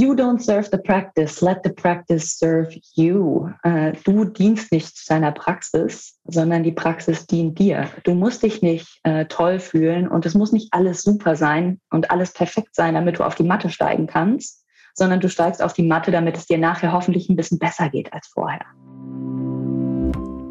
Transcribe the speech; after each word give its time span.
You 0.00 0.14
don't 0.14 0.38
serve 0.38 0.68
the 0.70 0.78
practice, 0.78 1.42
let 1.42 1.64
the 1.64 1.70
practice 1.70 2.38
serve 2.38 2.72
you. 2.94 3.50
Äh, 3.64 3.94
du 4.04 4.26
dienst 4.26 4.70
nicht 4.70 5.10
deiner 5.10 5.32
Praxis, 5.32 6.16
sondern 6.24 6.62
die 6.62 6.70
Praxis 6.70 7.26
dient 7.26 7.58
dir. 7.58 7.88
Du 8.04 8.14
musst 8.14 8.44
dich 8.44 8.62
nicht 8.62 9.00
äh, 9.02 9.24
toll 9.24 9.58
fühlen 9.58 10.06
und 10.06 10.24
es 10.24 10.34
muss 10.34 10.52
nicht 10.52 10.68
alles 10.72 11.02
super 11.02 11.34
sein 11.34 11.80
und 11.90 12.12
alles 12.12 12.32
perfekt 12.32 12.76
sein, 12.76 12.94
damit 12.94 13.18
du 13.18 13.24
auf 13.24 13.34
die 13.34 13.42
Matte 13.42 13.70
steigen 13.70 14.06
kannst, 14.06 14.64
sondern 14.94 15.18
du 15.18 15.28
steigst 15.28 15.60
auf 15.60 15.72
die 15.72 15.82
Matte, 15.82 16.12
damit 16.12 16.36
es 16.36 16.46
dir 16.46 16.58
nachher 16.58 16.92
hoffentlich 16.92 17.28
ein 17.28 17.34
bisschen 17.34 17.58
besser 17.58 17.88
geht 17.88 18.12
als 18.12 18.28
vorher. 18.28 18.66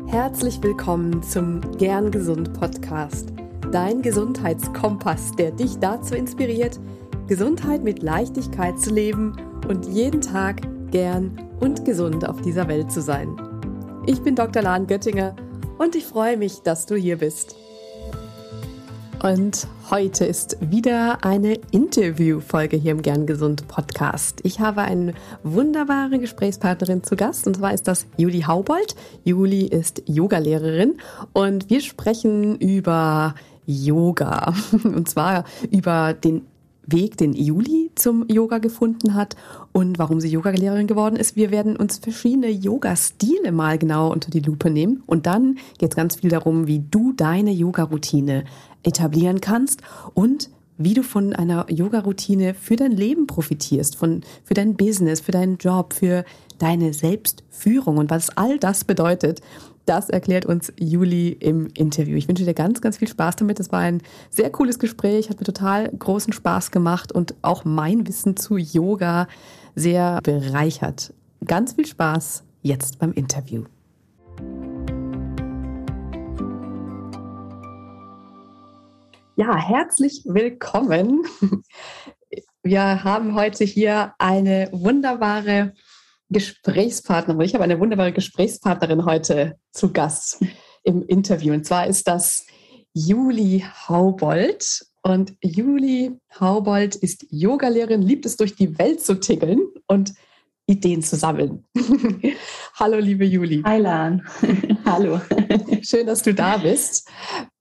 Herzlich 0.08 0.62
willkommen 0.62 1.24
zum 1.24 1.62
Gern 1.78 2.12
Gesund 2.12 2.52
Podcast, 2.52 3.32
dein 3.72 4.02
Gesundheitskompass, 4.02 5.32
der 5.38 5.52
dich 5.52 5.80
dazu 5.80 6.16
inspiriert, 6.16 6.82
Gesundheit 7.28 7.84
mit 7.84 8.04
Leichtigkeit 8.04 8.80
zu 8.80 8.94
leben 8.94 9.36
und 9.68 9.86
jeden 9.86 10.22
Tag 10.22 10.62
gern 10.92 11.38
und 11.60 11.84
gesund 11.84 12.28
auf 12.28 12.42
dieser 12.42 12.70
Welt 12.70 12.90
zu 12.90 13.02
sein. 13.02 13.36
Ich 14.06 14.22
bin 14.22 14.36
Dr. 14.36 14.62
Lahn 14.62 14.88
Göttinger 14.88 15.36
und 15.78 15.96
ich 15.96 16.06
freue 16.06 16.38
mich, 16.38 16.62
dass 16.62 16.86
du 16.86 16.96
hier 16.96 17.18
bist. 17.18 17.56
Und 19.22 19.68
heute 19.90 20.26
ist 20.26 20.58
wieder 20.62 21.26
eine 21.26 21.60
Interviewfolge 21.72 22.78
hier 22.78 22.92
im 22.92 23.02
Gern 23.02 23.26
Gesund 23.26 23.68
Podcast. 23.68 24.40
Ich 24.44 24.62
habe 24.62 24.84
eine 24.84 25.14
wunderbare 25.44 26.20
Gesprächspartnerin 26.20 27.04
zu 27.04 27.18
Gast 27.18 27.46
und 27.46 27.58
zwar 27.58 27.74
ist 27.74 27.90
das 27.90 28.06
Juli 28.16 28.42
Haubold. 28.42 28.96
Juli 29.26 29.66
ist 29.66 30.04
Yogalehrerin 30.06 30.98
und 31.34 31.70
wir 31.70 31.82
sprechen 31.82 32.58
über 32.60 33.36
Yoga 33.66 34.54
und 34.84 35.10
zwar 35.10 35.44
über 35.72 36.14
den 36.14 36.46
Weg, 36.88 37.18
den 37.18 37.34
Juli 37.34 37.92
zum 37.96 38.28
Yoga 38.28 38.58
gefunden 38.58 39.14
hat 39.14 39.36
und 39.74 40.00
warum 40.00 40.20
sie 40.20 40.30
Yoga-Lehrerin 40.30 40.88
geworden 40.88 41.18
ist. 41.18 41.36
Wir 41.36 41.52
werden 41.52 41.76
uns 41.76 41.98
verschiedene 42.00 42.50
Yoga-Stile 42.50 43.52
mal 43.52 43.78
genau 43.78 44.12
unter 44.12 44.32
die 44.32 44.40
Lupe 44.40 44.70
nehmen 44.70 45.04
und 45.06 45.26
dann 45.26 45.58
geht 45.78 45.92
es 45.92 45.96
ganz 45.96 46.16
viel 46.16 46.30
darum, 46.30 46.68
wie 46.68 46.80
du 46.80 47.14
deine 47.14 47.52
Yoga-Routine 47.52 48.46
etablieren 48.84 49.42
kannst 49.42 49.82
und 50.14 50.50
wie 50.78 50.94
du 50.94 51.04
von 51.04 51.34
einer 51.34 51.70
Yoga-Routine 51.70 52.54
für 52.54 52.76
dein 52.76 52.92
Leben 52.92 53.28
profitierst, 53.28 53.96
von, 53.96 54.22
für 54.44 54.54
dein 54.54 54.76
Business, 54.76 55.22
für 55.22 55.32
deinen 55.32 55.58
Job, 55.58 55.94
für 55.94 56.24
deine 56.60 56.94
Selbstführung 56.94 57.98
und 57.98 58.10
was 58.10 58.30
all 58.38 58.60
das 58.60 58.84
bedeutet. 58.84 59.42
Das 59.88 60.10
erklärt 60.10 60.46
uns 60.46 60.74
Juli 60.78 61.30
im 61.30 61.70
Interview. 61.74 62.18
Ich 62.18 62.28
wünsche 62.28 62.44
dir 62.44 62.54
ganz, 62.54 62.82
ganz 62.82 62.98
viel 62.98 63.08
Spaß 63.08 63.38
damit. 63.38 63.58
Es 63.62 63.72
war 63.72 63.80
ein 63.80 64.02
sehr 64.30 64.52
cooles 64.52 64.80
Gespräch, 64.80 65.30
hat 65.30 65.40
mir 65.40 65.46
total 65.46 65.88
großen 65.98 66.34
Spaß 66.34 66.72
gemacht 66.72 67.14
und 67.14 67.36
auch 67.42 67.64
mein 67.64 68.06
Wissen 68.06 68.36
zu 68.36 68.58
Yoga 68.58 69.30
sehr 69.76 70.20
bereichert. 70.24 71.14
Ganz 71.46 71.72
viel 71.72 71.86
Spaß 71.86 72.44
jetzt 72.64 73.00
beim 73.00 73.14
Interview. 73.14 73.64
Ja, 79.38 79.56
herzlich 79.56 80.24
willkommen. 80.26 81.24
Wir 82.62 83.06
haben 83.06 83.36
heute 83.36 83.64
hier 83.64 84.14
eine 84.20 84.68
wunderbare 84.74 85.72
Gesprächspartnerin. 86.30 87.42
Ich 87.42 87.54
habe 87.54 87.64
eine 87.64 87.80
wunderbare 87.80 88.12
Gesprächspartnerin 88.12 89.06
heute 89.06 89.58
zu 89.72 89.92
Gast 89.92 90.44
im 90.84 91.04
Interview. 91.04 91.54
Und 91.54 91.66
zwar 91.66 91.88
ist 91.88 92.08
das 92.08 92.46
Juli 92.94 93.64
Haubold. 93.88 94.86
Und 95.04 95.36
Juli 95.42 96.12
Haubold 96.40 96.96
ist 96.96 97.26
Yogalehrerin, 97.30 98.02
liebt 98.02 98.26
es 98.26 98.36
durch 98.36 98.56
die 98.56 98.78
Welt 98.78 99.02
zu 99.02 99.20
tickeln 99.20 99.62
und 99.88 100.14
Ideen 100.66 101.02
zu 101.02 101.16
sammeln. 101.16 101.64
Hallo, 102.76 102.98
liebe 102.98 103.24
Juli. 103.24 103.62
Hi, 103.64 103.80
Lan. 103.80 104.28
Hallo. 104.86 105.22
Schön, 105.82 106.08
dass 106.08 106.24
du 106.24 106.34
da 106.34 106.58
bist. 106.58 107.08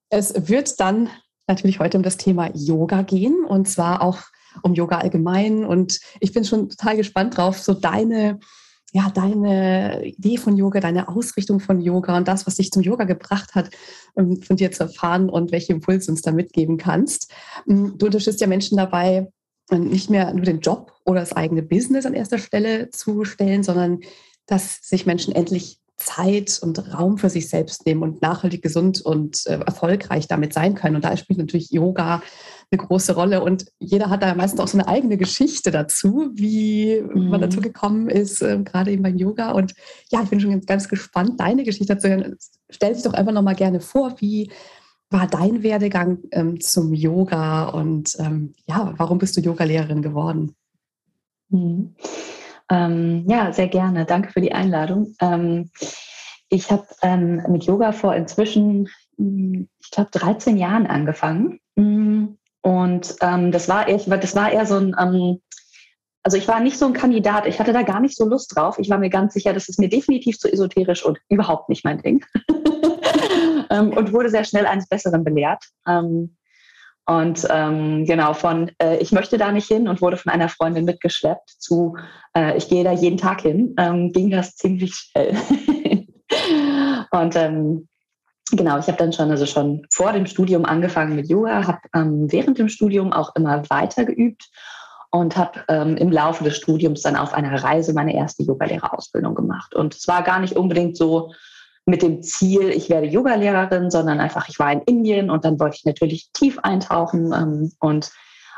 Es 0.09 0.49
wird 0.49 0.81
dann 0.81 1.09
natürlich 1.47 1.79
heute 1.79 1.99
um 1.99 2.03
das 2.03 2.17
Thema 2.17 2.51
Yoga 2.53 3.03
gehen 3.03 3.45
und 3.45 3.69
zwar 3.69 4.03
auch 4.03 4.19
um 4.63 4.75
Yoga 4.75 4.99
allgemein. 4.99 5.65
Und 5.65 6.01
ich 6.21 6.33
bin 6.33 6.45
schon 6.45 6.69
total 6.69 6.97
gespannt 6.97 7.37
drauf, 7.37 7.59
so 7.59 7.75
deine, 7.75 8.39
ja, 8.93 9.11
deine 9.11 10.05
Idee 10.05 10.37
von 10.37 10.57
Yoga, 10.57 10.81
deine 10.81 11.09
Ausrichtung 11.09 11.61
von 11.61 11.81
Yoga 11.81 12.17
und 12.17 12.29
das, 12.29 12.47
was 12.47 12.57
dich 12.57 12.71
zum 12.71 12.83
Yoga 12.83 13.05
gebracht 13.05 13.55
hat, 13.55 13.71
ähm, 14.17 14.43
von 14.43 14.57
dir 14.57 14.73
zu 14.73 14.85
erfahren 14.85 15.29
und 15.29 15.53
welche 15.53 15.73
Impulse 15.73 16.11
uns 16.11 16.23
da 16.23 16.33
mitgeben 16.33 16.77
kannst. 16.77 17.33
Ähm, 17.69 17.95
du 17.97 18.07
unterstützt 18.07 18.41
ja 18.41 18.47
Menschen 18.47 18.77
dabei, 18.77 19.29
äh, 19.71 19.79
nicht 19.79 20.11
mehr 20.11 20.33
nur 20.33 20.45
den 20.45 20.61
Job 20.61 20.93
oder 21.05 21.21
das 21.21 21.33
eigene 21.33 21.63
Business 21.63 22.07
an 22.07 22.15
erster 22.15 22.39
Stelle 22.39 22.91
zu 22.91 23.25
stellen, 23.25 23.63
sondern 23.63 24.01
dass 24.47 24.79
sich 24.83 25.07
Menschen 25.07 25.35
endlich 25.35 25.81
Zeit 25.97 26.59
und 26.63 26.93
Raum 26.93 27.17
für 27.17 27.31
sich 27.31 27.49
selbst 27.49 27.87
nehmen 27.87 28.03
und 28.03 28.21
nachhaltig 28.23 28.63
gesund 28.63 29.01
und 29.01 29.47
äh, 29.47 29.59
erfolgreich 29.61 30.29
damit 30.29 30.53
sein 30.53 30.75
können. 30.75 30.97
Und 30.97 31.05
da 31.05 31.17
spielt 31.17 31.39
natürlich 31.39 31.71
Yoga 31.71 32.23
eine 32.71 32.79
große 32.79 33.15
Rolle. 33.15 33.43
Und 33.43 33.67
jeder 33.79 34.11
hat 34.11 34.23
da 34.23 34.35
meistens 34.35 34.61
auch 34.61 34.69
so 34.69 34.79
eine 34.79 34.89
eigene 34.89 35.17
Geschichte 35.17 35.71
dazu, 35.71 36.31
wie 36.35 37.01
mhm. 37.01 37.29
man 37.31 37.41
dazu 37.41 37.61
gekommen 37.61 38.09
ist, 38.09 38.43
äh, 38.43 38.59
gerade 38.63 38.93
eben 38.93 39.03
beim 39.03 39.17
Yoga. 39.17 39.53
Und 39.53 39.75
ja, 40.11 40.23
ich 40.23 40.29
bin 40.29 40.41
schon 40.41 40.51
ganz, 40.51 40.67
ganz 40.67 40.89
gespannt, 40.89 41.41
deine 41.41 41.65
Geschichte 41.65 41.97
zu 41.97 42.09
hören. 42.09 42.37
Stell 42.69 42.93
dich 42.93 43.03
doch 43.03 43.15
einfach 43.15 43.33
nochmal 43.33 43.55
gerne 43.55 43.81
vor, 43.81 44.17
wie 44.19 44.51
war 45.09 45.27
dein 45.27 45.63
Werdegang 45.63 46.19
ähm, 46.33 46.61
zum 46.61 46.93
Yoga 46.93 47.69
und 47.69 48.17
ähm, 48.19 48.55
ja, 48.67 48.93
warum 48.97 49.19
bist 49.19 49.37
du 49.37 49.41
Yogalehrerin 49.41 50.03
geworden? 50.03 50.57
Mhm. 51.49 51.95
Ähm, 52.71 53.25
ja, 53.29 53.53
sehr 53.53 53.69
gerne. 53.69 54.05
Danke 54.05 54.33
für 54.33 54.41
die 54.41 54.53
Einladung. 54.53 55.15
Ähm, 55.21 55.71
ich 56.49 56.71
habe 56.71 56.87
ähm, 57.03 57.43
mit 57.49 57.65
Yoga 57.65 57.93
vor 57.93 58.15
inzwischen, 58.15 58.89
hm, 59.17 59.69
ich 59.81 59.91
glaube, 59.91 60.11
13 60.13 60.57
Jahren 60.57 60.87
angefangen. 60.87 61.61
Hm, 61.77 62.39
und 62.63 63.17
ähm, 63.21 63.53
das, 63.53 63.69
war 63.69 63.89
eher, 63.89 63.99
das 63.99 64.35
war 64.35 64.51
eher 64.51 64.67
so 64.67 64.77
ein, 64.77 64.97
ähm, 64.99 65.41
also 66.23 66.37
ich 66.37 66.49
war 66.49 66.59
nicht 66.59 66.79
so 66.79 66.87
ein 66.87 66.93
Kandidat, 66.93 67.47
ich 67.47 67.61
hatte 67.61 67.73
da 67.73 67.83
gar 67.83 68.01
nicht 68.01 68.17
so 68.17 68.29
Lust 68.29 68.57
drauf. 68.57 68.79
Ich 68.81 68.91
war 68.91 68.99
mir 68.99 69.11
ganz 69.11 69.35
sicher, 69.35 69.53
das 69.53 69.69
ist 69.69 69.79
mir 69.79 69.89
definitiv 69.89 70.39
zu 70.39 70.53
esoterisch 70.53 71.05
und 71.05 71.19
überhaupt 71.29 71.69
nicht 71.69 71.85
mein 71.85 72.03
Ding. 72.03 72.25
Ähm, 73.69 73.93
und 73.93 74.13
wurde 74.13 74.31
sehr 74.31 74.45
schnell 74.45 74.65
eines 74.65 74.87
Besseren 74.87 75.25
belehrt. 75.25 75.65
Und 77.07 77.47
ähm, 77.51 78.05
genau, 78.05 78.35
von 78.35 78.73
äh, 78.83 78.97
ich 78.99 79.13
möchte 79.13 79.39
da 79.39 79.53
nicht 79.53 79.69
hin 79.69 79.87
und 79.87 80.03
wurde 80.03 80.17
von 80.17 80.33
einer 80.33 80.49
Freundin 80.49 80.85
mitgeschleppt 80.85 81.51
zu 81.51 81.95
äh, 82.37 82.57
ich 82.57 82.69
gehe 82.69 82.85
da 82.85 82.93
jeden 82.93 83.17
Tag 83.17 83.41
hin, 83.41 83.75
ähm, 83.79 84.13
ging 84.13 84.31
das 84.31 84.57
ziemlich 84.57 84.95
schnell. 84.95 85.37
und 87.11 87.37
ähm, 87.37 87.89
genau, 88.51 88.79
ich 88.79 88.87
habe 88.87 88.99
dann 88.99 89.13
schon, 89.13 89.31
also 89.31 89.47
schon 89.47 89.87
vor 89.91 90.13
dem 90.13 90.27
Studium 90.27 90.65
angefangen 90.65 91.17
mit 91.17 91.29
Yoga, 91.29 91.67
habe 91.67 91.81
ähm, 91.95 92.31
während 92.31 92.59
dem 92.59 92.69
Studium 92.69 93.13
auch 93.13 93.35
immer 93.37 93.69
weiter 93.71 94.05
geübt 94.05 94.51
und 95.11 95.37
habe 95.37 95.65
ähm, 95.69 95.97
im 95.97 96.13
Laufe 96.13 96.45
des 96.45 96.57
Studiums 96.57 97.03
dann 97.03 97.17
auf 97.17 97.33
einer 97.33 97.63
Reise 97.63 97.95
meine 97.95 98.15
erste 98.15 98.43
Yogalehrerausbildung 98.43 99.35
gemacht. 99.35 99.75
Und 99.75 99.95
es 99.95 100.07
war 100.09 100.23
gar 100.23 100.41
nicht 100.41 100.57
unbedingt 100.57 100.97
so, 100.97 101.33
mit 101.87 102.03
dem 102.03 102.23
Ziel, 102.23 102.69
ich 102.71 102.91
werde 102.91 103.07
Yoga-Lehrerin, 103.07 103.91
sondern 103.91 104.21
einfach, 104.21 104.49
ich 104.49 104.59
war 104.59 104.73
in 104.73 104.83
Indien 104.83 105.31
und 105.31 105.45
dann 105.45 105.59
wollte 105.61 105.77
ich 105.77 105.85
natürlich 105.85 106.31
tief 106.33 106.59
eintauchen 106.59 107.33
ähm, 107.33 107.73
und 107.79 108.11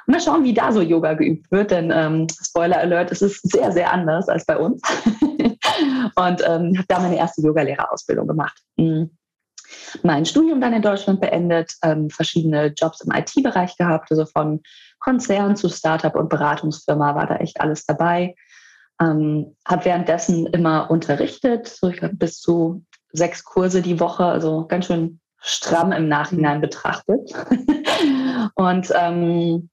mal 0.06 0.20
schauen, 0.20 0.44
wie 0.44 0.54
da 0.54 0.72
so 0.72 0.80
Yoga 0.80 1.12
geübt 1.12 1.50
wird, 1.50 1.70
denn 1.70 1.92
ähm, 1.94 2.26
Spoiler 2.42 2.78
Alert, 2.78 3.12
es 3.12 3.20
ist 3.20 3.48
sehr, 3.50 3.70
sehr 3.70 3.92
anders 3.92 4.28
als 4.28 4.46
bei 4.46 4.56
uns. 4.56 4.80
und 6.16 6.42
ähm, 6.46 6.76
habe 6.76 6.86
da 6.88 6.98
meine 7.00 7.18
erste 7.18 7.42
Yogalehrerausbildung 7.42 8.26
gemacht. 8.26 8.58
Mhm. 8.76 9.10
Mein 10.02 10.24
Studium 10.24 10.62
dann 10.62 10.72
in 10.72 10.80
Deutschland 10.80 11.20
beendet, 11.20 11.74
ähm, 11.82 12.08
verschiedene 12.08 12.68
Jobs 12.68 13.02
im 13.02 13.12
IT-Bereich 13.12 13.76
gehabt, 13.76 14.10
also 14.10 14.24
von 14.24 14.62
Konzern 14.98 15.56
zu 15.56 15.68
Startup 15.68 16.14
und 16.14 16.30
Beratungsfirma 16.30 17.14
war 17.14 17.26
da 17.26 17.36
echt 17.36 17.60
alles 17.60 17.84
dabei. 17.84 18.34
Ähm, 19.00 19.56
habe 19.66 19.84
währenddessen 19.84 20.46
immer 20.46 20.90
unterrichtet, 20.90 21.68
so 21.68 21.88
ich 21.88 21.98
glaube 21.98 22.16
bis 22.16 22.40
zu 22.40 22.82
sechs 23.12 23.44
Kurse 23.44 23.82
die 23.82 24.00
Woche, 24.00 24.24
also 24.24 24.66
ganz 24.66 24.86
schön 24.86 25.20
stramm 25.40 25.92
im 25.92 26.08
Nachhinein 26.08 26.60
betrachtet. 26.60 27.32
und 28.54 28.92
ähm, 28.94 29.70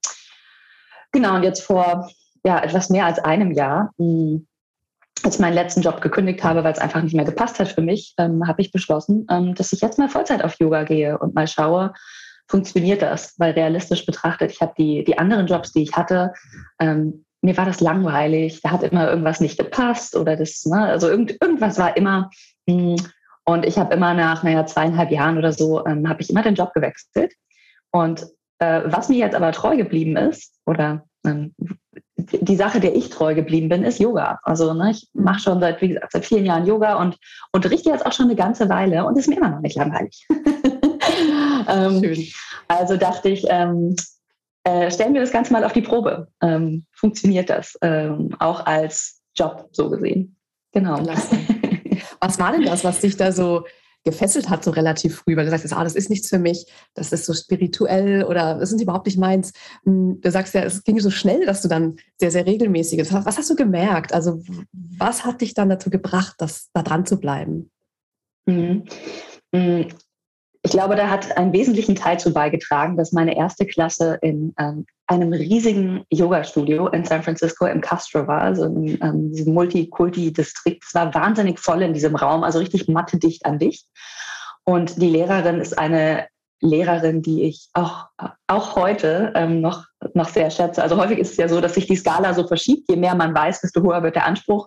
genau, 1.12 1.36
und 1.36 1.42
jetzt 1.42 1.62
vor 1.62 2.08
ja, 2.44 2.62
etwas 2.62 2.90
mehr 2.90 3.06
als 3.06 3.18
einem 3.18 3.52
Jahr, 3.52 3.92
mh, 3.98 4.06
hm, 4.06 4.46
als 5.24 5.36
ich 5.36 5.40
meinen 5.40 5.54
letzten 5.54 5.80
Job 5.80 6.00
gekündigt 6.00 6.44
habe, 6.44 6.62
weil 6.62 6.72
es 6.72 6.78
einfach 6.78 7.02
nicht 7.02 7.14
mehr 7.14 7.24
gepasst 7.24 7.58
hat 7.58 7.68
für 7.68 7.80
mich, 7.80 8.14
ähm, 8.18 8.46
habe 8.46 8.62
ich 8.62 8.70
beschlossen, 8.70 9.26
ähm, 9.30 9.54
dass 9.54 9.72
ich 9.72 9.80
jetzt 9.80 9.98
mal 9.98 10.08
Vollzeit 10.08 10.44
auf 10.44 10.58
Yoga 10.60 10.84
gehe 10.84 11.18
und 11.18 11.34
mal 11.34 11.48
schaue, 11.48 11.92
funktioniert 12.46 13.02
das? 13.02 13.34
Weil 13.38 13.52
realistisch 13.52 14.06
betrachtet, 14.06 14.52
ich 14.52 14.60
habe 14.60 14.74
die, 14.78 15.02
die 15.02 15.18
anderen 15.18 15.46
Jobs, 15.48 15.72
die 15.72 15.82
ich 15.82 15.96
hatte, 15.96 16.32
ähm, 16.78 17.24
mir 17.42 17.56
war 17.56 17.64
das 17.64 17.80
langweilig, 17.80 18.60
da 18.62 18.70
hat 18.70 18.82
immer 18.82 19.08
irgendwas 19.08 19.40
nicht 19.40 19.58
gepasst 19.58 20.16
oder 20.16 20.36
das, 20.36 20.64
ne, 20.64 20.84
also 20.84 21.08
irgend, 21.08 21.36
irgendwas 21.40 21.78
war 21.78 21.96
immer, 21.96 22.30
mh, 22.66 22.96
hm, 22.96 22.96
und 23.46 23.64
ich 23.64 23.78
habe 23.78 23.94
immer 23.94 24.12
nach, 24.12 24.42
naja, 24.42 24.66
zweieinhalb 24.66 25.10
Jahren 25.10 25.38
oder 25.38 25.52
so, 25.52 25.86
ähm, 25.86 26.08
habe 26.08 26.20
ich 26.20 26.30
immer 26.30 26.42
den 26.42 26.56
Job 26.56 26.74
gewechselt. 26.74 27.32
Und 27.92 28.26
äh, 28.58 28.82
was 28.86 29.08
mir 29.08 29.18
jetzt 29.18 29.36
aber 29.36 29.52
treu 29.52 29.76
geblieben 29.76 30.16
ist, 30.16 30.54
oder 30.66 31.04
ähm, 31.24 31.54
die 32.16 32.56
Sache, 32.56 32.80
der 32.80 32.96
ich 32.96 33.10
treu 33.10 33.34
geblieben 33.34 33.68
bin, 33.68 33.84
ist 33.84 34.00
Yoga. 34.00 34.40
Also 34.42 34.74
ne, 34.74 34.90
ich 34.90 35.08
mhm. 35.12 35.24
mache 35.24 35.40
schon 35.40 35.60
seit, 35.60 35.80
wie 35.80 35.88
gesagt, 35.88 36.12
seit 36.12 36.26
vielen 36.26 36.44
Jahren 36.44 36.66
Yoga 36.66 36.96
und 36.96 37.16
unterrichte 37.52 37.90
jetzt 37.90 38.04
auch 38.04 38.12
schon 38.12 38.26
eine 38.26 38.36
ganze 38.36 38.68
Weile 38.68 39.04
und 39.04 39.16
ist 39.16 39.28
mir 39.28 39.36
immer 39.36 39.50
noch 39.50 39.60
nicht 39.60 39.76
langweilig. 39.76 40.26
ähm, 41.68 42.26
also 42.66 42.96
dachte 42.96 43.28
ich, 43.28 43.46
ähm, 43.48 43.94
äh, 44.64 44.90
stellen 44.90 45.14
wir 45.14 45.20
das 45.20 45.30
Ganze 45.30 45.52
mal 45.52 45.62
auf 45.62 45.72
die 45.72 45.82
Probe. 45.82 46.28
Ähm, 46.42 46.84
funktioniert 46.92 47.48
das 47.48 47.78
ähm, 47.82 48.34
auch 48.40 48.66
als 48.66 49.20
Job 49.36 49.68
so 49.70 49.88
gesehen? 49.88 50.36
Genau. 50.72 51.00
Was 52.20 52.38
war 52.38 52.52
denn 52.52 52.64
das, 52.64 52.84
was 52.84 53.00
dich 53.00 53.16
da 53.16 53.32
so 53.32 53.64
gefesselt 54.06 54.48
hat, 54.48 54.62
so 54.62 54.70
relativ 54.70 55.16
früh, 55.16 55.36
weil 55.36 55.44
du 55.44 55.50
sagst, 55.50 55.70
ah, 55.72 55.82
das 55.82 55.96
ist 55.96 56.08
nichts 56.08 56.28
für 56.28 56.38
mich, 56.38 56.64
das 56.94 57.12
ist 57.12 57.26
so 57.26 57.34
spirituell 57.34 58.22
oder 58.22 58.54
das 58.60 58.72
ist 58.72 58.80
überhaupt 58.80 59.06
nicht 59.06 59.18
meins. 59.18 59.52
Hm, 59.84 60.20
du 60.20 60.30
sagst 60.30 60.54
ja, 60.54 60.62
es 60.62 60.84
ging 60.84 61.00
so 61.00 61.10
schnell, 61.10 61.44
dass 61.44 61.60
du 61.60 61.68
dann 61.68 61.96
sehr, 62.16 62.30
sehr 62.30 62.46
regelmäßig. 62.46 63.12
Was 63.12 63.36
hast 63.36 63.50
du 63.50 63.56
gemerkt? 63.56 64.14
Also, 64.14 64.40
was 64.72 65.24
hat 65.24 65.40
dich 65.40 65.54
dann 65.54 65.68
dazu 65.68 65.90
gebracht, 65.90 66.36
das, 66.38 66.70
da 66.72 66.82
dran 66.82 67.04
zu 67.04 67.18
bleiben? 67.18 67.70
Mhm. 68.46 68.84
mhm. 69.52 69.88
Ich 70.62 70.72
glaube, 70.72 70.96
da 70.96 71.10
hat 71.10 71.36
einen 71.36 71.52
wesentlichen 71.52 71.94
Teil 71.94 72.18
zu 72.18 72.32
beigetragen, 72.32 72.96
dass 72.96 73.12
meine 73.12 73.36
erste 73.36 73.66
Klasse 73.66 74.18
in 74.20 74.52
ähm, 74.58 74.84
einem 75.08 75.32
riesigen 75.32 76.04
Yoga-Studio 76.10 76.88
in 76.88 77.04
San 77.04 77.22
Francisco 77.22 77.66
im 77.66 77.80
Castro 77.80 78.26
war, 78.26 78.42
also 78.42 78.64
in 78.64 78.98
ähm, 79.02 79.32
Multikulti-Distrikt. 79.46 80.84
Es 80.84 80.94
war 80.94 81.14
wahnsinnig 81.14 81.60
voll 81.60 81.82
in 81.82 81.94
diesem 81.94 82.16
Raum, 82.16 82.42
also 82.42 82.58
richtig 82.58 82.88
mattedicht 82.88 83.46
an 83.46 83.58
dicht. 83.58 83.86
Und 84.64 85.00
die 85.00 85.10
Lehrerin 85.10 85.60
ist 85.60 85.78
eine 85.78 86.26
Lehrerin, 86.60 87.22
die 87.22 87.44
ich 87.44 87.68
auch, 87.74 88.06
auch 88.48 88.74
heute 88.74 89.32
ähm, 89.36 89.60
noch, 89.60 89.84
noch 90.14 90.28
sehr 90.28 90.50
schätze. 90.50 90.82
Also 90.82 90.96
häufig 90.96 91.18
ist 91.18 91.32
es 91.32 91.36
ja 91.36 91.48
so, 91.48 91.60
dass 91.60 91.74
sich 91.74 91.86
die 91.86 91.96
Skala 91.96 92.34
so 92.34 92.46
verschiebt. 92.46 92.88
Je 92.88 92.96
mehr 92.96 93.14
man 93.14 93.34
weiß, 93.34 93.60
desto 93.60 93.82
höher 93.82 94.02
wird 94.02 94.16
der 94.16 94.26
Anspruch. 94.26 94.66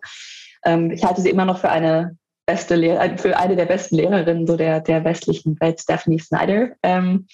Ähm, 0.65 0.91
ich 0.91 1.03
halte 1.03 1.21
sie 1.21 1.29
immer 1.29 1.45
noch 1.45 1.59
für 1.59 1.69
eine 1.69 2.17
beste 2.45 2.75
Lehrer, 2.75 3.17
für 3.17 3.37
eine 3.37 3.55
der 3.55 3.65
besten 3.65 3.95
Lehrerinnen 3.95 4.47
so 4.47 4.55
der, 4.55 4.79
der 4.79 5.03
westlichen 5.03 5.59
Welt, 5.59 5.81
Stephanie 5.81 6.19
Snyder. 6.19 6.69
Ähm, 6.83 7.27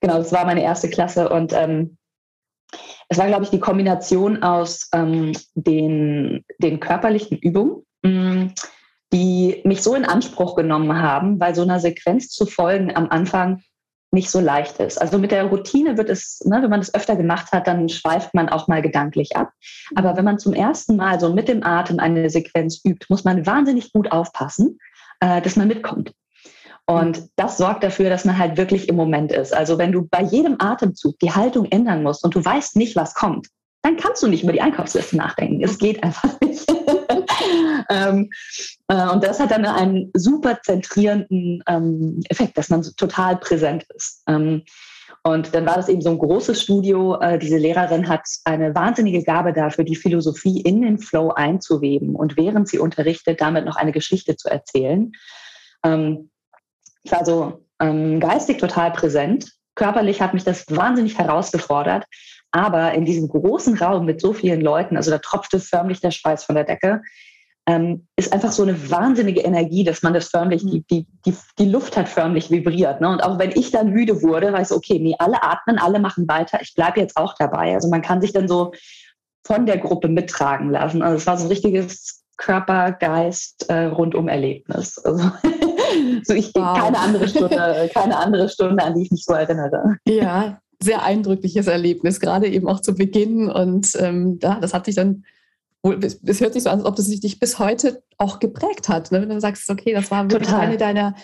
genau, 0.00 0.18
das 0.18 0.32
war 0.32 0.44
meine 0.44 0.62
erste 0.62 0.90
Klasse 0.90 1.28
und 1.28 1.52
ähm, 1.52 1.96
es 3.08 3.18
war, 3.18 3.26
glaube 3.26 3.44
ich, 3.44 3.50
die 3.50 3.60
Kombination 3.60 4.42
aus 4.42 4.88
ähm, 4.92 5.32
den, 5.54 6.44
den 6.58 6.80
körperlichen 6.80 7.38
Übungen, 7.38 7.82
mm, 8.02 8.52
die 9.12 9.60
mich 9.64 9.82
so 9.82 9.94
in 9.94 10.04
Anspruch 10.04 10.56
genommen 10.56 11.00
haben, 11.00 11.38
weil 11.38 11.54
so 11.54 11.62
einer 11.62 11.80
Sequenz 11.80 12.30
zu 12.30 12.46
folgen 12.46 12.94
am 12.94 13.08
Anfang 13.10 13.62
nicht 14.14 14.30
so 14.30 14.40
leicht 14.40 14.78
ist. 14.78 15.00
Also 15.00 15.18
mit 15.18 15.32
der 15.32 15.44
Routine 15.44 15.98
wird 15.98 16.08
es, 16.08 16.40
ne, 16.44 16.62
wenn 16.62 16.70
man 16.70 16.80
das 16.80 16.94
öfter 16.94 17.16
gemacht 17.16 17.52
hat, 17.52 17.66
dann 17.66 17.88
schweift 17.88 18.32
man 18.32 18.48
auch 18.48 18.68
mal 18.68 18.80
gedanklich 18.80 19.36
ab. 19.36 19.50
Aber 19.94 20.16
wenn 20.16 20.24
man 20.24 20.38
zum 20.38 20.54
ersten 20.54 20.96
Mal 20.96 21.20
so 21.20 21.34
mit 21.34 21.48
dem 21.48 21.64
Atem 21.64 21.98
eine 21.98 22.30
Sequenz 22.30 22.80
übt, 22.84 23.06
muss 23.08 23.24
man 23.24 23.44
wahnsinnig 23.44 23.92
gut 23.92 24.10
aufpassen, 24.10 24.78
äh, 25.20 25.42
dass 25.42 25.56
man 25.56 25.68
mitkommt. 25.68 26.14
Und 26.86 27.28
das 27.36 27.56
sorgt 27.56 27.82
dafür, 27.82 28.10
dass 28.10 28.24
man 28.24 28.38
halt 28.38 28.56
wirklich 28.56 28.88
im 28.88 28.96
Moment 28.96 29.32
ist. 29.32 29.54
Also 29.54 29.78
wenn 29.78 29.92
du 29.92 30.06
bei 30.10 30.22
jedem 30.22 30.56
Atemzug 30.58 31.18
die 31.18 31.32
Haltung 31.32 31.64
ändern 31.66 32.02
musst 32.02 32.24
und 32.24 32.34
du 32.34 32.44
weißt 32.44 32.76
nicht, 32.76 32.94
was 32.94 33.14
kommt, 33.14 33.48
dann 33.82 33.96
kannst 33.96 34.22
du 34.22 34.28
nicht 34.28 34.42
über 34.42 34.52
die 34.52 34.60
Einkaufsliste 34.60 35.16
nachdenken. 35.16 35.62
Es 35.62 35.78
geht 35.78 36.02
einfach 36.02 36.38
nicht. 36.40 36.66
ähm, 37.90 38.30
äh, 38.88 39.08
und 39.08 39.24
das 39.24 39.40
hat 39.40 39.50
dann 39.50 39.64
einen 39.64 40.10
super 40.14 40.58
zentrierenden 40.62 41.62
ähm, 41.66 42.20
Effekt, 42.28 42.58
dass 42.58 42.68
man 42.68 42.82
so 42.82 42.92
total 42.96 43.36
präsent 43.36 43.84
ist. 43.94 44.22
Ähm, 44.26 44.62
und 45.22 45.54
dann 45.54 45.64
war 45.64 45.76
das 45.76 45.88
eben 45.88 46.02
so 46.02 46.10
ein 46.10 46.18
großes 46.18 46.60
Studio. 46.62 47.18
Äh, 47.18 47.38
diese 47.38 47.56
Lehrerin 47.56 48.08
hat 48.08 48.22
eine 48.44 48.74
wahnsinnige 48.74 49.22
Gabe 49.22 49.54
dafür, 49.54 49.84
die 49.84 49.96
Philosophie 49.96 50.60
in 50.60 50.82
den 50.82 50.98
Flow 50.98 51.30
einzuweben 51.30 52.14
und 52.14 52.36
während 52.36 52.68
sie 52.68 52.78
unterrichtet, 52.78 53.40
damit 53.40 53.64
noch 53.64 53.76
eine 53.76 53.92
Geschichte 53.92 54.36
zu 54.36 54.48
erzählen. 54.50 55.12
Ähm, 55.82 56.30
ich 57.04 57.12
war 57.12 57.24
so 57.24 57.64
ähm, 57.80 58.18
geistig 58.18 58.58
total 58.58 58.90
präsent. 58.92 59.52
Körperlich 59.74 60.20
hat 60.20 60.34
mich 60.34 60.44
das 60.44 60.64
wahnsinnig 60.68 61.18
herausgefordert. 61.18 62.04
Aber 62.50 62.92
in 62.92 63.04
diesem 63.04 63.28
großen 63.28 63.76
Raum 63.78 64.04
mit 64.04 64.20
so 64.20 64.32
vielen 64.32 64.60
Leuten, 64.60 64.96
also 64.96 65.10
da 65.10 65.18
tropfte 65.18 65.58
förmlich 65.58 66.00
der 66.00 66.12
Schweiß 66.12 66.44
von 66.44 66.54
der 66.54 66.64
Decke, 66.64 67.02
ähm, 67.66 68.06
ist 68.16 68.32
einfach 68.32 68.52
so 68.52 68.62
eine 68.62 68.90
wahnsinnige 68.90 69.40
Energie, 69.40 69.84
dass 69.84 70.02
man 70.02 70.12
das 70.14 70.28
förmlich, 70.28 70.62
mhm. 70.62 70.70
die, 70.70 70.84
die, 70.90 71.06
die, 71.26 71.34
die 71.58 71.68
Luft 71.68 71.96
hat 71.96 72.08
förmlich 72.08 72.50
vibriert. 72.50 73.00
Ne? 73.00 73.08
Und 73.08 73.22
auch 73.22 73.38
wenn 73.38 73.50
ich 73.50 73.70
dann 73.70 73.90
müde 73.90 74.22
wurde, 74.22 74.52
weiß 74.52 74.70
ich, 74.70 74.76
okay, 74.76 74.98
nee, 74.98 75.16
alle 75.18 75.42
atmen, 75.42 75.78
alle 75.78 75.98
machen 75.98 76.28
weiter, 76.28 76.60
ich 76.60 76.74
bleibe 76.74 77.00
jetzt 77.00 77.16
auch 77.16 77.34
dabei. 77.38 77.74
Also 77.74 77.88
man 77.88 78.02
kann 78.02 78.20
sich 78.20 78.32
dann 78.32 78.48
so 78.48 78.72
von 79.46 79.66
der 79.66 79.78
Gruppe 79.78 80.08
mittragen 80.08 80.70
lassen. 80.70 81.02
Also 81.02 81.16
es 81.16 81.26
war 81.26 81.36
so 81.36 81.44
ein 81.44 81.48
richtiges 81.48 82.24
Körper, 82.36 82.92
Geist, 82.92 83.68
äh. 83.68 83.90
Also 83.94 85.30
so 86.24 86.34
ich 86.34 86.52
wow. 86.54 86.78
keine 86.78 86.98
andere 86.98 87.28
Stunde, 87.28 87.90
keine 87.94 88.16
andere 88.16 88.48
Stunde, 88.48 88.82
an 88.82 88.94
die 88.94 89.02
ich 89.02 89.10
mich 89.10 89.24
so 89.24 89.34
erinnere. 89.34 89.96
Ja, 90.06 90.58
sehr 90.82 91.02
eindrückliches 91.02 91.66
Erlebnis, 91.66 92.20
gerade 92.20 92.48
eben 92.48 92.68
auch 92.68 92.80
zu 92.80 92.94
Beginn. 92.94 93.50
Und 93.50 93.92
ähm, 93.98 94.38
ja, 94.42 94.60
das 94.60 94.74
hat 94.74 94.86
sich 94.86 94.94
dann, 94.94 95.24
es 95.82 96.40
hört 96.40 96.52
sich 96.52 96.62
so 96.62 96.70
an, 96.70 96.78
als 96.78 96.86
ob 96.86 96.96
das 96.96 97.08
dich 97.08 97.38
bis 97.38 97.58
heute 97.58 98.02
auch 98.18 98.38
geprägt 98.38 98.88
hat. 98.88 99.10
Ne? 99.10 99.22
Wenn 99.22 99.28
du 99.28 99.40
sagst, 99.40 99.68
okay, 99.70 99.92
das 99.92 100.10
war 100.10 100.30
wirklich 100.30 100.48
Total. 100.48 100.66
eine 100.66 100.76
deiner 100.76 101.14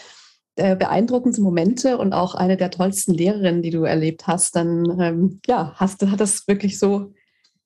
äh, 0.56 0.76
beeindruckendsten 0.76 1.44
Momente 1.44 1.98
und 1.98 2.12
auch 2.12 2.34
eine 2.34 2.56
der 2.56 2.70
tollsten 2.70 3.14
Lehrerinnen, 3.14 3.62
die 3.62 3.70
du 3.70 3.84
erlebt 3.84 4.26
hast, 4.26 4.56
dann 4.56 5.00
ähm, 5.00 5.40
ja, 5.46 5.72
hast, 5.76 6.02
hat 6.06 6.20
das 6.20 6.46
wirklich 6.48 6.78
so 6.78 7.12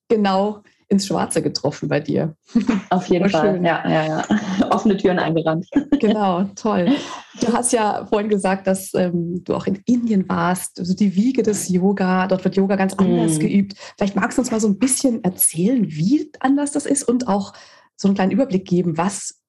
genau 0.07 0.61
ins 0.87 1.07
Schwarze 1.07 1.41
getroffen 1.41 1.89
bei 1.89 1.99
dir. 1.99 2.35
Auf 2.89 3.07
jeden 3.07 3.29
Fall, 3.29 3.55
schön. 3.55 3.65
ja, 3.65 3.87
ja, 3.87 4.07
ja. 4.07 4.69
Offene 4.69 4.97
Türen 4.97 5.19
eingerannt. 5.19 5.67
Genau, 5.99 6.43
toll. 6.55 6.95
Du 7.41 7.51
hast 7.51 7.73
ja 7.73 8.05
vorhin 8.05 8.29
gesagt, 8.29 8.65
dass 8.65 8.93
ähm, 8.93 9.43
du 9.43 9.55
auch 9.55 9.67
in 9.67 9.81
Indien 9.85 10.29
warst, 10.29 10.79
also 10.79 10.95
die 10.95 11.17
Wiege 11.17 11.43
des 11.43 11.67
Yoga. 11.67 12.27
Dort 12.27 12.45
wird 12.45 12.55
Yoga 12.55 12.77
ganz 12.77 12.93
anders 12.93 13.35
mm. 13.35 13.39
geübt. 13.39 13.73
Vielleicht 13.97 14.15
magst 14.15 14.37
du 14.37 14.41
uns 14.41 14.51
mal 14.51 14.61
so 14.61 14.69
ein 14.69 14.79
bisschen 14.79 15.21
erzählen, 15.21 15.85
wie 15.85 16.31
anders 16.39 16.71
das 16.71 16.85
ist 16.85 17.03
und 17.05 17.27
auch 17.27 17.51
so 17.97 18.07
einen 18.07 18.15
kleinen 18.15 18.31
Überblick 18.31 18.63
geben, 18.63 18.97
was 18.97 19.41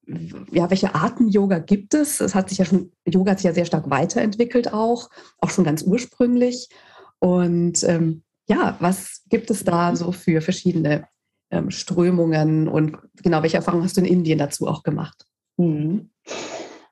ja, 0.51 0.71
welche 0.71 0.95
Arten 0.95 1.29
Yoga 1.29 1.59
gibt 1.59 1.95
es? 1.95 2.21
Es 2.21 2.35
hat 2.35 2.49
sich 2.49 2.59
ja 2.59 2.65
schon, 2.65 2.93
Yoga 3.07 3.33
hat 3.33 3.39
sich 3.39 3.47
ja 3.47 3.55
sehr 3.55 3.65
stark 3.65 3.91
weiterentwickelt 3.91 4.73
auch, 4.73 5.11
auch 5.39 5.51
schon 5.51 5.65
ganz 5.65 5.83
ursprünglich. 5.83 6.69
Und 7.19 7.83
ähm, 7.85 8.23
ja, 8.49 8.77
was 8.81 9.23
gibt 9.29 9.51
es 9.51 9.65
da 9.65 9.97
so 9.97 10.13
für 10.13 10.41
verschiedene 10.41 11.09
ähm, 11.51 11.71
Strömungen 11.71 12.69
und 12.69 12.99
genau, 13.23 13.43
welche 13.43 13.57
Erfahrungen 13.57 13.85
hast 13.85 13.97
du 13.97 14.01
in 14.01 14.07
Indien 14.07 14.39
dazu 14.39 14.67
auch 14.67 14.83
gemacht? 14.83 15.27
Mhm. 15.57 16.11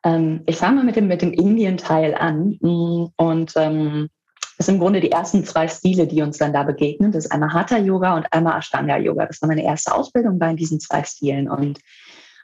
Ähm, 0.05 0.43
ich 0.47 0.57
fange 0.57 0.77
mal 0.77 0.85
mit 0.85 0.97
dem, 0.97 1.09
mit 1.09 1.23
dem 1.23 1.33
Indien-Teil 1.33 2.15
an 2.15 2.59
mm, 2.61 3.07
und 3.17 3.53
ähm, 3.57 4.09
das 4.57 4.67
sind 4.67 4.77
im 4.77 4.81
Grunde 4.81 5.01
die 5.01 5.11
ersten 5.11 5.45
zwei 5.45 5.67
Stile, 5.67 6.07
die 6.07 6.23
uns 6.23 6.39
dann 6.39 6.53
da 6.53 6.63
begegnen. 6.63 7.11
Das 7.11 7.25
ist 7.25 7.33
einmal 7.33 7.53
Hatha 7.53 7.79
Yoga 7.79 8.17
und 8.17 8.33
einmal 8.33 8.59
Ashtanga 8.59 8.99
Yoga. 8.99 9.27
Das 9.27 9.43
war 9.43 9.49
meine 9.49 9.65
erste 9.65 9.93
Ausbildung 9.95 10.39
bei 10.39 10.55
diesen 10.55 10.79
zwei 10.79 11.03
Stilen 11.03 11.49
und 11.51 11.81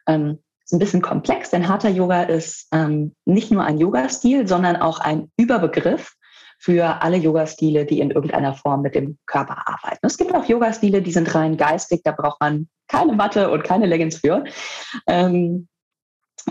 ähm, 0.08 0.38
ist 0.64 0.72
ein 0.72 0.78
bisschen 0.78 1.02
komplex, 1.02 1.50
denn 1.50 1.68
Hatha 1.68 1.88
Yoga 1.88 2.22
ist 2.22 2.68
ähm, 2.72 3.14
nicht 3.24 3.50
nur 3.50 3.64
ein 3.64 3.78
Yoga-Stil, 3.78 4.48
sondern 4.48 4.76
auch 4.76 4.98
ein 5.00 5.30
Überbegriff 5.36 6.14
für 6.60 7.02
alle 7.02 7.16
Yoga-Stile, 7.16 7.86
die 7.86 8.00
in 8.00 8.10
irgendeiner 8.10 8.54
Form 8.54 8.82
mit 8.82 8.94
dem 8.94 9.18
Körper 9.26 9.66
arbeiten. 9.66 10.06
Es 10.06 10.18
gibt 10.18 10.34
auch 10.34 10.44
Yoga-Stile, 10.44 11.00
die 11.00 11.10
sind 11.10 11.34
rein 11.34 11.56
geistig, 11.56 12.02
da 12.04 12.12
braucht 12.12 12.38
man 12.40 12.68
keine 12.86 13.14
Matte 13.14 13.50
und 13.50 13.64
keine 13.64 13.86
Leggings 13.86 14.18
für. 14.18 14.44
Ähm, 15.06 15.68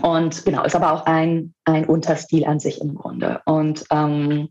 und 0.02 0.44
genau, 0.44 0.64
ist 0.64 0.74
aber 0.74 0.92
auch 0.92 1.06
ein, 1.06 1.54
ein 1.64 1.84
Unterstil 1.84 2.44
an 2.44 2.58
sich 2.58 2.80
im 2.80 2.96
Grunde. 2.96 3.40
Und 3.44 3.84
ähm, 3.90 4.48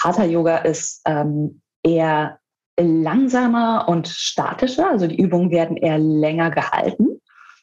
Hatha 0.00 0.24
Yoga 0.24 0.58
ist 0.58 1.02
ähm, 1.06 1.60
eher 1.82 2.38
langsamer 2.78 3.88
und 3.88 4.06
statischer, 4.06 4.90
also 4.90 5.08
die 5.08 5.20
Übungen 5.20 5.50
werden 5.50 5.76
eher 5.76 5.98
länger 5.98 6.50
gehalten 6.50 7.20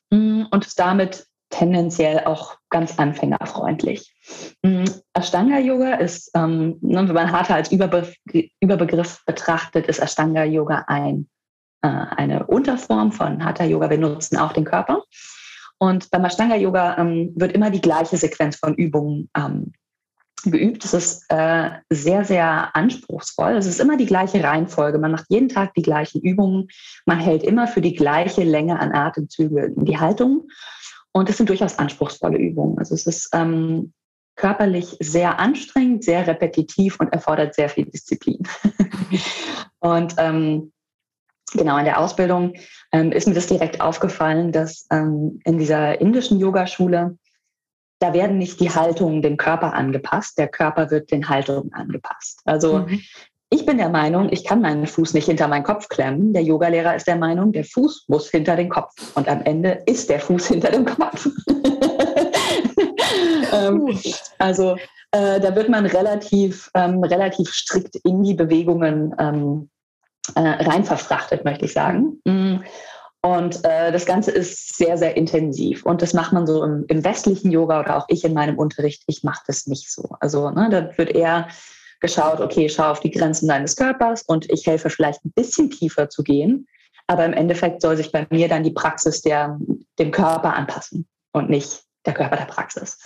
mm, 0.10 0.44
und 0.52 0.66
ist 0.66 0.80
damit 0.80 1.28
tendenziell 1.50 2.26
auch 2.26 2.58
ganz 2.72 2.98
anfängerfreundlich. 2.98 4.16
Mm, 4.64 4.86
Ashtanga 5.14 5.60
Yoga 5.60 5.96
ist, 5.96 6.32
ähm, 6.34 6.78
ne, 6.82 7.08
wenn 7.08 7.14
man 7.14 7.32
Hatha 7.32 7.54
als 7.54 7.72
Überbe 7.72 8.12
Überbegriff 8.60 9.24
betrachtet, 9.26 9.88
ist 9.88 10.00
Ashtanga 10.00 10.44
Yoga 10.44 10.86
ein, 10.88 11.30
äh, 11.84 11.88
eine 11.88 12.48
Unterform 12.48 13.12
von 13.12 13.46
Hatha 13.46 13.66
Yoga. 13.66 13.90
Wir 13.90 14.00
nutzen 14.00 14.38
auch 14.38 14.54
den 14.54 14.66
Körper. 14.66 15.04
Und 15.78 16.10
beim 16.10 16.26
Ashtanga 16.26 16.56
Yoga 16.56 16.98
ähm, 16.98 17.34
wird 17.36 17.52
immer 17.52 17.70
die 17.70 17.82
gleiche 17.82 18.18
Sequenz 18.18 18.56
von 18.56 18.76
Übungen 18.76 19.30
ähm, 19.36 19.74
geübt. 20.44 20.86
Es 20.86 20.94
ist 20.94 21.26
äh, 21.30 21.72
sehr, 21.90 22.24
sehr 22.24 22.76
anspruchsvoll. 22.76 23.54
Es 23.54 23.66
ist 23.66 23.80
immer 23.80 23.98
die 23.98 24.06
gleiche 24.06 24.44
Reihenfolge. 24.44 24.98
Man 24.98 25.12
macht 25.12 25.26
jeden 25.30 25.50
Tag 25.50 25.74
die 25.74 25.82
gleichen 25.82 26.22
Übungen. 26.22 26.68
Man 27.06 27.20
hält 27.20 27.44
immer 27.44 27.68
für 27.68 27.82
die 27.82 27.96
gleiche 27.96 28.44
Länge 28.44 28.80
an 28.80 28.94
Atemzüge 28.94 29.74
die 29.76 30.00
Haltung. 30.00 30.48
Und 31.14 31.30
es 31.30 31.38
sind 31.38 31.50
durchaus 31.50 31.78
anspruchsvolle 31.78 32.38
Übungen. 32.38 32.78
Also 32.78 32.96
es 32.96 33.06
ist 33.06 33.30
ähm, 33.34 33.94
körperlich 34.36 34.98
sehr 35.00 35.40
anstrengend, 35.40 36.04
sehr 36.04 36.26
repetitiv 36.26 37.00
und 37.00 37.10
erfordert 37.10 37.54
sehr 37.54 37.70
viel 37.70 37.86
Disziplin. 37.86 38.48
und 39.80 40.16
ähm, 40.18 40.72
genau, 41.54 41.78
in 41.78 41.86
der 41.86 42.00
Ausbildung 42.00 42.54
ähm, 42.92 43.12
ist 43.12 43.28
mir 43.28 43.34
das 43.34 43.48
direkt 43.48 43.82
aufgefallen, 43.82 44.52
dass 44.52 44.88
ähm, 44.92 45.40
in 45.44 45.58
dieser 45.58 46.00
indischen 46.00 46.40
Yogaschule, 46.40 47.18
da 48.00 48.14
werden 48.14 48.38
nicht 48.38 48.60
die 48.60 48.72
Haltungen 48.72 49.22
dem 49.22 49.38
Körper 49.38 49.74
angepasst, 49.74 50.38
der 50.38 50.48
Körper 50.48 50.90
wird 50.90 51.12
den 51.12 51.30
Haltungen 51.30 51.74
angepasst. 51.74 52.42
Also 52.46 52.80
mhm. 52.80 53.02
Ich 53.54 53.66
bin 53.66 53.78
der 53.78 53.90
Meinung, 53.90 54.30
ich 54.32 54.46
kann 54.46 54.62
meinen 54.62 54.88
Fuß 54.88 55.14
nicht 55.14 55.26
hinter 55.26 55.50
meinen 55.50 55.66
Kopf 55.66 55.90
klemmen. 55.90 56.32
Der 56.32 56.42
Yogalehrer 56.42 56.96
ist 56.96 57.06
der 57.06 57.18
Meinung, 57.18 57.52
der 57.52 57.66
Fuß 57.66 58.06
muss 58.08 58.30
hinter 58.30 58.56
den 58.56 58.70
Kopf. 58.70 58.94
Und 59.16 59.28
am 59.28 59.42
Ende 59.42 59.84
ist 59.86 60.10
der 60.10 60.22
Fuß 60.22 60.48
hinter 60.48 60.72
dem 60.72 60.86
Kopf. 60.86 61.28
ähm, 63.54 64.00
also 64.38 64.78
äh, 65.12 65.42
da 65.42 65.54
wird 65.54 65.68
man 65.68 65.86
relativ, 65.86 66.72
ähm, 66.76 67.04
relativ 67.04 67.52
strikt 67.52 67.98
in 68.06 68.24
die 68.24 68.36
Bewegungen 68.36 69.14
ähm, 69.20 69.70
äh, 70.36 70.40
rein 70.40 70.86
verfrachtet, 70.86 71.44
möchte 71.44 71.66
ich 71.66 71.74
sagen. 71.74 72.22
Mm. 72.24 72.64
Und 73.24 73.66
äh, 73.66 73.92
das 73.92 74.06
Ganze 74.06 74.32
ist 74.32 74.78
sehr, 74.78 74.98
sehr 74.98 75.18
intensiv. 75.18 75.86
Und 75.86 76.02
das 76.02 76.14
macht 76.14 76.32
man 76.32 76.48
so 76.48 76.64
im, 76.64 76.86
im 76.88 77.04
westlichen 77.04 77.52
Yoga 77.52 77.82
oder 77.82 77.98
auch 77.98 78.06
ich 78.08 78.24
in 78.24 78.34
meinem 78.34 78.58
Unterricht. 78.58 79.04
Ich 79.08 79.24
mache 79.24 79.44
das 79.46 79.68
nicht 79.68 79.92
so. 79.92 80.16
Also 80.22 80.50
ne, 80.50 80.70
da 80.72 80.98
wird 80.98 81.10
eher 81.10 81.50
geschaut, 82.02 82.42
okay, 82.42 82.68
schau 82.68 82.92
auf 82.92 83.00
die 83.00 83.12
Grenzen 83.12 83.48
deines 83.48 83.76
Körpers 83.76 84.24
und 84.24 84.50
ich 84.52 84.66
helfe 84.68 84.90
vielleicht 84.90 85.24
ein 85.24 85.32
bisschen 85.32 85.70
tiefer 85.70 86.10
zu 86.10 86.24
gehen. 86.24 86.68
Aber 87.08 87.26
im 87.26 87.34
Endeffekt 87.34 87.82
soll 87.82 87.96
sich 87.96 88.12
bei 88.12 88.28
mir 88.30 88.48
dann 88.48 88.64
die 88.64 88.72
Praxis 88.72 89.22
der, 89.22 89.60
dem 90.00 90.12
Körper 90.12 90.56
anpassen 90.56 91.08
und 91.32 91.50
nicht 91.50 91.84
der 92.06 92.14
Körper 92.14 92.38
der 92.38 92.46
Praxis. 92.46 92.98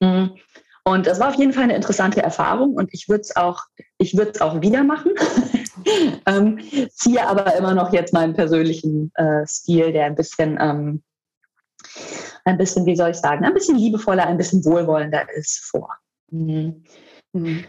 Mhm. 0.00 0.36
Und 0.84 1.06
das 1.06 1.20
war 1.20 1.28
auf 1.28 1.36
jeden 1.36 1.52
Fall 1.52 1.64
eine 1.64 1.76
interessante 1.76 2.22
Erfahrung 2.22 2.74
und 2.74 2.92
ich 2.92 3.08
würde 3.08 3.20
es 3.20 3.36
auch, 3.36 3.60
ich 3.98 4.16
würde 4.16 4.32
es 4.32 4.40
auch 4.40 4.60
wieder 4.60 4.82
machen. 4.82 5.12
ähm, 6.26 6.58
ziehe 6.90 7.24
aber 7.26 7.54
immer 7.54 7.74
noch 7.74 7.92
jetzt 7.92 8.12
meinen 8.12 8.34
persönlichen 8.34 9.12
äh, 9.14 9.46
Stil, 9.46 9.92
der 9.92 10.06
ein 10.06 10.16
bisschen, 10.16 10.58
ähm, 10.60 11.02
ein 12.44 12.58
bisschen, 12.58 12.84
wie 12.84 12.96
soll 12.96 13.10
ich 13.10 13.16
sagen, 13.16 13.44
ein 13.44 13.54
bisschen 13.54 13.78
liebevoller, 13.78 14.26
ein 14.26 14.38
bisschen 14.38 14.64
wohlwollender 14.64 15.24
ist 15.36 15.60
vor. 15.70 15.88
Mhm. 16.30 16.82
Mhm. 17.32 17.64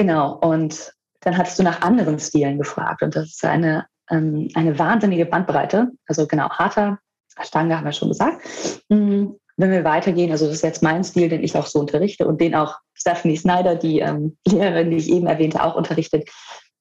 Genau. 0.00 0.38
Und 0.38 0.94
dann 1.20 1.36
hattest 1.36 1.58
du 1.58 1.62
nach 1.62 1.82
anderen 1.82 2.18
Stilen 2.18 2.56
gefragt 2.56 3.02
und 3.02 3.14
das 3.14 3.26
ist 3.26 3.44
eine, 3.44 3.84
ähm, 4.10 4.48
eine 4.54 4.78
wahnsinnige 4.78 5.26
Bandbreite. 5.26 5.90
Also 6.06 6.26
genau, 6.26 6.48
harter, 6.48 6.98
Ashtanga 7.36 7.76
haben 7.76 7.84
wir 7.84 7.92
schon 7.92 8.08
gesagt. 8.08 8.40
Mhm 8.88 9.36
wenn 9.58 9.72
wir 9.72 9.84
weitergehen, 9.84 10.30
also 10.30 10.46
das 10.46 10.54
ist 10.54 10.62
jetzt 10.62 10.82
mein 10.82 11.04
Stil, 11.04 11.28
den 11.28 11.44
ich 11.44 11.54
auch 11.54 11.66
so 11.66 11.80
unterrichte 11.80 12.26
und 12.26 12.40
den 12.40 12.54
auch 12.54 12.78
Stephanie 12.94 13.36
Snyder, 13.36 13.74
die 13.74 13.98
ähm, 13.98 14.38
Lehrerin, 14.48 14.90
die 14.90 14.96
ich 14.96 15.10
eben 15.10 15.26
erwähnte, 15.26 15.62
auch 15.62 15.76
unterrichtet, 15.76 16.30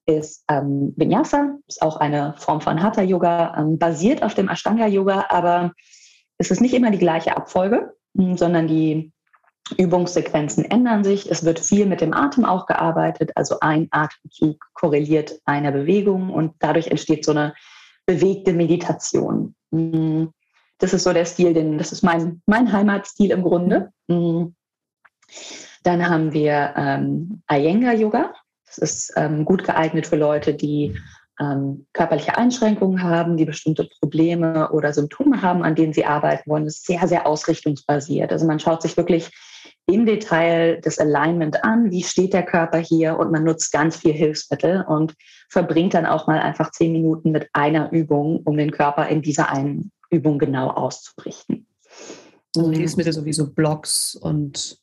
ist 0.06 0.46
ähm, 0.50 0.94
Vinyasa, 0.96 1.58
ist 1.68 1.82
auch 1.82 1.98
eine 1.98 2.36
Form 2.38 2.62
von 2.62 2.82
Hatha 2.82 3.02
Yoga, 3.02 3.54
ähm, 3.58 3.78
basiert 3.78 4.24
auf 4.24 4.34
dem 4.34 4.48
Ashtanga 4.48 4.88
Yoga, 4.88 5.26
aber 5.28 5.74
es 6.38 6.52
ist 6.52 6.62
nicht 6.62 6.74
immer 6.74 6.90
die 6.90 7.00
gleiche 7.00 7.36
Abfolge, 7.36 7.92
hm, 8.18 8.38
sondern 8.38 8.70
die 8.70 9.12
Übungssequenzen 9.78 10.66
ändern 10.66 11.04
sich. 11.04 11.30
Es 11.30 11.44
wird 11.44 11.60
viel 11.60 11.86
mit 11.86 12.02
dem 12.02 12.14
Atem 12.14 12.46
auch 12.46 12.66
gearbeitet, 12.66 13.32
also 13.36 13.60
ein 13.62 13.88
Atemzug 13.92 14.66
korreliert 14.74 15.40
einer 15.46 15.72
Bewegung 15.72 16.32
und 16.32 16.54
dadurch 16.60 16.88
entsteht 16.88 17.26
so 17.26 17.32
eine 17.32 17.54
bewegte 18.06 18.54
Meditation. 18.54 19.56
Hm, 19.72 20.32
das 20.80 20.94
ist 20.94 21.04
so 21.04 21.14
der 21.14 21.26
Stil, 21.26 21.54
den, 21.54 21.78
das 21.78 21.92
ist 21.92 22.04
mein, 22.04 22.42
mein 22.46 22.72
Heimatstil 22.72 23.32
im 23.32 23.44
Grunde. 23.44 23.92
Mhm. 24.08 24.56
Dann 25.84 26.10
haben 26.10 26.34
wir 26.34 26.74
ähm, 26.76 27.42
Iyengar 27.50 27.94
Yoga. 27.94 28.34
Das 28.66 28.78
ist 28.78 29.14
ähm, 29.16 29.46
gut 29.46 29.64
geeignet 29.64 30.08
für 30.08 30.16
Leute, 30.16 30.54
die 30.54 30.98
ähm, 31.40 31.86
körperliche 31.94 32.38
Einschränkungen 32.38 33.02
haben, 33.02 33.38
die 33.38 33.46
bestimmte 33.46 33.88
Probleme 34.00 34.72
oder 34.72 34.94
Symptome 34.94 35.42
haben, 35.42 35.64
an 35.64 35.76
denen 35.76 35.94
sie 35.94 36.06
arbeiten 36.06 36.50
wollen. 36.50 36.66
Das 36.66 36.78
ist 36.78 36.86
sehr, 36.86 37.08
sehr 37.08 37.26
ausrichtungsbasiert. 37.26 38.32
Also 38.32 38.46
man 38.46 38.60
schaut 38.60 38.82
sich 38.82 38.98
wirklich 38.98 39.32
im 39.90 40.06
Detail 40.06 40.80
das 40.82 41.00
Alignment 41.00 41.64
an, 41.64 41.92
wie 41.92 42.04
steht 42.04 42.34
der 42.34 42.44
Körper 42.44 42.78
hier 42.78 43.18
und 43.18 43.32
man 43.32 43.44
nutzt 43.44 43.72
ganz 43.72 43.98
viel 43.98 44.14
Hilfsmittel 44.14 44.86
und 44.88 45.16
verbringt 45.50 45.94
dann 45.94 46.06
auch 46.06 46.28
mal 46.28 46.40
einfach 46.40 46.72
zehn 46.72 46.92
Minuten 46.92 47.32
mit 47.32 47.50
einer 47.54 47.92
Übung, 47.92 48.42
um 48.44 48.58
den 48.58 48.72
Körper 48.72 49.08
in 49.08 49.22
dieser 49.22 49.50
einen 49.50 49.92
Übung 50.10 50.40
genau 50.40 50.70
auszurichten. 50.70 51.68
Also 52.56 52.72
Hilfsmittel 52.72 53.14
sowieso 53.14 53.52
Blocks 53.52 54.16
und 54.16 54.80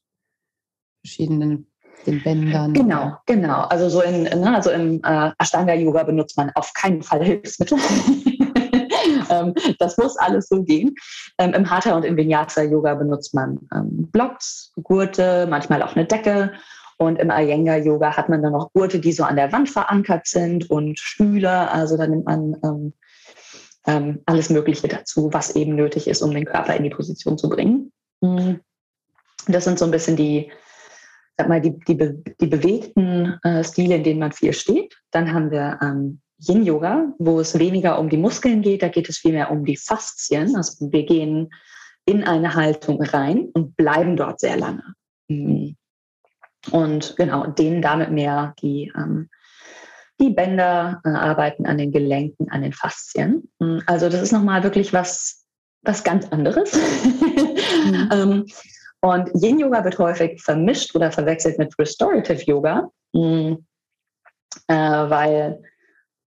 verschiedenen 1.05 1.67
den 2.07 2.23
Bändern. 2.23 2.73
Genau, 2.73 3.17
genau. 3.27 3.63
Also 3.63 3.89
so 3.89 4.01
in, 4.01 4.25
ne, 4.25 4.55
also 4.55 4.71
im 4.71 5.01
äh, 5.03 5.31
Ashtanga-Yoga 5.39 6.05
benutzt 6.05 6.37
man 6.37 6.51
auf 6.55 6.73
keinen 6.73 7.03
Fall 7.03 7.25
Hilfsmittel. 7.25 7.79
ähm, 9.31 9.55
das 9.79 9.97
muss 9.99 10.17
alles 10.17 10.49
so 10.49 10.63
gehen. 10.63 10.95
Ähm, 11.39 11.55
Im 11.55 11.71
Hatha 11.71 11.95
und 11.95 12.05
im 12.05 12.17
Vinyasa-Yoga 12.17 12.95
benutzt 12.95 13.35
man 13.35 13.61
ähm, 13.75 14.09
Blocks, 14.11 14.73
Gurte, 14.83 15.47
manchmal 15.49 15.83
auch 15.83 15.97
eine 15.97 16.07
Decke. 16.07 16.53
Und 16.99 17.19
im 17.19 17.31
Iyengar-Yoga 17.31 18.17
hat 18.17 18.29
man 18.29 18.43
dann 18.43 18.53
noch 18.53 18.73
Gurte, 18.73 18.99
die 18.99 19.13
so 19.13 19.25
an 19.25 19.37
der 19.37 19.53
Wand 19.53 19.69
verankert 19.69 20.27
sind 20.27 20.71
und 20.71 20.99
Stühle. 20.99 21.71
Also 21.71 21.97
da 21.97 22.07
nimmt 22.07 22.25
man 22.25 22.57
ähm, 22.65 22.93
ähm, 23.87 24.21
alles 24.27 24.51
Mögliche 24.51 24.89
dazu, 24.89 25.29
was 25.33 25.55
eben 25.55 25.75
nötig 25.75 26.09
ist, 26.09 26.23
um 26.23 26.33
den 26.33 26.45
Körper 26.45 26.75
in 26.75 26.85
die 26.85 26.91
Position 26.91 27.39
zu 27.39 27.49
bringen. 27.49 27.93
Mhm. 28.21 28.61
Das 29.47 29.65
sind 29.65 29.79
so 29.79 29.85
ein 29.85 29.91
bisschen 29.91 30.17
die, 30.17 30.51
sag 31.37 31.49
mal, 31.49 31.61
die, 31.61 31.79
die, 31.79 31.97
die 32.41 32.47
bewegten 32.47 33.39
äh, 33.43 33.63
Stile, 33.63 33.97
in 33.97 34.05
denen 34.05 34.21
man 34.21 34.33
viel 34.33 34.53
steht. 34.53 34.97
Dann 35.11 35.33
haben 35.33 35.51
wir 35.51 35.79
ähm, 35.83 36.21
Yin-Yoga, 36.39 37.13
wo 37.19 37.41
es 37.41 37.59
weniger 37.59 37.99
um 37.99 38.09
die 38.09 38.17
Muskeln 38.17 38.63
geht, 38.63 38.83
da 38.83 38.89
geht 38.89 39.09
es 39.09 39.19
vielmehr 39.19 39.51
um 39.51 39.65
die 39.65 39.77
Faszien. 39.77 40.55
Also 40.57 40.91
wir 40.91 41.05
gehen 41.05 41.51
in 42.05 42.25
eine 42.25 42.55
Haltung 42.55 43.03
rein 43.03 43.49
und 43.55 43.77
bleiben 43.77 44.17
dort 44.17 44.41
sehr 44.41 44.57
lange. 44.57 44.83
Mhm. 45.29 45.77
Und 46.71 47.15
genau, 47.17 47.47
dehnen 47.47 47.81
damit 47.81 48.11
mehr 48.11 48.55
die 48.61 48.93
ähm, 48.97 49.29
die 50.21 50.31
Bänder 50.31 51.01
äh, 51.05 51.11
arbeiten 51.11 51.67
an 51.67 51.79
den 51.79 51.93
Gelenken, 51.93 52.51
an 52.51 52.63
den 52.63 52.73
Faszien. 52.73 53.51
Hm, 53.61 53.83
also 53.87 54.09
das 54.09 54.23
ist 54.23 54.33
nochmal 54.33 54.63
wirklich 54.63 54.93
was, 54.93 55.45
was 55.83 56.05
ganz 56.05 56.27
anderes. 56.29 56.73
mhm. 56.75 58.09
ähm, 58.13 58.47
und 59.03 59.31
Yin 59.35 59.61
Yoga 59.61 59.85
wird 59.85 59.99
häufig 59.99 60.43
vermischt 60.43 60.95
oder 60.95 61.13
verwechselt 61.13 61.59
mit 61.59 61.79
Restorative 61.79 62.43
Yoga, 62.45 62.91
mh, 63.13 63.59
äh, 64.69 64.75
weil 64.75 65.63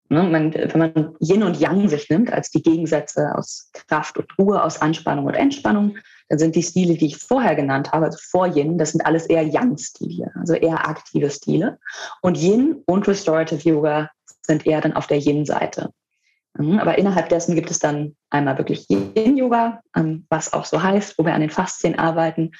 ne, 0.08 0.22
man, 0.22 0.54
wenn 0.54 0.78
man 0.78 1.16
Yin 1.20 1.42
und 1.42 1.58
Yang 1.60 1.88
sich 1.88 2.10
nimmt 2.10 2.32
als 2.32 2.50
die 2.50 2.62
Gegensätze 2.62 3.34
aus 3.34 3.70
Kraft 3.72 4.18
und 4.18 4.26
Ruhe, 4.38 4.62
aus 4.62 4.80
Anspannung 4.80 5.26
und 5.26 5.34
Entspannung, 5.34 5.96
dann 6.28 6.38
sind 6.38 6.56
die 6.56 6.62
Stile, 6.62 6.94
die 6.94 7.06
ich 7.06 7.16
vorher 7.18 7.54
genannt 7.54 7.92
habe, 7.92 8.06
also 8.06 8.18
vor 8.30 8.46
Yin, 8.46 8.78
das 8.78 8.92
sind 8.92 9.06
alles 9.06 9.26
eher 9.26 9.42
Yang-Stile, 9.42 10.32
also 10.34 10.54
eher 10.54 10.88
aktive 10.88 11.30
Stile. 11.30 11.78
Und 12.22 12.36
Yin 12.36 12.82
und 12.86 13.06
Restorative 13.06 13.68
Yoga 13.68 14.10
sind 14.42 14.66
eher 14.66 14.80
dann 14.80 14.94
auf 14.94 15.06
der 15.06 15.18
Yin-Seite. 15.18 15.90
Mhm, 16.58 16.78
aber 16.78 16.98
innerhalb 16.98 17.28
dessen 17.28 17.54
gibt 17.54 17.70
es 17.70 17.78
dann 17.78 18.16
einmal 18.30 18.58
wirklich 18.58 18.86
Yin-Yoga, 18.88 19.80
ähm, 19.94 20.26
was 20.30 20.52
auch 20.52 20.64
so 20.64 20.82
heißt, 20.82 21.18
wo 21.18 21.24
wir 21.24 21.34
an 21.34 21.42
den 21.42 21.50
Faszien 21.50 21.98
arbeiten, 21.98 22.52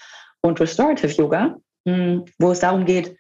und 0.47 0.61
Restorative 0.61 1.12
Yoga, 1.12 1.57
hm, 1.87 2.25
wo 2.38 2.53
es 2.53 2.61
darum 2.61 2.85
geht, 2.85 3.17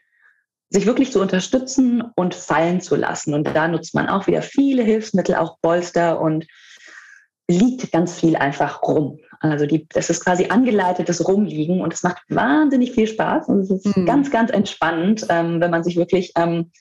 sich 0.70 0.86
wirklich 0.86 1.12
zu 1.12 1.20
unterstützen 1.20 2.02
und 2.16 2.34
fallen 2.34 2.80
zu 2.80 2.96
lassen. 2.96 3.34
Und 3.34 3.44
da 3.54 3.68
nutzt 3.68 3.94
man 3.94 4.08
auch 4.08 4.26
wieder 4.26 4.42
viele 4.42 4.82
Hilfsmittel, 4.82 5.36
auch 5.36 5.58
Bolster 5.60 6.20
und 6.20 6.46
liegt 7.48 7.92
ganz 7.92 8.18
viel 8.18 8.36
einfach 8.36 8.82
rum. 8.82 9.18
Also 9.40 9.66
die, 9.66 9.86
das 9.88 10.10
ist 10.10 10.24
quasi 10.24 10.46
angeleitetes 10.46 11.26
Rumliegen 11.28 11.80
und 11.80 11.92
es 11.92 12.02
macht 12.02 12.22
wahnsinnig 12.28 12.92
viel 12.92 13.06
Spaß 13.06 13.48
und 13.48 13.60
es 13.60 13.70
ist 13.70 13.96
mhm. 13.96 14.06
ganz, 14.06 14.30
ganz 14.30 14.50
entspannend, 14.50 15.26
ähm, 15.28 15.60
wenn 15.60 15.70
man 15.70 15.84
sich 15.84 15.96
wirklich 15.96 16.32
ähm, 16.36 16.72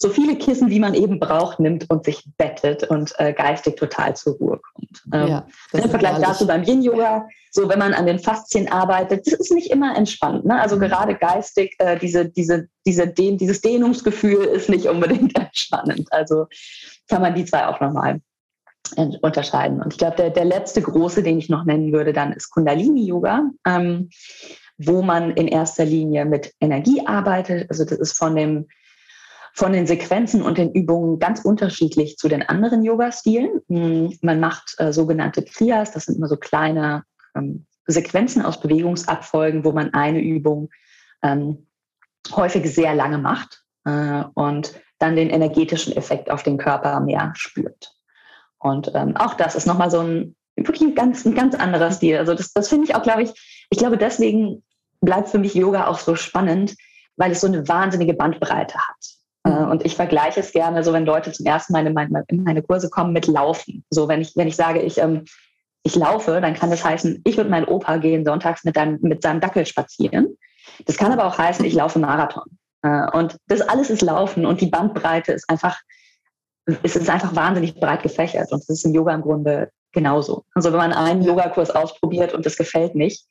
so 0.00 0.10
viele 0.10 0.36
Kissen, 0.36 0.70
wie 0.70 0.78
man 0.78 0.94
eben 0.94 1.18
braucht, 1.18 1.58
nimmt 1.58 1.90
und 1.90 2.04
sich 2.04 2.24
bettet 2.36 2.84
und 2.84 3.12
äh, 3.18 3.32
geistig 3.32 3.74
total 3.74 4.14
zur 4.14 4.36
Ruhe 4.36 4.60
kommt. 4.72 5.02
Ähm, 5.12 5.28
ja, 5.28 5.46
Im 5.72 5.90
Vergleich 5.90 6.18
dazu 6.18 6.46
beim 6.46 6.62
Yin-Yoga, 6.62 7.26
so 7.50 7.68
wenn 7.68 7.80
man 7.80 7.94
an 7.94 8.06
den 8.06 8.20
Faszien 8.20 8.70
arbeitet, 8.70 9.26
das 9.26 9.34
ist 9.34 9.52
nicht 9.52 9.72
immer 9.72 9.96
entspannt. 9.96 10.44
Ne? 10.44 10.60
Also 10.60 10.76
mhm. 10.76 10.82
gerade 10.82 11.16
geistig, 11.16 11.74
äh, 11.78 11.98
diese, 11.98 12.28
diese, 12.28 12.68
diese 12.86 13.08
Dehn, 13.08 13.38
dieses 13.38 13.60
Dehnungsgefühl 13.60 14.44
ist 14.44 14.68
nicht 14.68 14.86
unbedingt 14.86 15.36
entspannend. 15.38 16.06
Also 16.12 16.46
kann 17.08 17.20
man 17.20 17.34
die 17.34 17.44
zwei 17.44 17.66
auch 17.66 17.80
nochmal 17.80 18.20
unterscheiden. 19.20 19.82
Und 19.82 19.94
ich 19.94 19.98
glaube, 19.98 20.16
der, 20.16 20.30
der 20.30 20.44
letzte 20.44 20.80
große, 20.80 21.24
den 21.24 21.38
ich 21.38 21.48
noch 21.48 21.64
nennen 21.64 21.92
würde, 21.92 22.12
dann 22.12 22.32
ist 22.32 22.50
Kundalini-Yoga, 22.50 23.50
ähm, 23.66 24.10
wo 24.78 25.02
man 25.02 25.32
in 25.32 25.48
erster 25.48 25.84
Linie 25.84 26.24
mit 26.24 26.54
Energie 26.60 27.04
arbeitet. 27.04 27.68
Also 27.68 27.84
das 27.84 27.98
ist 27.98 28.12
von 28.12 28.36
dem 28.36 28.68
von 29.54 29.72
den 29.72 29.86
Sequenzen 29.86 30.42
und 30.42 30.58
den 30.58 30.72
Übungen 30.72 31.18
ganz 31.18 31.44
unterschiedlich 31.44 32.16
zu 32.16 32.28
den 32.28 32.42
anderen 32.42 32.82
Yoga-Stilen. 32.82 33.60
Hm, 33.68 34.18
man 34.22 34.40
macht 34.40 34.74
äh, 34.78 34.92
sogenannte 34.92 35.42
Kriyas, 35.42 35.92
das 35.92 36.04
sind 36.04 36.16
immer 36.16 36.28
so 36.28 36.36
kleine 36.36 37.04
ähm, 37.34 37.66
Sequenzen 37.86 38.42
aus 38.42 38.60
Bewegungsabfolgen, 38.60 39.64
wo 39.64 39.72
man 39.72 39.94
eine 39.94 40.20
Übung 40.20 40.68
ähm, 41.22 41.66
häufig 42.32 42.72
sehr 42.72 42.94
lange 42.94 43.18
macht 43.18 43.64
äh, 43.84 44.24
und 44.34 44.74
dann 44.98 45.16
den 45.16 45.30
energetischen 45.30 45.96
Effekt 45.96 46.30
auf 46.30 46.42
den 46.42 46.58
Körper 46.58 47.00
mehr 47.00 47.32
spürt. 47.34 47.94
Und 48.58 48.90
ähm, 48.94 49.16
auch 49.16 49.34
das 49.34 49.54
ist 49.54 49.66
nochmal 49.66 49.90
so 49.90 50.00
ein 50.00 50.34
wirklich 50.56 50.82
ein 50.82 50.94
ganz, 50.94 51.24
ein 51.24 51.34
ganz 51.34 51.54
anderer 51.54 51.90
Stil. 51.92 52.18
Also 52.18 52.34
das, 52.34 52.52
das 52.52 52.68
finde 52.68 52.86
ich 52.86 52.94
auch, 52.94 53.02
glaube 53.02 53.22
ich, 53.22 53.66
ich 53.70 53.78
glaube, 53.78 53.96
deswegen 53.96 54.64
bleibt 55.00 55.28
für 55.28 55.38
mich 55.38 55.54
Yoga 55.54 55.86
auch 55.86 55.98
so 55.98 56.16
spannend, 56.16 56.74
weil 57.16 57.32
es 57.32 57.40
so 57.40 57.46
eine 57.46 57.66
wahnsinnige 57.68 58.14
Bandbreite 58.14 58.76
hat. 58.76 59.17
Äh. 59.44 59.50
Und 59.50 59.84
ich 59.84 59.96
vergleiche 59.96 60.40
es 60.40 60.52
gerne 60.52 60.82
so, 60.84 60.92
wenn 60.92 61.06
Leute 61.06 61.32
zum 61.32 61.46
ersten 61.46 61.72
Mal 61.72 61.86
in 61.86 61.94
meine, 61.94 62.24
in 62.28 62.44
meine 62.44 62.62
Kurse 62.62 62.90
kommen 62.90 63.12
mit 63.12 63.26
Laufen. 63.26 63.84
So, 63.90 64.08
wenn 64.08 64.20
ich, 64.20 64.36
wenn 64.36 64.48
ich 64.48 64.56
sage, 64.56 64.80
ich, 64.80 64.98
ähm, 64.98 65.24
ich 65.82 65.96
laufe, 65.96 66.40
dann 66.40 66.54
kann 66.54 66.70
das 66.70 66.84
heißen, 66.84 67.22
ich 67.24 67.38
und 67.38 67.50
mein 67.50 67.64
Opa 67.64 67.96
gehen 67.98 68.24
sonntags 68.24 68.64
mit, 68.64 68.76
deinem, 68.76 68.98
mit 69.00 69.22
seinem 69.22 69.40
Dackel 69.40 69.64
spazieren. 69.66 70.36
Das 70.86 70.96
kann 70.96 71.12
aber 71.12 71.26
auch 71.26 71.38
heißen, 71.38 71.64
ich 71.64 71.74
laufe 71.74 71.98
Marathon. 71.98 72.44
Äh, 72.82 73.10
und 73.16 73.36
das 73.46 73.60
alles 73.60 73.90
ist 73.90 74.02
Laufen 74.02 74.46
und 74.46 74.60
die 74.60 74.66
Bandbreite 74.66 75.32
ist 75.32 75.48
einfach, 75.48 75.80
es 76.82 76.96
ist 76.96 77.08
einfach 77.08 77.34
wahnsinnig 77.34 77.80
breit 77.80 78.02
gefächert. 78.02 78.52
Und 78.52 78.60
das 78.60 78.68
ist 78.68 78.84
im 78.84 78.94
Yoga 78.94 79.14
im 79.14 79.22
Grunde 79.22 79.70
genauso. 79.92 80.44
Also 80.54 80.70
wenn 80.70 80.78
man 80.78 80.92
einen 80.92 81.22
Yogakurs 81.22 81.70
ausprobiert 81.70 82.34
und 82.34 82.44
das 82.44 82.56
gefällt 82.56 82.94
nicht, 82.94 83.26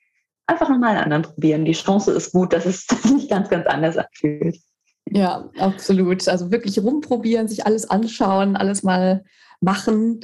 einfach 0.47 0.69
nochmal 0.69 0.91
einen 0.91 1.03
anderen 1.03 1.23
probieren. 1.23 1.65
Die 1.65 1.73
Chance 1.73 2.11
ist 2.11 2.31
gut, 2.31 2.53
dass 2.53 2.65
es 2.65 2.85
sich 3.03 3.29
ganz, 3.29 3.49
ganz 3.49 3.67
anders 3.67 3.97
anfühlt. 3.97 4.57
Ja, 5.11 5.49
absolut. 5.57 6.27
Also 6.27 6.51
wirklich 6.51 6.79
rumprobieren, 6.79 7.47
sich 7.47 7.65
alles 7.65 7.89
anschauen, 7.89 8.55
alles 8.55 8.83
mal 8.83 9.23
machen. 9.59 10.19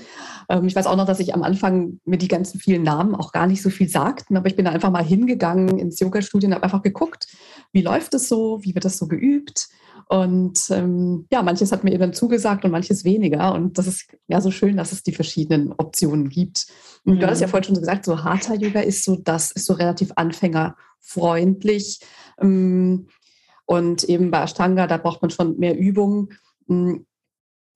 Ähm, 0.50 0.66
ich 0.66 0.76
weiß 0.76 0.88
auch 0.88 0.96
noch, 0.96 1.06
dass 1.06 1.20
ich 1.20 1.34
am 1.34 1.44
Anfang 1.44 2.00
mir 2.06 2.18
die 2.18 2.28
ganzen 2.28 2.60
vielen 2.60 2.84
Namen 2.84 3.16
auch 3.16 3.32
gar 3.32 3.48
nicht 3.48 3.62
so 3.62 3.70
viel 3.70 3.90
sagten, 3.90 4.38
aber 4.38 4.48
ich 4.48 4.56
bin 4.56 4.66
da 4.66 4.72
einfach 4.72 4.92
mal 4.92 5.04
hingegangen 5.04 5.78
ins 5.78 6.00
Yoga-Studio 6.00 6.48
und 6.48 6.56
habe 6.56 6.64
einfach 6.64 6.84
geguckt, 6.84 7.28
wie 7.72 7.82
läuft 7.82 8.14
es 8.14 8.30
so, 8.30 8.60
wie 8.62 8.76
wird 8.76 8.86
das 8.86 8.98
so 8.98 9.08
geübt. 9.08 9.70
Und 10.10 10.70
ähm, 10.70 11.26
ja, 11.32 11.42
manches 11.42 11.72
hat 11.72 11.84
mir 11.84 11.94
eben 11.94 12.14
zugesagt 12.14 12.66
und 12.66 12.72
manches 12.72 13.04
weniger. 13.04 13.54
Und 13.54 13.78
das 13.78 13.88
ist 13.88 14.06
ja 14.28 14.42
so 14.42 14.52
schön, 14.52 14.78
dass 14.78 14.92
es 14.92 15.02
die 15.02 15.14
verschiedenen 15.14 15.72
Optionen 15.72 16.30
gibt. 16.30 16.68
Und 17.06 17.16
mhm. 17.16 17.20
du 17.20 17.28
hast 17.28 17.40
ja 17.40 17.48
vorhin 17.48 17.64
schon 17.64 17.80
gesagt, 17.80 18.06
so 18.06 18.24
harter 18.24 18.56
Yoga 18.56 18.82
ist 18.82 19.06
so, 19.06 19.16
das 19.16 19.52
ist 19.52 19.66
so 19.66 19.74
relativ 19.74 20.12
anfängerfreundlich. 20.16 22.02
Ähm, 22.40 23.08
und 23.66 24.04
eben 24.04 24.32
bei 24.32 24.44
Ashtanga, 24.44 24.88
da 24.88 24.98
braucht 24.98 25.22
man 25.22 25.32
schon 25.32 25.58
mehr 25.58 25.78
Übung. 25.78 26.34
Hm, 26.68 27.06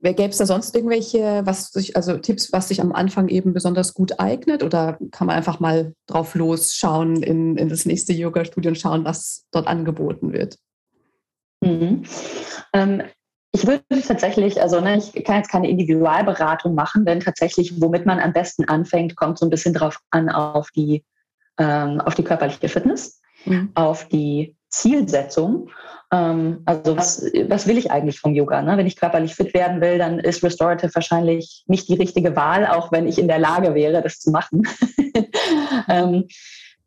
Gäbe 0.01 0.29
es 0.29 0.37
da 0.37 0.45
sonst 0.45 0.75
irgendwelche, 0.75 1.41
was 1.45 1.71
sich, 1.71 1.95
also 1.95 2.17
Tipps, 2.17 2.53
was 2.53 2.67
sich 2.67 2.81
am 2.81 2.91
Anfang 2.91 3.29
eben 3.29 3.53
besonders 3.53 3.93
gut 3.93 4.19
eignet? 4.19 4.61
Oder 4.63 4.99
kann 5.11 5.27
man 5.27 5.35
einfach 5.35 5.59
mal 5.59 5.93
drauf 6.05 6.35
losschauen 6.35 7.23
in, 7.23 7.57
in 7.57 7.69
das 7.69 7.85
nächste 7.85 8.13
Yoga-Studio 8.13 8.69
und 8.69 8.77
schauen, 8.77 9.05
was 9.05 9.45
dort 9.51 9.67
angeboten 9.67 10.33
wird? 10.33 10.57
Mhm. 11.61 12.03
Ähm, 12.73 13.01
ich 13.51 13.65
würde 13.65 13.83
tatsächlich, 14.05 14.61
also 14.61 14.79
ne, 14.81 14.97
ich 14.97 15.23
kann 15.23 15.37
jetzt 15.37 15.49
keine 15.49 15.69
Individualberatung 15.69 16.75
machen, 16.75 17.05
denn 17.05 17.19
tatsächlich, 17.21 17.81
womit 17.81 18.05
man 18.05 18.19
am 18.19 18.33
besten 18.33 18.65
anfängt, 18.65 19.15
kommt 19.15 19.39
so 19.39 19.47
ein 19.47 19.49
bisschen 19.49 19.73
drauf 19.73 19.99
an 20.11 20.29
auf 20.29 20.69
die, 20.71 21.03
ähm, 21.57 22.01
auf 22.01 22.13
die 22.13 22.23
körperliche 22.23 22.69
Fitness, 22.69 23.19
mhm. 23.45 23.71
auf 23.73 24.07
die 24.09 24.56
Zielsetzung. 24.77 25.69
Ähm, 26.11 26.61
also 26.65 26.95
was, 26.95 27.25
was 27.47 27.67
will 27.67 27.77
ich 27.77 27.91
eigentlich 27.91 28.19
vom 28.19 28.33
Yoga? 28.33 28.61
Ne? 28.61 28.77
Wenn 28.77 28.87
ich 28.87 28.95
körperlich 28.95 29.35
fit 29.35 29.53
werden 29.53 29.81
will, 29.81 29.97
dann 29.97 30.19
ist 30.19 30.43
Restorative 30.43 30.93
wahrscheinlich 30.93 31.63
nicht 31.67 31.89
die 31.89 31.95
richtige 31.95 32.35
Wahl, 32.35 32.65
auch 32.65 32.91
wenn 32.91 33.07
ich 33.07 33.19
in 33.19 33.27
der 33.27 33.39
Lage 33.39 33.73
wäre, 33.75 34.01
das 34.01 34.19
zu 34.19 34.31
machen. 34.31 34.67
ähm, 35.89 36.25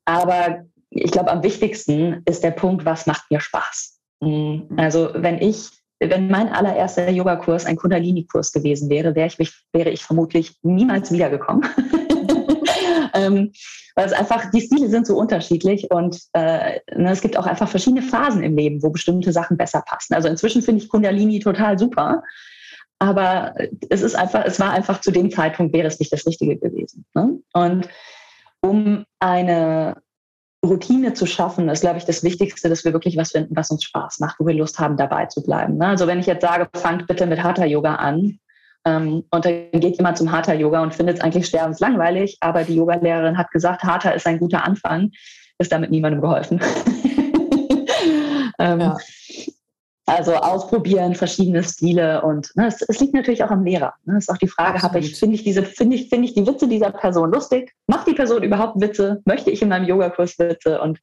aber 0.05 0.65
ich 0.91 1.11
glaube, 1.11 1.31
am 1.31 1.43
wichtigsten 1.43 2.23
ist 2.25 2.43
der 2.43 2.51
Punkt, 2.51 2.85
was 2.85 3.07
macht 3.07 3.31
mir 3.31 3.41
Spaß? 3.41 4.01
Mhm. 4.21 4.69
Also 4.77 5.11
wenn 5.15 5.41
ich, 5.41 5.69
wenn 6.01 6.29
mein 6.29 6.49
allererster 6.49 7.11
Yogakurs 7.11 7.67
ein 7.67 7.77
Kundalini-Kurs 7.77 8.53
gewesen 8.53 8.89
wäre, 8.89 9.15
wäre 9.15 9.29
ich, 9.29 9.53
wäre 9.73 9.91
ich 9.91 10.05
vermutlich 10.05 10.57
niemals 10.63 11.13
wiedergekommen. 11.13 11.69
ähm, 13.15 13.53
weil 13.95 14.07
es 14.07 14.13
einfach, 14.13 14.51
die 14.51 14.61
Stile 14.61 14.89
sind 14.89 15.07
so 15.07 15.17
unterschiedlich 15.17 15.91
und 15.91 16.21
äh, 16.33 16.81
ne, 16.95 17.11
es 17.11 17.21
gibt 17.21 17.37
auch 17.37 17.47
einfach 17.47 17.69
verschiedene 17.69 18.03
Phasen 18.03 18.43
im 18.43 18.57
Leben, 18.57 18.83
wo 18.83 18.91
bestimmte 18.91 19.33
Sachen 19.33 19.57
besser 19.57 19.83
passen. 19.87 20.15
Also 20.15 20.29
inzwischen 20.29 20.63
finde 20.63 20.83
ich 20.83 20.89
Kundalini 20.89 21.41
total 21.41 21.79
super, 21.79 22.23
aber 22.99 23.55
es 23.89 24.03
ist 24.03 24.15
einfach, 24.15 24.45
es 24.45 24.61
war 24.61 24.71
einfach 24.73 25.01
zu 25.01 25.11
dem 25.11 25.31
Zeitpunkt 25.31 25.73
wäre 25.73 25.89
es 25.89 25.99
nicht 25.99 26.13
das 26.13 26.27
Richtige 26.27 26.57
gewesen. 26.57 27.05
Ne? 27.15 27.39
Und 27.55 27.89
um 28.61 29.05
eine 29.21 29.97
Routine 30.65 31.15
zu 31.15 31.25
schaffen, 31.25 31.69
ist, 31.71 31.81
glaube 31.81 31.97
ich, 31.97 32.05
das 32.05 32.23
Wichtigste, 32.23 32.69
dass 32.69 32.85
wir 32.85 32.93
wirklich 32.93 33.17
was 33.17 33.31
finden, 33.31 33.57
was 33.57 33.71
uns 33.71 33.85
Spaß 33.85 34.21
macht, 34.21 34.39
wo 34.39 34.47
wir 34.47 34.55
Lust 34.55 34.79
haben, 34.79 34.99
dabei 34.99 35.27
zu 35.27 35.43
bleiben. 35.43 35.79
Ne? 35.79 35.87
Also 35.87 36.07
wenn 36.07 36.21
ich 36.21 36.27
jetzt 36.27 36.43
sage, 36.43 36.69
fangt 36.75 37.07
bitte 37.07 37.27
mit 37.27 37.43
Hatha 37.43 37.65
Yoga 37.65 37.95
an, 37.95 38.39
und 38.85 39.27
dann 39.31 39.71
geht 39.73 39.99
jemand 39.99 40.17
zum 40.17 40.33
Hatha-Yoga 40.33 40.83
und 40.83 40.95
findet 40.95 41.19
es 41.19 41.23
eigentlich 41.23 41.47
sterbenslangweilig, 41.47 42.39
aber 42.41 42.65
die 42.65 42.77
Yogalehrerin 42.77 43.37
hat 43.37 43.51
gesagt, 43.51 43.83
Hatha 43.85 44.11
ist 44.11 44.27
ein 44.27 44.39
guter 44.39 44.65
Anfang, 44.65 45.11
ist 45.59 45.71
damit 45.71 45.91
niemandem 45.91 46.23
geholfen. 46.23 46.61
ähm, 48.59 48.81
ja. 48.81 48.97
Also 50.07 50.35
ausprobieren, 50.35 51.15
verschiedene 51.15 51.63
Stile 51.63 52.23
und 52.23 52.51
ne, 52.57 52.67
es, 52.67 52.83
es, 52.83 52.99
liegt 52.99 53.15
natürlich 53.15 53.45
auch 53.45 53.51
am 53.51 53.65
Lehrer. 53.65 53.95
Ne? 54.07 54.17
Es 54.17 54.25
ist 54.25 54.31
auch 54.31 54.39
die 54.39 54.49
Frage, 54.49 54.83
habe 54.83 54.99
ich, 54.99 55.17
finde 55.17 55.37
ich 55.37 55.45
diese, 55.45 55.63
finde 55.63 55.95
ich, 55.95 56.09
finde 56.09 56.25
ich 56.25 56.35
die 56.35 56.47
Witze 56.47 56.67
dieser 56.67 56.91
Person 56.91 57.31
lustig? 57.31 57.73
Macht 57.87 58.09
die 58.09 58.15
Person 58.15 58.43
überhaupt 58.43 58.81
Witze? 58.81 59.21
Möchte 59.25 59.53
ich 59.53 59.63
in 59.63 59.69
meinem 59.69 59.87
Yogakurs 59.87 60.37
Witze? 60.41 60.81
Und 60.81 60.99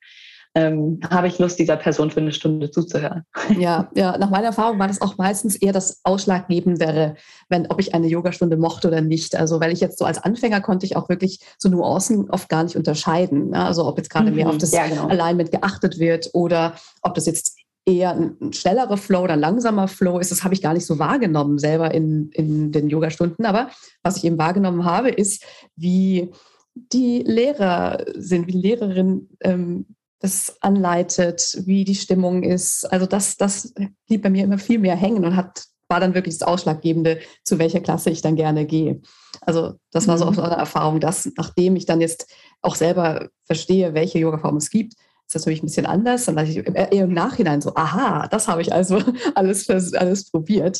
ähm, 0.57 0.99
habe 1.07 1.27
ich 1.27 1.37
Lust, 1.37 1.59
dieser 1.59 1.77
Person 1.77 2.09
für 2.09 2.19
eine 2.19 2.31
Stunde 2.31 2.71
zuzuhören. 2.71 3.23
Ja, 3.59 3.91
ja, 3.95 4.17
nach 4.17 4.31
meiner 4.31 4.47
Erfahrung 4.47 4.79
war 4.79 4.87
das 4.87 5.01
auch 5.01 5.15
meistens 5.17 5.55
eher 5.55 5.71
das 5.71 6.01
Ausschlaggebendere, 6.03 7.15
wenn, 7.47 7.67
ob 7.67 7.79
ich 7.79 7.93
eine 7.93 8.07
Yogastunde 8.07 8.57
mochte 8.57 8.87
oder 8.87 9.01
nicht. 9.01 9.35
Also, 9.35 9.59
weil 9.59 9.71
ich 9.71 9.81
jetzt 9.81 9.99
so 9.99 10.05
als 10.05 10.17
Anfänger 10.17 10.61
konnte 10.61 10.87
ich 10.87 10.95
auch 10.95 11.09
wirklich 11.09 11.39
so 11.59 11.69
Nuancen 11.69 12.31
oft 12.31 12.49
gar 12.49 12.63
nicht 12.63 12.75
unterscheiden. 12.75 13.51
Ne? 13.51 13.63
Also, 13.63 13.85
ob 13.85 13.99
jetzt 13.99 14.09
gerade 14.09 14.31
mhm, 14.31 14.35
mehr 14.35 14.49
auf 14.49 14.57
das 14.57 14.71
ja, 14.71 14.87
genau. 14.87 15.07
Alignment 15.07 15.51
geachtet 15.51 15.99
wird 15.99 16.31
oder 16.33 16.73
ob 17.03 17.13
das 17.13 17.27
jetzt 17.27 17.55
eher 17.85 18.15
ein 18.15 18.51
schnellerer 18.51 18.97
Flow 18.97 19.21
oder 19.21 19.35
langsamer 19.35 19.87
Flow 19.87 20.17
ist, 20.17 20.31
das 20.31 20.43
habe 20.43 20.55
ich 20.55 20.63
gar 20.63 20.73
nicht 20.73 20.87
so 20.87 20.97
wahrgenommen 20.97 21.59
selber 21.59 21.93
in, 21.93 22.31
in 22.33 22.71
den 22.71 22.89
Yogastunden. 22.89 23.45
Aber 23.45 23.69
was 24.01 24.17
ich 24.17 24.23
eben 24.23 24.39
wahrgenommen 24.39 24.85
habe, 24.85 25.09
ist, 25.09 25.45
wie 25.75 26.31
die 26.73 27.19
Lehrer 27.19 28.03
sind, 28.15 28.47
wie 28.47 28.53
die 28.53 28.61
Lehrerin 28.61 29.29
ähm, 29.41 29.85
das 30.19 30.57
anleitet, 30.61 31.61
wie 31.65 31.83
die 31.83 31.95
Stimmung 31.95 32.43
ist. 32.43 32.85
Also 32.91 33.05
das, 33.05 33.37
das 33.37 33.73
blieb 34.07 34.23
bei 34.23 34.29
mir 34.29 34.43
immer 34.43 34.57
viel 34.57 34.79
mehr 34.79 34.95
hängen 34.95 35.25
und 35.25 35.35
hat, 35.35 35.65
war 35.89 35.99
dann 35.99 36.15
wirklich 36.15 36.37
das 36.37 36.47
Ausschlaggebende, 36.47 37.19
zu 37.43 37.59
welcher 37.59 37.81
Klasse 37.81 38.09
ich 38.09 38.21
dann 38.21 38.35
gerne 38.35 38.65
gehe. 38.65 39.01
Also 39.41 39.75
das 39.91 40.07
war 40.07 40.17
so 40.17 40.25
auch 40.25 40.31
mhm. 40.31 40.39
eine 40.39 40.55
Erfahrung, 40.55 40.99
dass 40.99 41.29
nachdem 41.37 41.75
ich 41.75 41.85
dann 41.85 42.01
jetzt 42.01 42.27
auch 42.61 42.75
selber 42.75 43.29
verstehe, 43.45 43.93
welche 43.93 44.19
Yoga-Form 44.19 44.57
es 44.57 44.69
gibt, 44.69 44.93
ist 44.93 45.35
das 45.35 45.41
natürlich 45.41 45.61
ein 45.61 45.67
bisschen 45.67 45.85
anders. 45.85 46.25
Dann 46.25 46.37
ich 46.45 46.57
eher 46.57 46.91
im 46.91 47.13
Nachhinein 47.13 47.61
so, 47.61 47.75
aha, 47.75 48.27
das 48.27 48.47
habe 48.47 48.61
ich 48.61 48.73
also 48.73 49.01
alles, 49.35 49.69
alles 49.93 50.29
probiert. 50.31 50.79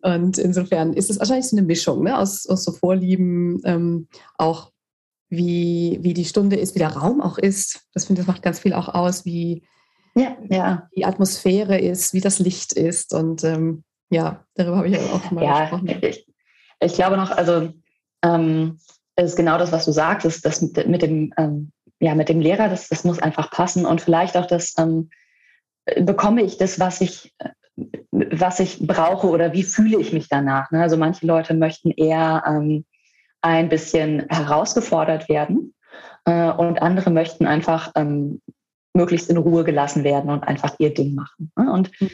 Und 0.00 0.38
insofern 0.38 0.92
ist 0.92 1.10
es 1.10 1.18
wahrscheinlich 1.18 1.48
so 1.48 1.56
eine 1.56 1.66
Mischung 1.66 2.04
ne, 2.04 2.18
aus, 2.18 2.46
aus 2.46 2.64
so 2.64 2.72
Vorlieben, 2.72 3.60
ähm, 3.64 4.08
auch 4.36 4.70
wie, 5.28 5.98
wie 6.02 6.14
die 6.14 6.24
Stunde 6.24 6.56
ist, 6.56 6.74
wie 6.74 6.80
der 6.80 6.96
Raum 6.96 7.20
auch 7.20 7.38
ist. 7.38 7.86
Das 7.92 8.06
finde 8.06 8.20
ich, 8.20 8.26
das 8.26 8.34
macht 8.34 8.42
ganz 8.42 8.60
viel 8.60 8.72
auch 8.72 8.88
aus, 8.88 9.24
wie 9.24 9.64
ja, 10.14 10.36
ja. 10.48 10.88
die 10.96 11.04
Atmosphäre 11.04 11.78
ist, 11.78 12.14
wie 12.14 12.20
das 12.20 12.38
Licht 12.38 12.72
ist. 12.72 13.12
Und 13.12 13.42
ähm, 13.44 13.84
ja, 14.10 14.44
darüber 14.54 14.78
habe 14.78 14.88
ich 14.88 14.98
auch 14.98 15.24
schon 15.24 15.34
mal 15.34 15.44
ja, 15.44 15.60
gesprochen. 15.62 15.98
Ich, 16.02 16.26
ich 16.80 16.94
glaube 16.94 17.16
noch, 17.16 17.30
also 17.30 17.72
ähm, 18.22 18.78
es 19.16 19.30
ist 19.30 19.36
genau 19.36 19.58
das, 19.58 19.72
was 19.72 19.84
du 19.84 19.92
sagst, 19.92 20.26
ist 20.26 20.44
das 20.44 20.62
mit, 20.62 20.86
mit 20.86 21.02
dem, 21.02 21.32
ähm, 21.36 21.72
ja, 22.00 22.14
mit 22.14 22.28
dem 22.28 22.40
Lehrer, 22.40 22.68
das, 22.68 22.88
das 22.88 23.04
muss 23.04 23.18
einfach 23.18 23.50
passen 23.50 23.86
und 23.86 24.00
vielleicht 24.00 24.36
auch 24.36 24.46
das, 24.46 24.74
ähm, 24.78 25.10
bekomme 26.00 26.42
ich 26.42 26.56
das, 26.56 26.80
was 26.80 27.00
ich, 27.00 27.34
was 28.10 28.60
ich 28.60 28.86
brauche 28.86 29.28
oder 29.28 29.52
wie 29.52 29.62
fühle 29.62 30.00
ich 30.00 30.12
mich 30.12 30.28
danach. 30.28 30.70
Ne? 30.70 30.80
Also 30.80 30.96
manche 30.96 31.26
Leute 31.26 31.54
möchten 31.54 31.90
eher 31.90 32.42
ähm, 32.46 32.84
ein 33.44 33.68
bisschen 33.68 34.26
herausgefordert 34.30 35.28
werden 35.28 35.74
äh, 36.24 36.50
und 36.50 36.80
andere 36.80 37.10
möchten 37.10 37.46
einfach 37.46 37.92
ähm, 37.94 38.40
möglichst 38.94 39.28
in 39.28 39.36
Ruhe 39.36 39.64
gelassen 39.64 40.02
werden 40.02 40.30
und 40.30 40.44
einfach 40.44 40.74
ihr 40.78 40.94
Ding 40.94 41.14
machen. 41.14 41.52
Ne? 41.54 41.70
Und 41.70 41.90
mhm. 42.00 42.10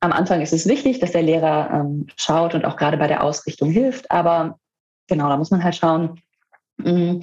am 0.00 0.12
Anfang 0.12 0.40
ist 0.40 0.54
es 0.54 0.66
wichtig, 0.66 0.98
dass 0.98 1.12
der 1.12 1.22
Lehrer 1.22 1.70
ähm, 1.70 2.06
schaut 2.16 2.54
und 2.54 2.64
auch 2.64 2.76
gerade 2.76 2.96
bei 2.96 3.08
der 3.08 3.22
Ausrichtung 3.22 3.70
hilft, 3.70 4.10
aber 4.10 4.58
genau, 5.06 5.28
da 5.28 5.36
muss 5.36 5.50
man 5.50 5.62
halt 5.62 5.76
schauen, 5.76 6.18
mh, 6.78 6.90
hm, 6.90 7.20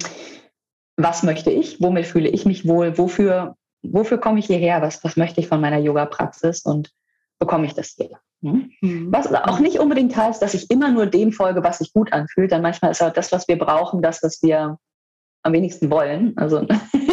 was 0.96 1.24
möchte 1.24 1.50
ich, 1.50 1.80
womit 1.80 2.06
fühle 2.06 2.28
ich 2.28 2.46
mich 2.46 2.66
wohl, 2.66 2.96
wofür, 2.96 3.56
wofür 3.82 4.18
komme 4.18 4.38
ich 4.38 4.46
hierher, 4.46 4.82
was, 4.82 5.02
was 5.02 5.16
möchte 5.16 5.40
ich 5.40 5.48
von 5.48 5.60
meiner 5.60 5.78
Yoga-Praxis 5.78 6.62
und 6.62 6.92
bekomme 7.40 7.66
ich 7.66 7.74
das 7.74 7.88
hier. 7.96 8.18
Hm? 8.42 8.70
Mhm. 8.80 9.12
Was 9.12 9.32
auch 9.32 9.58
nicht 9.58 9.78
unbedingt 9.78 10.16
heißt, 10.16 10.40
dass 10.40 10.54
ich 10.54 10.70
immer 10.70 10.90
nur 10.90 11.06
dem 11.06 11.32
folge, 11.32 11.62
was 11.64 11.78
sich 11.78 11.92
gut 11.92 12.12
anfühlt, 12.12 12.52
denn 12.52 12.62
manchmal 12.62 12.92
ist 12.92 13.02
auch 13.02 13.12
das, 13.12 13.32
was 13.32 13.48
wir 13.48 13.58
brauchen, 13.58 14.02
das, 14.02 14.22
was 14.22 14.42
wir 14.42 14.78
am 15.42 15.52
wenigsten 15.52 15.90
wollen. 15.90 16.34
Also 16.36 16.66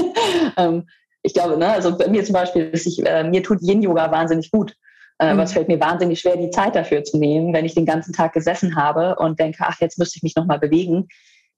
ähm, 0.58 0.88
ich 1.24 1.34
glaube, 1.34 1.58
ne, 1.58 1.72
also 1.72 1.98
bei 1.98 2.08
mir 2.08 2.24
zum 2.24 2.34
Beispiel, 2.34 2.70
ich, 2.74 3.06
äh, 3.06 3.24
mir 3.24 3.42
tut 3.42 3.62
Yin-Yoga 3.62 4.12
wahnsinnig 4.12 4.52
gut. 4.52 4.76
Äh, 5.18 5.26
mhm. 5.26 5.32
Aber 5.32 5.44
es 5.44 5.54
fällt 5.54 5.68
mir 5.68 5.80
wahnsinnig 5.80 6.20
schwer, 6.20 6.38
die 6.38 6.52
Zeit 6.52 6.76
dafür 6.76 7.04
zu 7.04 7.18
nehmen, 7.18 7.54
wenn 7.54 7.66
ich 7.66 7.74
den 7.74 7.86
ganzen 7.86 8.14
Tag 8.14 8.34
gesessen 8.34 8.76
habe 8.76 9.16
und 9.16 9.40
denke, 9.40 9.60
ach, 9.62 9.80
jetzt 9.80 9.98
müsste 9.98 10.18
ich 10.18 10.24
mich 10.24 10.36
nochmal 10.36 10.60
bewegen. 10.60 11.08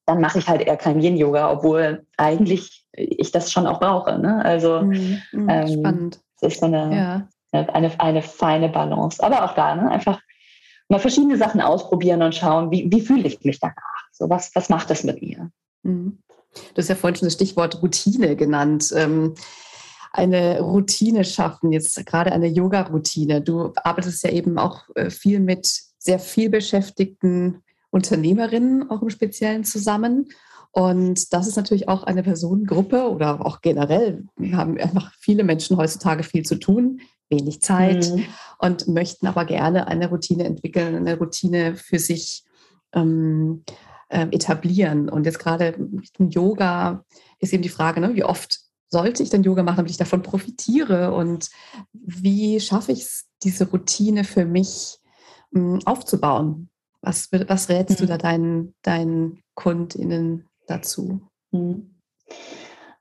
Dann 0.06 0.22
mache 0.22 0.40
ich 0.40 0.48
halt 0.48 0.62
eher 0.62 0.78
kein 0.78 1.02
Yin-Yoga, 1.02 1.52
obwohl 1.52 2.06
eigentlich 2.16 2.86
ich 2.94 3.32
das 3.32 3.52
schon 3.52 3.68
auch 3.68 3.80
brauche. 3.80 4.18
Ne? 4.18 4.44
Also 4.46 4.82
mhm. 4.82 5.22
Mhm. 5.34 5.50
Ähm, 5.50 5.68
spannend. 5.68 6.20
Es 6.40 6.54
ist 6.54 6.60
so 6.62 6.68
eine, 6.68 6.96
ja. 6.96 7.28
Eine, 7.52 8.00
eine 8.00 8.22
feine 8.22 8.70
Balance. 8.70 9.24
Aber 9.24 9.46
auch 9.46 9.56
da, 9.56 9.76
ne? 9.76 9.90
einfach 9.90 10.20
mal 10.90 11.00
verschiedene 11.00 11.38
Sachen 11.38 11.62
ausprobieren 11.62 12.22
und 12.22 12.36
schauen, 12.36 12.72
wie, 12.72 12.90
wie 12.92 13.02
fühle 13.02 13.28
ich 13.28 13.44
mich 13.44 13.60
danach? 13.60 14.08
So, 14.12 14.30
was, 14.30 14.54
was 14.56 14.70
macht 14.70 14.90
das 14.90 15.04
mit 15.04 15.22
mir? 15.22 15.52
Mhm. 15.84 16.20
Du 16.74 16.78
hast 16.78 16.88
ja 16.88 16.96
vorhin 16.96 17.16
schon 17.16 17.28
das 17.28 17.34
Stichwort 17.34 17.82
Routine 17.82 18.36
genannt. 18.36 18.92
Ähm, 18.96 19.36
eine 20.12 20.62
Routine 20.62 21.24
schaffen, 21.24 21.72
jetzt 21.72 22.04
gerade 22.06 22.32
eine 22.32 22.48
Yoga-Routine. 22.48 23.42
Du 23.42 23.74
arbeitest 23.76 24.24
ja 24.24 24.32
eben 24.32 24.58
auch 24.58 24.84
äh, 24.96 25.10
viel 25.10 25.40
mit 25.40 25.68
sehr 26.00 26.20
viel 26.20 26.50
beschäftigten 26.50 27.62
Unternehmerinnen 27.92 28.90
auch 28.90 29.02
im 29.02 29.10
Speziellen 29.10 29.64
zusammen. 29.64 30.30
Und 30.72 31.34
das 31.34 31.48
ist 31.48 31.56
natürlich 31.56 31.88
auch 31.88 32.04
eine 32.04 32.24
Personengruppe 32.24 33.10
oder 33.10 33.46
auch 33.46 33.62
generell 33.62 34.26
haben 34.54 34.78
einfach 34.78 35.12
viele 35.20 35.44
Menschen 35.44 35.78
heutzutage 35.78 36.24
viel 36.24 36.44
zu 36.44 36.56
tun, 36.56 37.02
wenig 37.30 37.62
Zeit 37.62 38.10
mhm. 38.10 38.26
und 38.60 38.88
möchten 38.88 39.28
aber 39.28 39.46
gerne 39.46 39.88
eine 39.88 40.10
Routine 40.10 40.46
entwickeln, 40.46 40.96
eine 40.96 41.18
Routine 41.18 41.76
für 41.76 42.00
sich 42.00 42.44
ähm, 42.94 43.64
äh, 44.10 44.28
etablieren. 44.32 45.10
Und 45.10 45.26
jetzt 45.26 45.40
gerade 45.40 45.76
mit 45.78 46.18
dem 46.18 46.30
Yoga 46.30 47.04
ist 47.40 47.54
eben 47.54 47.64
die 47.64 47.70
Frage, 47.70 48.00
ne, 48.00 48.16
wie 48.16 48.24
oft 48.24 48.60
sollte 48.90 49.24
ich 49.24 49.30
denn 49.30 49.44
Yoga 49.44 49.64
machen, 49.64 49.78
damit 49.78 49.92
ich 49.92 49.98
davon 49.98 50.22
profitiere? 50.22 51.14
Und 51.14 51.50
wie 51.94 52.60
schaffe 52.60 52.92
ich 52.92 53.02
es, 53.02 53.26
diese 53.44 53.70
Routine 53.70 54.24
für 54.24 54.46
mich 54.46 55.00
mh, 55.52 55.74
hm, 55.74 55.80
aufzubauen? 55.86 56.70
Was, 57.02 57.30
was 57.32 57.70
rätst 57.70 58.00
mhm. 58.00 58.04
du 58.04 58.08
da 58.08 58.18
deinen, 58.18 58.76
deinen 58.82 59.44
KundInnen 59.56 60.48
dazu? 60.68 61.22
Mhm. 61.52 61.96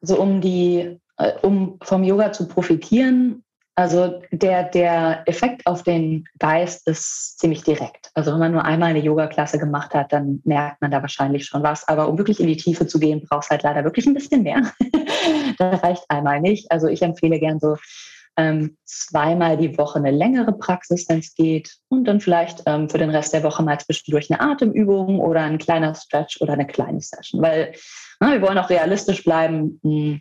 Also 0.00 0.20
um 0.20 0.40
die, 0.40 0.98
äh, 1.16 1.32
um 1.42 1.78
vom 1.82 2.04
Yoga 2.04 2.32
zu 2.32 2.46
profitieren, 2.46 3.42
also 3.76 4.22
der, 4.32 4.64
der 4.64 5.22
Effekt 5.26 5.66
auf 5.66 5.82
den 5.82 6.24
Geist 6.38 6.88
ist 6.88 7.38
ziemlich 7.38 7.62
direkt. 7.62 8.10
Also 8.14 8.32
wenn 8.32 8.38
man 8.38 8.52
nur 8.52 8.64
einmal 8.64 8.88
eine 8.88 9.00
Yoga-Klasse 9.00 9.58
gemacht 9.58 9.92
hat, 9.92 10.14
dann 10.14 10.40
merkt 10.44 10.80
man 10.80 10.90
da 10.90 11.02
wahrscheinlich 11.02 11.44
schon 11.44 11.62
was. 11.62 11.86
Aber 11.86 12.08
um 12.08 12.16
wirklich 12.16 12.40
in 12.40 12.46
die 12.46 12.56
Tiefe 12.56 12.86
zu 12.86 12.98
gehen, 12.98 13.20
braucht 13.28 13.44
es 13.44 13.50
halt 13.50 13.64
leider 13.64 13.84
wirklich 13.84 14.06
ein 14.06 14.14
bisschen 14.14 14.42
mehr. 14.42 14.72
das 15.58 15.82
reicht 15.82 16.04
einmal 16.08 16.40
nicht. 16.40 16.72
Also 16.72 16.88
ich 16.88 17.02
empfehle 17.02 17.38
gern 17.38 17.60
so 17.60 17.76
ähm, 18.38 18.78
zweimal 18.86 19.58
die 19.58 19.76
Woche 19.76 19.98
eine 19.98 20.10
längere 20.10 20.52
Praxis, 20.54 21.06
wenn 21.10 21.18
es 21.18 21.34
geht. 21.34 21.76
Und 21.88 22.04
dann 22.04 22.20
vielleicht 22.20 22.62
ähm, 22.64 22.88
für 22.88 22.98
den 22.98 23.10
Rest 23.10 23.34
der 23.34 23.42
Woche 23.42 23.62
mal 23.62 23.78
zwischendurch 23.78 24.30
eine 24.30 24.40
Atemübung 24.40 25.20
oder 25.20 25.42
ein 25.42 25.58
kleiner 25.58 25.94
Stretch 25.94 26.40
oder 26.40 26.54
eine 26.54 26.66
kleine 26.66 27.02
Session. 27.02 27.42
Weil 27.42 27.74
na, 28.20 28.32
wir 28.32 28.40
wollen 28.40 28.56
auch 28.56 28.70
realistisch 28.70 29.22
bleiben. 29.22 29.80
Mh, 29.82 29.90
hm, 29.90 30.20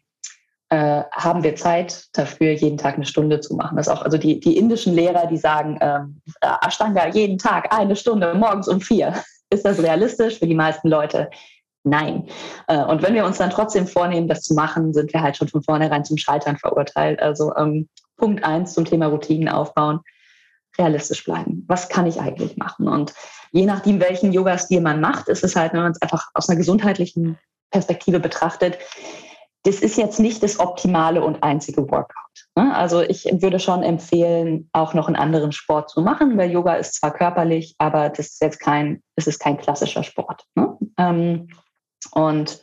äh, 0.69 1.04
haben 1.12 1.43
wir 1.43 1.56
Zeit 1.56 2.06
dafür, 2.13 2.51
jeden 2.51 2.78
Tag 2.78 2.95
eine 2.95 3.06
Stunde 3.06 3.39
zu 3.39 3.56
machen. 3.56 3.78
Das 3.78 3.88
auch, 3.88 4.01
also 4.01 4.17
die, 4.17 4.39
die 4.39 4.58
indischen 4.58 4.93
Lehrer, 4.93 5.28
die 5.28 5.38
sagen, 5.38 5.78
ähm, 5.82 6.21
Ashtanga 6.62 7.08
jeden 7.10 7.38
Tag 7.38 7.73
eine 7.73 7.95
Stunde, 7.95 8.34
morgens 8.34 8.67
um 8.67 8.82
vier. 8.82 9.13
Ist 9.51 9.63
das 9.63 9.82
realistisch 9.82 10.39
für 10.39 10.47
die 10.47 10.56
meisten 10.56 10.88
Leute? 10.88 11.30
Nein. 11.84 12.28
Äh, 12.67 12.84
und 12.84 13.04
wenn 13.04 13.13
wir 13.13 13.25
uns 13.25 13.38
dann 13.38 13.51
trotzdem 13.51 13.86
vornehmen, 13.86 14.28
das 14.28 14.41
zu 14.41 14.56
machen, 14.56 14.91
sind 14.91 15.13
wir 15.13 15.21
halt 15.21 15.38
schon 15.38 15.47
von 15.47 15.62
vornherein 15.62 16.04
zum 16.04 16.17
Scheitern 16.17 16.58
verurteilt. 16.58 17.21
Also 17.21 17.56
ähm, 17.56 17.88
Punkt 18.17 18.43
eins 18.43 18.73
zum 18.73 18.86
Thema 18.86 19.06
Routinen 19.06 19.49
aufbauen, 19.49 19.99
realistisch 20.80 21.23
bleiben. 21.23 21.63
Was 21.67 21.89
kann 21.89 22.08
ich 22.08 22.19
eigentlich 22.19 22.58
machen? 22.58 22.88
Und 22.88 23.13
je 23.51 23.65
nachdem, 23.65 23.99
welchen 23.99 24.34
Yoga-Stil 24.34 24.82
man 24.82 24.99
macht, 24.99 25.28
ist 25.28 25.43
es 25.43 25.56
halt, 25.56 25.73
wenn 25.73 25.82
man 25.82 25.91
es 25.91 26.01
einfach 26.01 26.30
aus 26.34 26.49
einer 26.49 26.58
gesundheitlichen 26.58 27.38
Perspektive 27.69 28.19
betrachtet, 28.19 28.80
das 29.65 29.80
ist 29.80 29.97
jetzt 29.97 30.19
nicht 30.19 30.43
das 30.43 30.60
optimale 30.60 31.23
und 31.23 31.41
einzige 31.41 31.89
Workout. 31.89 32.47
Ne? 32.56 32.75
Also 32.75 33.01
ich 33.01 33.25
würde 33.41 33.60
schon 33.60 33.82
empfehlen, 33.82 34.69
auch 34.73 34.93
noch 34.93 35.08
einen 35.08 35.15
anderen 35.15 35.51
Sport 35.51 35.89
zu 35.89 36.01
machen, 36.01 36.38
weil 36.38 36.51
Yoga 36.51 36.75
ist 36.75 36.95
zwar 36.95 37.12
körperlich, 37.12 37.75
aber 37.80 38.10
das 38.10 38.28
ist 38.28 38.41
jetzt 38.41 38.60
kein, 38.60 39.01
es 39.15 39.25
ist 39.25 39.39
kein 39.39 39.58
klassischer 39.58 40.04
Sport. 40.04 40.45
Ne? 40.54 40.78
Ähm, 40.99 41.47
und 42.12 42.62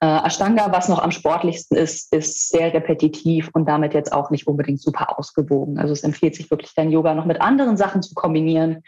äh, 0.00 0.26
Ashtanga, 0.26 0.70
was 0.72 0.90
noch 0.90 0.98
am 0.98 1.10
sportlichsten 1.10 1.76
ist, 1.76 2.12
ist 2.12 2.50
sehr 2.50 2.74
repetitiv 2.74 3.48
und 3.54 3.66
damit 3.66 3.94
jetzt 3.94 4.12
auch 4.12 4.30
nicht 4.30 4.46
unbedingt 4.46 4.82
super 4.82 5.18
ausgewogen. 5.18 5.78
Also 5.78 5.94
es 5.94 6.02
empfiehlt 6.02 6.34
sich 6.34 6.50
wirklich, 6.50 6.74
dein 6.74 6.90
Yoga 6.90 7.14
noch 7.14 7.24
mit 7.24 7.40
anderen 7.40 7.78
Sachen 7.78 8.02
zu 8.02 8.14
kombinieren. 8.14 8.82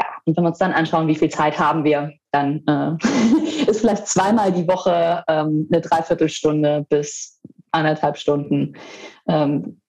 Ja, 0.00 0.06
und 0.24 0.36
wenn 0.36 0.44
wir 0.44 0.48
uns 0.48 0.58
dann 0.58 0.72
anschauen, 0.72 1.06
wie 1.06 1.16
viel 1.16 1.28
Zeit 1.28 1.58
haben 1.58 1.84
wir, 1.84 2.12
dann 2.32 2.62
äh, 2.66 3.66
ist 3.70 3.80
vielleicht 3.80 4.06
zweimal 4.06 4.52
die 4.52 4.68
Woche 4.68 5.24
ähm, 5.28 5.68
eine 5.70 5.80
Dreiviertelstunde 5.80 6.86
bis 6.88 7.40
anderthalb 7.70 8.16
Stunden 8.16 8.74
ähm, 9.26 9.80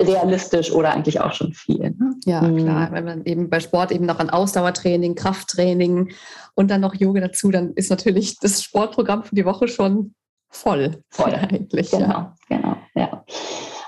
realistisch 0.00 0.72
oder 0.72 0.92
eigentlich 0.92 1.20
auch 1.20 1.32
schon 1.32 1.52
viel. 1.52 1.90
Ne? 1.90 2.14
Ja, 2.24 2.42
mhm. 2.42 2.58
klar. 2.58 2.88
Wenn 2.92 3.04
man 3.04 3.24
eben 3.24 3.50
bei 3.50 3.60
Sport 3.60 3.92
eben 3.92 4.06
noch 4.06 4.18
an 4.18 4.30
Ausdauertraining, 4.30 5.14
Krafttraining 5.14 6.12
und 6.54 6.70
dann 6.70 6.80
noch 6.80 6.94
Yoga 6.94 7.20
dazu, 7.20 7.50
dann 7.50 7.74
ist 7.74 7.90
natürlich 7.90 8.38
das 8.38 8.62
Sportprogramm 8.62 9.24
für 9.24 9.34
die 9.34 9.44
Woche 9.44 9.68
schon 9.68 10.14
voll. 10.48 11.02
Voll 11.10 11.34
eigentlich. 11.50 11.90
Genau, 11.90 12.08
ja. 12.08 12.36
genau, 12.48 12.76
ja. 12.94 13.24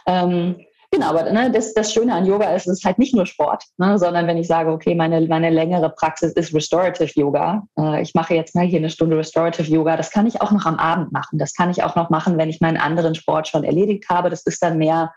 Ähm, 0.06 0.56
Genau, 0.94 1.06
aber 1.06 1.32
ne, 1.32 1.50
das, 1.50 1.72
das 1.72 1.90
Schöne 1.90 2.12
an 2.14 2.26
Yoga 2.26 2.54
ist, 2.54 2.66
es 2.66 2.80
ist 2.80 2.84
halt 2.84 2.98
nicht 2.98 3.14
nur 3.14 3.24
Sport, 3.24 3.64
ne, 3.78 3.98
sondern 3.98 4.26
wenn 4.26 4.36
ich 4.36 4.46
sage, 4.46 4.70
okay, 4.70 4.94
meine, 4.94 5.22
meine 5.22 5.48
längere 5.48 5.88
Praxis 5.88 6.32
ist 6.34 6.52
Restorative 6.52 7.18
Yoga. 7.18 7.66
Äh, 7.78 8.02
ich 8.02 8.12
mache 8.14 8.34
jetzt 8.34 8.54
mal 8.54 8.66
hier 8.66 8.78
eine 8.78 8.90
Stunde 8.90 9.16
Restorative 9.16 9.72
Yoga. 9.72 9.96
Das 9.96 10.10
kann 10.10 10.26
ich 10.26 10.42
auch 10.42 10.50
noch 10.50 10.66
am 10.66 10.76
Abend 10.76 11.10
machen. 11.10 11.38
Das 11.38 11.54
kann 11.54 11.70
ich 11.70 11.82
auch 11.82 11.96
noch 11.96 12.10
machen, 12.10 12.36
wenn 12.36 12.50
ich 12.50 12.60
meinen 12.60 12.76
anderen 12.76 13.14
Sport 13.14 13.48
schon 13.48 13.64
erledigt 13.64 14.10
habe. 14.10 14.28
Das 14.28 14.42
ist 14.42 14.62
dann 14.62 14.76
mehr 14.76 15.14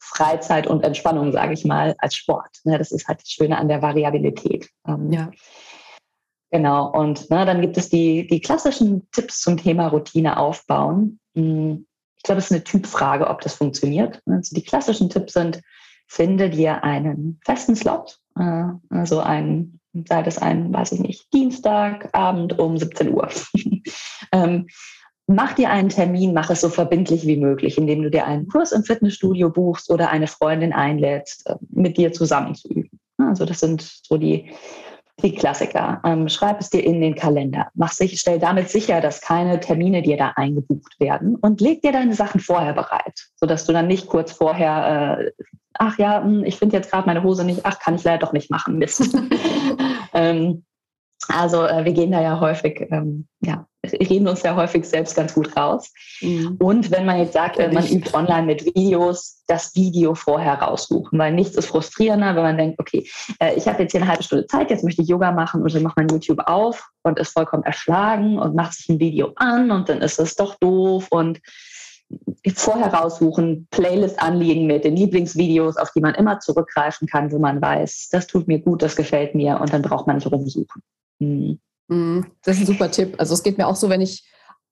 Freizeit 0.00 0.66
und 0.66 0.82
Entspannung, 0.82 1.32
sage 1.32 1.52
ich 1.52 1.66
mal, 1.66 1.94
als 1.98 2.14
Sport. 2.14 2.48
Ne, 2.64 2.78
das 2.78 2.90
ist 2.90 3.08
halt 3.08 3.20
das 3.20 3.28
Schöne 3.28 3.58
an 3.58 3.68
der 3.68 3.82
Variabilität. 3.82 4.70
Ähm, 4.86 5.12
ja. 5.12 5.30
Genau, 6.50 6.90
und 6.90 7.28
ne, 7.28 7.44
dann 7.44 7.60
gibt 7.60 7.76
es 7.76 7.90
die, 7.90 8.26
die 8.26 8.40
klassischen 8.40 9.06
Tipps 9.10 9.42
zum 9.42 9.58
Thema 9.58 9.88
Routine 9.88 10.38
aufbauen. 10.38 11.20
Hm, 11.36 11.86
glaube, 12.28 12.38
es 12.40 12.46
ist 12.46 12.52
eine 12.52 12.64
Typfrage, 12.64 13.26
ob 13.26 13.40
das 13.40 13.54
funktioniert. 13.54 14.22
Also 14.26 14.54
die 14.54 14.62
klassischen 14.62 15.08
Tipps 15.10 15.32
sind, 15.32 15.60
finde 16.06 16.50
dir 16.50 16.84
einen 16.84 17.40
festen 17.44 17.74
Slot, 17.74 18.18
äh, 18.38 18.64
also 18.90 19.20
ein, 19.20 19.80
sei 20.06 20.22
das 20.22 20.38
ein, 20.38 20.72
weiß 20.72 20.92
ich 20.92 21.00
nicht, 21.00 21.32
Dienstagabend 21.32 22.58
um 22.58 22.76
17 22.76 23.12
Uhr. 23.12 23.28
ähm, 24.32 24.66
mach 25.26 25.54
dir 25.54 25.70
einen 25.70 25.88
Termin, 25.88 26.34
mach 26.34 26.50
es 26.50 26.60
so 26.60 26.68
verbindlich 26.68 27.26
wie 27.26 27.36
möglich, 27.36 27.78
indem 27.78 28.02
du 28.02 28.10
dir 28.10 28.26
einen 28.26 28.46
Kurs 28.46 28.72
im 28.72 28.84
Fitnessstudio 28.84 29.50
buchst 29.50 29.90
oder 29.90 30.10
eine 30.10 30.26
Freundin 30.26 30.72
einlädst, 30.72 31.46
äh, 31.46 31.56
mit 31.70 31.96
dir 31.96 32.12
zusammen 32.12 32.54
zu 32.54 32.68
üben. 32.68 33.00
Also 33.16 33.44
das 33.46 33.60
sind 33.60 33.82
so 33.82 34.16
die 34.18 34.50
die 35.22 35.34
Klassiker. 35.34 36.00
Ähm, 36.04 36.28
schreib 36.28 36.60
es 36.60 36.70
dir 36.70 36.84
in 36.84 37.00
den 37.00 37.14
Kalender. 37.14 37.68
Mach 37.74 37.92
sich, 37.92 38.18
stell 38.20 38.38
damit 38.38 38.70
sicher, 38.70 39.00
dass 39.00 39.20
keine 39.20 39.60
Termine 39.60 40.02
dir 40.02 40.16
da 40.16 40.32
eingebucht 40.36 40.98
werden 41.00 41.36
und 41.36 41.60
leg 41.60 41.82
dir 41.82 41.92
deine 41.92 42.14
Sachen 42.14 42.40
vorher 42.40 42.72
bereit, 42.72 43.28
sodass 43.36 43.64
du 43.66 43.72
dann 43.72 43.88
nicht 43.88 44.06
kurz 44.06 44.32
vorher, 44.32 45.18
äh, 45.20 45.44
ach 45.74 45.98
ja, 45.98 46.22
hm, 46.22 46.44
ich 46.44 46.56
finde 46.56 46.76
jetzt 46.76 46.90
gerade 46.90 47.06
meine 47.06 47.22
Hose 47.22 47.44
nicht, 47.44 47.60
ach, 47.64 47.78
kann 47.78 47.96
ich 47.96 48.04
leider 48.04 48.18
doch 48.18 48.32
nicht 48.32 48.50
machen, 48.50 48.78
Mist. 48.78 49.16
ähm, 50.14 50.64
also 51.28 51.64
äh, 51.64 51.84
wir 51.84 51.92
gehen 51.92 52.12
da 52.12 52.22
ja 52.22 52.40
häufig, 52.40 52.86
ähm, 52.90 53.26
ja, 53.40 53.66
reden 53.92 54.28
uns 54.28 54.42
ja 54.42 54.54
häufig 54.54 54.84
selbst 54.84 55.16
ganz 55.16 55.34
gut 55.34 55.56
raus. 55.56 55.92
Mhm. 56.20 56.56
Und 56.58 56.90
wenn 56.90 57.06
man 57.06 57.18
jetzt 57.18 57.32
sagt, 57.32 57.58
man 57.58 57.86
übt 57.86 58.14
online 58.14 58.46
mit 58.46 58.64
Videos, 58.64 59.42
das 59.46 59.74
Video 59.74 60.14
vorher 60.14 60.54
raussuchen, 60.54 61.18
weil 61.18 61.32
nichts 61.32 61.56
ist 61.56 61.66
frustrierender, 61.66 62.36
wenn 62.36 62.42
man 62.42 62.56
denkt, 62.56 62.78
okay, 62.78 63.08
äh, 63.40 63.54
ich 63.54 63.66
habe 63.66 63.82
jetzt 63.82 63.92
hier 63.92 64.00
eine 64.00 64.10
halbe 64.10 64.22
Stunde 64.22 64.46
Zeit, 64.46 64.70
jetzt 64.70 64.84
möchte 64.84 65.02
ich 65.02 65.08
Yoga 65.08 65.32
machen 65.32 65.62
und 65.62 65.74
dann 65.74 65.82
macht 65.82 65.96
man 65.96 66.08
YouTube 66.08 66.40
auf 66.46 66.88
und 67.02 67.18
ist 67.18 67.32
vollkommen 67.32 67.62
erschlagen 67.62 68.38
und 68.38 68.54
macht 68.54 68.74
sich 68.74 68.88
ein 68.88 69.00
Video 69.00 69.32
an 69.36 69.70
und 69.70 69.88
dann 69.88 70.02
ist 70.02 70.18
es 70.18 70.36
doch 70.36 70.54
doof 70.56 71.08
und 71.10 71.40
vorher 72.54 72.92
raussuchen, 72.92 73.66
Playlist 73.70 74.20
anlegen 74.20 74.66
mit 74.66 74.84
den 74.84 74.96
Lieblingsvideos, 74.96 75.76
auf 75.76 75.92
die 75.92 76.00
man 76.00 76.14
immer 76.14 76.40
zurückgreifen 76.40 77.06
kann, 77.06 77.30
wo 77.32 77.38
man 77.38 77.60
weiß, 77.60 78.08
das 78.10 78.26
tut 78.26 78.48
mir 78.48 78.60
gut, 78.60 78.82
das 78.82 78.96
gefällt 78.96 79.34
mir 79.34 79.60
und 79.60 79.72
dann 79.72 79.82
braucht 79.82 80.06
man 80.06 80.16
nicht 80.16 80.30
rumsuchen. 80.30 80.82
Mhm. 81.18 81.60
Mhm. 81.88 82.26
Das 82.44 82.56
ist 82.56 82.62
ein 82.62 82.66
super 82.66 82.90
Tipp. 82.90 83.14
Also 83.18 83.34
es 83.34 83.42
geht 83.42 83.58
mir 83.58 83.66
auch 83.66 83.76
so, 83.76 83.88
wenn 83.88 84.00
ich 84.00 84.24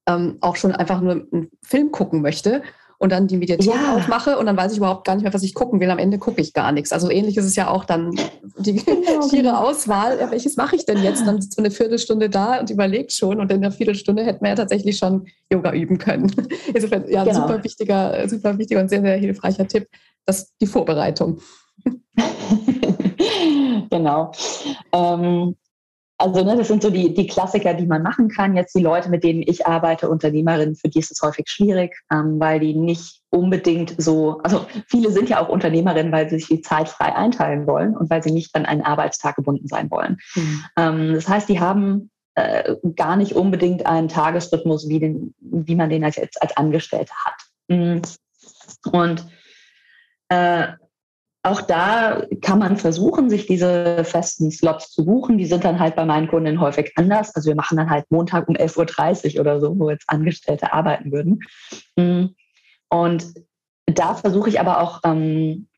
ähm, 0.08 0.38
auch 0.40 0.56
schon 0.56 0.72
einfach 0.72 1.00
nur 1.00 1.12
einen 1.12 1.50
Film 1.62 1.90
gucken 1.90 2.22
möchte 2.22 2.62
und 2.98 3.12
dann 3.12 3.26
die 3.26 3.36
Mediathek 3.36 3.66
ja. 3.66 3.96
aufmache 3.96 4.38
und 4.38 4.46
dann 4.46 4.56
weiß 4.56 4.72
ich 4.72 4.78
überhaupt 4.78 5.06
gar 5.06 5.14
nicht 5.14 5.24
mehr, 5.24 5.34
was 5.34 5.42
ich 5.42 5.54
gucken 5.54 5.80
will. 5.80 5.90
Am 5.90 5.98
Ende 5.98 6.18
gucke 6.18 6.40
ich 6.40 6.54
gar 6.54 6.72
nichts. 6.72 6.92
Also 6.92 7.10
ähnlich 7.10 7.36
ist 7.36 7.44
es 7.44 7.56
ja 7.56 7.68
auch 7.68 7.84
dann 7.84 8.12
die 8.58 8.74
genau. 8.84 9.28
tiere 9.28 9.58
Auswahl. 9.58 10.18
welches 10.30 10.56
mache 10.56 10.76
ich 10.76 10.86
denn 10.86 11.02
jetzt? 11.02 11.20
Und 11.20 11.26
dann 11.26 11.40
sitzt 11.40 11.58
man 11.58 11.66
eine 11.66 11.74
Viertelstunde 11.74 12.30
da 12.30 12.60
und 12.60 12.70
überlegt 12.70 13.12
schon 13.12 13.38
und 13.38 13.50
in 13.52 13.58
einer 13.62 13.72
Viertelstunde 13.72 14.24
hätten 14.24 14.42
wir 14.44 14.50
ja 14.50 14.56
tatsächlich 14.56 14.96
schon 14.96 15.26
Yoga 15.52 15.72
üben 15.72 15.98
können. 15.98 16.32
Insofern, 16.74 17.08
ja, 17.08 17.24
genau. 17.24 17.42
super 17.42 17.62
wichtiger, 17.62 18.28
super 18.28 18.56
wichtiger 18.58 18.80
und 18.80 18.88
sehr, 18.88 19.02
sehr 19.02 19.16
hilfreicher 19.16 19.66
Tipp, 19.68 19.88
dass 20.24 20.56
die 20.56 20.66
Vorbereitung. 20.66 21.40
genau. 23.90 24.32
Ähm, 24.92 25.54
also 26.18 26.42
ne, 26.44 26.56
das 26.56 26.68
sind 26.68 26.82
so 26.82 26.90
die, 26.90 27.12
die 27.12 27.26
Klassiker, 27.26 27.74
die 27.74 27.86
man 27.86 28.02
machen 28.02 28.28
kann. 28.28 28.56
Jetzt 28.56 28.74
die 28.74 28.82
Leute, 28.82 29.10
mit 29.10 29.22
denen 29.22 29.42
ich 29.42 29.66
arbeite, 29.66 30.08
Unternehmerinnen, 30.08 30.74
für 30.74 30.88
die 30.88 30.98
ist 30.98 31.10
es 31.10 31.20
häufig 31.20 31.48
schwierig, 31.48 31.94
ähm, 32.10 32.40
weil 32.40 32.60
die 32.60 32.74
nicht 32.74 33.22
unbedingt 33.30 33.94
so, 33.98 34.38
also 34.42 34.66
viele 34.86 35.10
sind 35.10 35.28
ja 35.28 35.40
auch 35.40 35.48
Unternehmerinnen, 35.48 36.12
weil 36.12 36.30
sie 36.30 36.38
sich 36.38 36.48
die 36.48 36.60
Zeit 36.62 36.88
frei 36.88 37.14
einteilen 37.14 37.66
wollen 37.66 37.94
und 37.94 38.08
weil 38.08 38.22
sie 38.22 38.30
nicht 38.30 38.54
an 38.54 38.64
einen 38.64 38.82
Arbeitstag 38.82 39.36
gebunden 39.36 39.68
sein 39.68 39.90
wollen. 39.90 40.16
Mhm. 40.34 40.64
Ähm, 40.78 41.14
das 41.14 41.28
heißt, 41.28 41.48
die 41.50 41.60
haben 41.60 42.10
äh, 42.34 42.76
gar 42.94 43.16
nicht 43.16 43.34
unbedingt 43.34 43.84
einen 43.84 44.08
Tagesrhythmus, 44.08 44.88
wie, 44.88 45.00
den, 45.00 45.34
wie 45.40 45.74
man 45.74 45.90
den 45.90 46.04
als, 46.04 46.18
als 46.18 46.56
Angestellte 46.56 47.12
hat. 47.24 47.34
Mhm. 47.68 48.02
Und 48.90 49.26
äh, 50.28 50.68
auch 51.46 51.60
da 51.60 52.26
kann 52.42 52.58
man 52.58 52.76
versuchen, 52.76 53.30
sich 53.30 53.46
diese 53.46 54.04
festen 54.04 54.50
Slots 54.50 54.90
zu 54.90 55.04
buchen. 55.04 55.38
Die 55.38 55.46
sind 55.46 55.64
dann 55.64 55.78
halt 55.78 55.94
bei 55.94 56.04
meinen 56.04 56.28
Kunden 56.28 56.60
häufig 56.60 56.92
anders. 56.96 57.34
Also 57.34 57.48
wir 57.48 57.54
machen 57.54 57.76
dann 57.76 57.88
halt 57.88 58.04
Montag 58.10 58.48
um 58.48 58.56
11.30 58.56 59.34
Uhr 59.34 59.40
oder 59.42 59.60
so, 59.60 59.78
wo 59.78 59.88
jetzt 59.90 60.08
Angestellte 60.08 60.72
arbeiten 60.72 61.12
würden. 61.12 61.40
Mm. 61.96 62.34
Und 62.88 63.34
da 63.86 64.14
versuche 64.14 64.48
ich 64.48 64.58
aber 64.58 64.80
auch 64.80 65.00
ähm, 65.04 65.68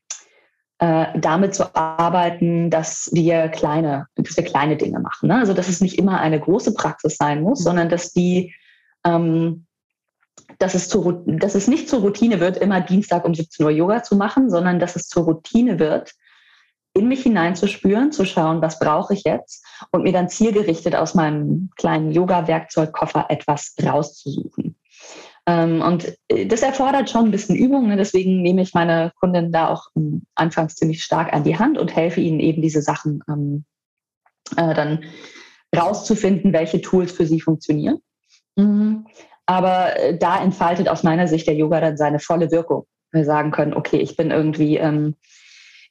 äh, 0.79 1.07
damit 1.19 1.53
zu 1.53 1.75
arbeiten, 1.75 2.71
dass 2.71 3.09
wir 3.13 3.49
kleine, 3.49 4.07
dass 4.15 4.37
wir 4.37 4.43
kleine 4.43 4.75
Dinge 4.75 4.99
machen. 4.99 5.29
Ne? 5.29 5.37
Also 5.37 5.53
dass 5.53 5.67
es 5.67 5.81
nicht 5.81 5.99
immer 5.99 6.19
eine 6.19 6.39
große 6.39 6.73
Praxis 6.73 7.17
sein 7.17 7.43
muss, 7.43 7.63
sondern 7.63 7.89
dass 7.89 8.11
die 8.11 8.55
ähm, 9.05 9.67
dass 10.57 10.75
es, 10.75 10.89
zu, 10.89 11.23
dass 11.25 11.55
es 11.55 11.67
nicht 11.67 11.89
zur 11.89 12.01
Routine 12.01 12.39
wird, 12.39 12.57
immer 12.57 12.81
Dienstag 12.81 13.25
um 13.25 13.33
17 13.33 13.65
Uhr 13.65 13.71
Yoga 13.71 14.03
zu 14.03 14.15
machen, 14.15 14.49
sondern 14.49 14.79
dass 14.79 14.95
es 14.95 15.07
zur 15.07 15.23
Routine 15.23 15.79
wird, 15.79 16.13
in 16.93 17.07
mich 17.07 17.23
hineinzuspüren, 17.23 18.11
zu 18.11 18.25
schauen, 18.25 18.61
was 18.61 18.79
brauche 18.79 19.13
ich 19.13 19.23
jetzt 19.23 19.65
und 19.91 20.03
mir 20.03 20.11
dann 20.11 20.29
zielgerichtet 20.29 20.95
aus 20.95 21.13
meinem 21.13 21.69
kleinen 21.77 22.11
Yoga-Werkzeugkoffer 22.11 23.27
etwas 23.29 23.75
rauszusuchen. 23.81 24.75
Ähm, 25.45 25.81
und 25.81 26.15
äh, 26.27 26.45
das 26.45 26.61
erfordert 26.61 27.09
schon 27.09 27.25
ein 27.25 27.31
bisschen 27.31 27.55
Übung. 27.55 27.87
Ne? 27.87 27.97
Deswegen 27.97 28.41
nehme 28.41 28.61
ich 28.61 28.73
meine 28.73 29.11
Kunden 29.19 29.51
da 29.51 29.69
auch 29.69 29.87
ähm, 29.95 30.23
anfangs 30.35 30.75
ziemlich 30.75 31.03
stark 31.03 31.33
an 31.33 31.43
die 31.43 31.57
Hand 31.57 31.77
und 31.77 31.95
helfe 31.95 32.21
ihnen 32.21 32.39
eben 32.39 32.61
diese 32.61 32.81
Sachen 32.81 33.23
ähm, 33.27 33.65
äh, 34.57 34.73
dann 34.73 35.03
rauszufinden, 35.75 36.53
welche 36.53 36.81
Tools 36.81 37.11
für 37.11 37.25
sie 37.25 37.41
funktionieren. 37.41 37.99
Aber 39.49 39.97
äh, 39.97 40.15
da 40.15 40.39
entfaltet 40.43 40.87
aus 40.87 41.01
meiner 41.01 41.27
Sicht 41.27 41.47
der 41.47 41.55
Yoga 41.55 41.81
dann 41.81 41.97
seine 41.97 42.19
volle 42.19 42.51
Wirkung. 42.51 42.85
Wir 43.11 43.25
sagen 43.25 43.49
können, 43.49 43.73
okay, 43.73 43.97
ich 43.97 44.15
bin 44.15 44.29
irgendwie, 44.29 44.77
ähm, 44.77 45.15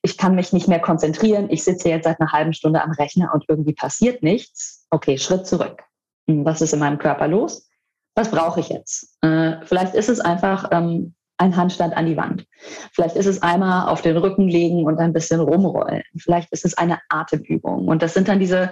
ich 0.01 0.17
kann 0.17 0.37
mich 0.37 0.53
nicht 0.53 0.69
mehr 0.69 0.79
konzentrieren, 0.79 1.49
ich 1.51 1.65
sitze 1.65 1.89
jetzt 1.89 2.05
seit 2.05 2.21
einer 2.21 2.31
halben 2.31 2.53
Stunde 2.53 2.81
am 2.81 2.93
Rechner 2.93 3.33
und 3.35 3.47
irgendwie 3.49 3.73
passiert 3.73 4.23
nichts. 4.23 4.87
Okay, 4.91 5.19
Schritt 5.19 5.49
zurück. 5.49 5.83
Hm, 6.29 6.45
was 6.45 6.61
ist 6.61 6.73
in 6.73 6.79
meinem 6.79 6.99
Körper 6.99 7.27
los? 7.27 7.69
Was 8.15 8.31
brauche 8.31 8.61
ich 8.61 8.69
jetzt? 8.69 9.19
Äh, 9.23 9.55
vielleicht 9.65 9.97
ist 9.97 10.09
es 10.09 10.21
einfach 10.21 10.69
ähm, 10.71 11.17
ein 11.39 11.57
Handstand 11.57 11.97
an 11.97 12.07
die 12.07 12.17
Wand. 12.17 12.47
Vielleicht 12.93 13.17
ist 13.17 13.27
es 13.27 13.43
einmal 13.43 13.89
auf 13.89 14.03
den 14.03 14.19
Rücken 14.19 14.47
legen 14.47 14.85
und 14.85 15.01
ein 15.01 15.13
bisschen 15.13 15.41
rumrollen. 15.41 16.05
Vielleicht 16.17 16.53
ist 16.53 16.65
es 16.65 16.79
eine 16.79 17.01
Atemübung. 17.09 17.89
Und 17.89 18.03
das 18.03 18.15
sind 18.15 18.29
dann 18.29 18.39
diese 18.39 18.71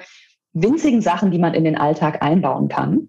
winzigen 0.52 1.00
Sachen, 1.00 1.32
die 1.32 1.40
man 1.40 1.54
in 1.54 1.64
den 1.64 1.76
Alltag 1.76 2.22
einbauen 2.22 2.68
kann 2.68 3.08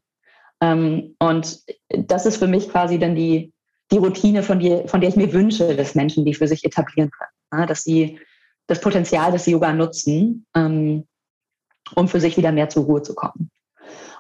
ähm, 0.62 1.15
und 1.20 1.60
das 1.89 2.26
ist 2.26 2.38
für 2.38 2.48
mich 2.48 2.70
quasi 2.70 3.00
dann 3.00 3.15
die, 3.15 3.54
die 3.91 3.98
Routine, 3.98 4.43
von, 4.43 4.60
die, 4.60 4.84
von 4.88 5.02
der 5.02 5.10
ich 5.10 5.15
mir 5.15 5.32
wünsche, 5.34 5.76
dass 5.76 5.96
Menschen 5.96 6.26
die 6.26 6.34
für 6.34 6.48
sich 6.48 6.63
etablieren 6.65 7.12
können. 7.12 7.62
Ja, 7.62 7.65
dass 7.65 7.84
sie 7.84 8.20
das 8.67 8.82
Potenzial 8.82 9.32
des 9.32 9.46
Yoga 9.46 9.72
nutzen, 9.74 10.46
ähm, 10.56 11.08
um 11.96 12.08
für 12.08 12.20
sich 12.20 12.36
wieder 12.38 12.52
mehr 12.52 12.70
zur 12.70 12.84
Ruhe 12.86 13.02
zu 13.02 13.15
kommen. 13.15 13.50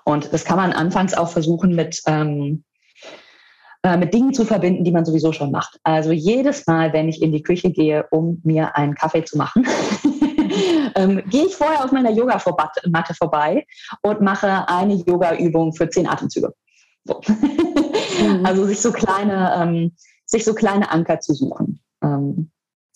Und 0.05 0.31
das 0.31 0.45
kann 0.45 0.55
man 0.55 0.71
anfangs 0.71 1.13
auch 1.13 1.29
versuchen 1.29 1.75
mit, 1.75 2.01
ähm, 2.07 2.63
äh, 3.83 3.97
mit 3.97 4.13
Dingen 4.13 4.33
zu 4.33 4.45
verbinden, 4.45 4.85
die 4.85 4.91
man 4.91 5.03
sowieso 5.03 5.33
schon 5.33 5.51
macht. 5.51 5.79
Also 5.83 6.13
jedes 6.13 6.65
Mal, 6.65 6.93
wenn 6.93 7.09
ich 7.09 7.21
in 7.21 7.33
die 7.33 7.43
Küche 7.43 7.71
gehe, 7.71 8.07
um 8.09 8.39
mir 8.45 8.77
einen 8.77 8.95
Kaffee 8.95 9.25
zu 9.25 9.37
machen, 9.37 9.67
ähm, 10.97 11.21
gehe 11.29 11.45
ich 11.45 11.55
vorher 11.55 11.85
auf 11.85 11.91
meiner 11.91 12.11
Yoga-Matte 12.11 13.13
vorbei 13.13 13.65
und 14.01 14.21
mache 14.21 14.67
eine 14.67 14.95
Yoga-Übung 14.95 15.73
für 15.73 15.89
zehn 15.89 16.07
Atemzüge. 16.07 16.53
So. 17.05 17.21
Mhm. 17.27 17.85
Also 18.43 18.65
sich 18.65 18.81
so 18.81 18.91
kleine, 18.91 19.53
ähm, 19.55 19.95
sich 20.25 20.43
so 20.43 20.55
kleine 20.55 20.89
Anker 20.89 21.19
zu 21.19 21.35
suchen. 21.35 21.79
Ähm, 22.01 22.49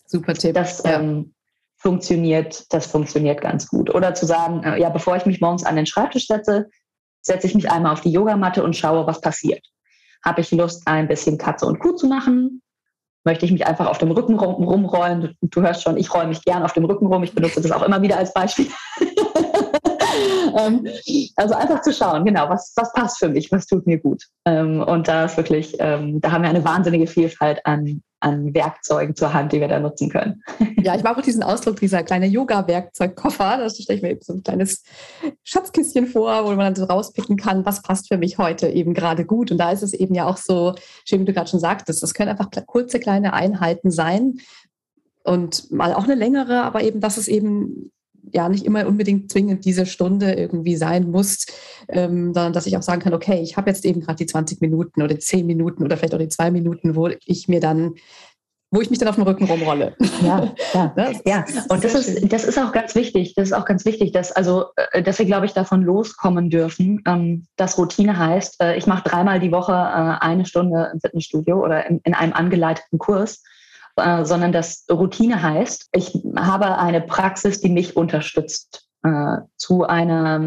Super 0.07 0.33
Tipp. 0.33 0.55
Das 0.55 0.81
ja. 0.83 0.99
ähm, 0.99 1.35
funktioniert, 1.77 2.65
das 2.73 2.87
funktioniert 2.87 3.39
ganz 3.39 3.67
gut. 3.67 3.93
Oder 3.93 4.15
zu 4.15 4.25
sagen, 4.25 4.63
äh, 4.63 4.79
ja, 4.79 4.89
bevor 4.89 5.15
ich 5.15 5.27
mich 5.27 5.39
morgens 5.39 5.63
an 5.63 5.75
den 5.75 5.85
Schreibtisch 5.85 6.25
setze, 6.25 6.69
setze 7.21 7.47
ich 7.47 7.55
mich 7.55 7.69
einmal 7.69 7.93
auf 7.93 8.01
die 8.01 8.11
Yogamatte 8.11 8.63
und 8.63 8.75
schaue, 8.75 9.05
was 9.05 9.21
passiert. 9.21 9.63
Habe 10.25 10.41
ich 10.41 10.51
Lust, 10.51 10.87
ein 10.87 11.07
bisschen 11.07 11.37
Katze 11.37 11.67
und 11.67 11.79
Kuh 11.79 11.93
zu 11.93 12.07
machen? 12.07 12.61
Möchte 13.23 13.45
ich 13.45 13.51
mich 13.51 13.65
einfach 13.65 13.87
auf 13.87 13.97
dem 13.97 14.11
Rücken 14.11 14.39
rum, 14.39 14.63
rumrollen. 14.63 15.35
Du, 15.41 15.47
du, 15.47 15.61
hörst 15.61 15.83
schon, 15.83 15.97
ich 15.97 16.13
rolle 16.13 16.27
mich 16.27 16.43
gern 16.43 16.63
auf 16.63 16.73
dem 16.73 16.85
Rücken 16.85 17.07
rum. 17.07 17.23
Ich 17.23 17.33
benutze 17.33 17.61
das 17.61 17.71
auch 17.71 17.83
immer 17.83 18.01
wieder 18.01 18.17
als 18.17 18.33
Beispiel. 18.33 18.67
ähm, 20.57 20.87
also 21.35 21.55
einfach 21.55 21.81
zu 21.81 21.93
schauen, 21.93 22.25
genau, 22.25 22.49
was, 22.49 22.73
was 22.75 22.91
passt 22.93 23.19
für 23.19 23.29
mich, 23.29 23.51
was 23.51 23.65
tut 23.67 23.85
mir 23.85 23.99
gut. 23.99 24.23
Ähm, 24.45 24.81
und 24.81 25.07
da 25.07 25.25
ist 25.25 25.37
wirklich, 25.37 25.75
ähm, 25.79 26.21
da 26.21 26.31
haben 26.31 26.43
wir 26.43 26.49
eine 26.49 26.63
wahnsinnige 26.63 27.07
Vielfalt 27.07 27.65
an, 27.65 28.01
an 28.19 28.53
Werkzeugen 28.53 29.15
zur 29.15 29.33
Hand, 29.33 29.51
die 29.51 29.59
wir 29.59 29.67
da 29.67 29.79
nutzen 29.79 30.09
können. 30.09 30.43
Ja, 30.83 30.95
ich 30.95 31.03
mag 31.03 31.15
auch 31.15 31.21
diesen 31.21 31.43
Ausdruck, 31.43 31.79
dieser 31.79 32.01
kleine 32.01 32.25
Yoga-Werkzeugkoffer. 32.25 33.57
Da 33.57 33.69
stelle 33.69 33.97
ich 33.97 34.01
mir 34.01 34.09
eben 34.09 34.21
so 34.23 34.33
ein 34.33 34.41
kleines 34.41 34.83
Schatzkistchen 35.43 36.07
vor, 36.07 36.43
wo 36.43 36.49
man 36.49 36.59
dann 36.59 36.75
so 36.75 36.85
rauspicken 36.85 37.37
kann, 37.37 37.67
was 37.67 37.83
passt 37.83 38.07
für 38.07 38.17
mich 38.17 38.39
heute 38.39 38.67
eben 38.67 38.95
gerade 38.95 39.23
gut. 39.23 39.51
Und 39.51 39.59
da 39.59 39.71
ist 39.71 39.83
es 39.83 39.93
eben 39.93 40.15
ja 40.15 40.25
auch 40.25 40.37
so, 40.37 40.73
schön, 41.05 41.21
wie 41.21 41.25
du 41.25 41.33
gerade 41.33 41.49
schon 41.49 41.59
sagtest, 41.59 42.01
das 42.01 42.15
können 42.15 42.31
einfach 42.31 42.49
kurze 42.65 42.99
kleine 42.99 43.33
Einheiten 43.33 43.91
sein, 43.91 44.39
und 45.23 45.71
mal 45.71 45.93
auch 45.93 46.05
eine 46.05 46.15
längere, 46.15 46.63
aber 46.63 46.83
eben, 46.83 46.99
dass 46.99 47.17
es 47.17 47.27
eben 47.27 47.91
ja 48.31 48.49
nicht 48.49 48.65
immer 48.65 48.87
unbedingt 48.87 49.31
zwingend 49.31 49.65
diese 49.65 49.85
Stunde 49.85 50.33
irgendwie 50.33 50.75
sein 50.75 51.09
muss, 51.09 51.45
ähm, 51.87 52.33
sondern 52.33 52.53
dass 52.53 52.65
ich 52.65 52.77
auch 52.77 52.81
sagen 52.81 53.01
kann, 53.01 53.13
okay, 53.13 53.41
ich 53.41 53.57
habe 53.57 53.69
jetzt 53.69 53.85
eben 53.85 54.01
gerade 54.01 54.17
die 54.17 54.25
20 54.25 54.61
Minuten 54.61 55.01
oder 55.01 55.17
10 55.17 55.45
Minuten 55.45 55.83
oder 55.83 55.97
vielleicht 55.97 56.13
auch 56.13 56.19
die 56.19 56.29
zwei 56.29 56.51
Minuten, 56.51 56.95
wo 56.95 57.09
ich 57.25 57.47
mir 57.47 57.59
dann 57.59 57.95
wo 58.73 58.79
ich 58.79 58.89
mich 58.89 58.99
dann 58.99 59.09
auf 59.09 59.15
dem 59.15 59.25
Rücken 59.25 59.43
rumrolle. 59.43 59.95
Ja, 60.23 60.53
ja, 60.73 60.93
ja. 61.25 61.45
Und 61.67 61.83
das 61.83 61.93
ist, 61.93 62.31
das 62.31 62.45
ist 62.45 62.57
auch 62.57 62.71
ganz 62.71 62.95
wichtig. 62.95 63.33
Das 63.35 63.49
ist 63.49 63.53
auch 63.53 63.65
ganz 63.65 63.83
wichtig, 63.83 64.13
dass, 64.13 64.31
also, 64.31 64.67
äh, 64.93 65.03
dass 65.03 65.19
wir, 65.19 65.25
glaube 65.25 65.45
ich, 65.45 65.51
davon 65.51 65.83
loskommen 65.83 66.49
dürfen, 66.49 67.01
ähm, 67.05 67.45
dass 67.57 67.77
Routine 67.77 68.17
heißt, 68.17 68.61
äh, 68.63 68.77
ich 68.77 68.87
mache 68.87 69.03
dreimal 69.03 69.41
die 69.41 69.51
Woche 69.51 69.73
äh, 69.73 70.23
eine 70.23 70.45
Stunde 70.45 70.89
im 70.93 71.01
Fitnessstudio 71.01 71.61
oder 71.61 71.85
in, 71.85 71.99
in 72.05 72.13
einem 72.13 72.31
angeleiteten 72.31 72.97
Kurs 72.97 73.43
äh, 73.97 74.25
sondern 74.25 74.51
dass 74.51 74.85
Routine 74.89 75.41
heißt, 75.41 75.89
ich 75.93 76.17
habe 76.35 76.77
eine 76.77 77.01
Praxis, 77.01 77.61
die 77.61 77.69
mich 77.69 77.95
unterstützt 77.95 78.87
äh, 79.03 79.37
zu, 79.57 79.83
einer, 79.83 80.39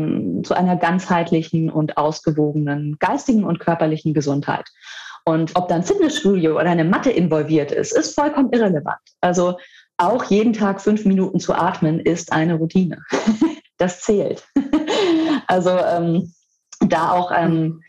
zu 0.42 0.54
einer 0.54 0.76
ganzheitlichen 0.76 1.70
und 1.70 1.96
ausgewogenen 1.96 2.96
geistigen 2.98 3.44
und 3.44 3.61
körperlichen 3.61 4.14
Gesundheit. 4.14 4.68
Und 5.24 5.52
ob 5.54 5.68
dann 5.68 5.83
Fitnessstudio 5.83 6.54
oder 6.54 6.70
eine 6.70 6.85
Matte 6.85 7.11
involviert 7.11 7.72
ist, 7.72 7.96
ist 7.96 8.14
vollkommen 8.14 8.52
irrelevant. 8.52 9.00
Also 9.20 9.59
auch 9.96 10.24
jeden 10.24 10.52
Tag 10.52 10.80
fünf 10.80 11.04
Minuten 11.04 11.40
zu 11.40 11.54
atmen 11.54 12.00
ist 12.00 12.33
eine 12.33 12.54
Routine. 12.54 13.02
das 13.78 14.00
zählt. 14.00 14.44
also 15.46 15.70
ähm, 15.70 16.33
da 16.80 17.12
auch 17.12 17.33
ähm, 17.35 17.83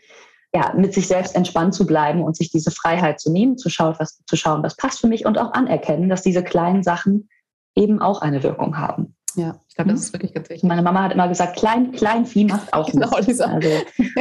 ja, 0.56 0.72
mit 0.74 0.94
sich 0.94 1.06
selbst 1.06 1.36
entspannt 1.36 1.74
zu 1.74 1.84
bleiben 1.84 2.22
und 2.22 2.34
sich 2.34 2.50
diese 2.50 2.70
Freiheit 2.70 3.20
zu 3.20 3.30
nehmen, 3.30 3.58
zu 3.58 3.68
schauen, 3.68 3.94
was, 3.98 4.24
zu 4.24 4.36
schauen, 4.36 4.62
was 4.62 4.74
passt 4.74 5.00
für 5.00 5.06
mich 5.06 5.26
und 5.26 5.36
auch 5.36 5.52
anerkennen, 5.52 6.08
dass 6.08 6.22
diese 6.22 6.42
kleinen 6.42 6.82
Sachen 6.82 7.28
eben 7.74 8.00
auch 8.00 8.22
eine 8.22 8.42
Wirkung 8.42 8.78
haben. 8.78 9.14
Ja, 9.34 9.60
ich 9.68 9.74
glaube, 9.74 9.90
das 9.90 10.00
ist 10.00 10.14
wirklich 10.14 10.32
ganz 10.32 10.48
wichtig. 10.48 10.66
Meine 10.66 10.80
Mama 10.80 11.02
hat 11.02 11.12
immer 11.12 11.28
gesagt, 11.28 11.58
klein, 11.58 11.92
klein 11.92 12.24
Vieh 12.24 12.46
macht 12.46 12.72
auch 12.72 12.90
Genau, 12.90 13.10
Mist. 13.14 13.28
dieser 13.28 13.50
also, 13.50 13.68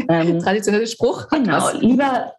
ähm, 0.09 0.39
traditionelle 0.43 0.87
Spruch. 0.87 1.29
Genau, 1.29 1.71
lieber, 1.79 2.33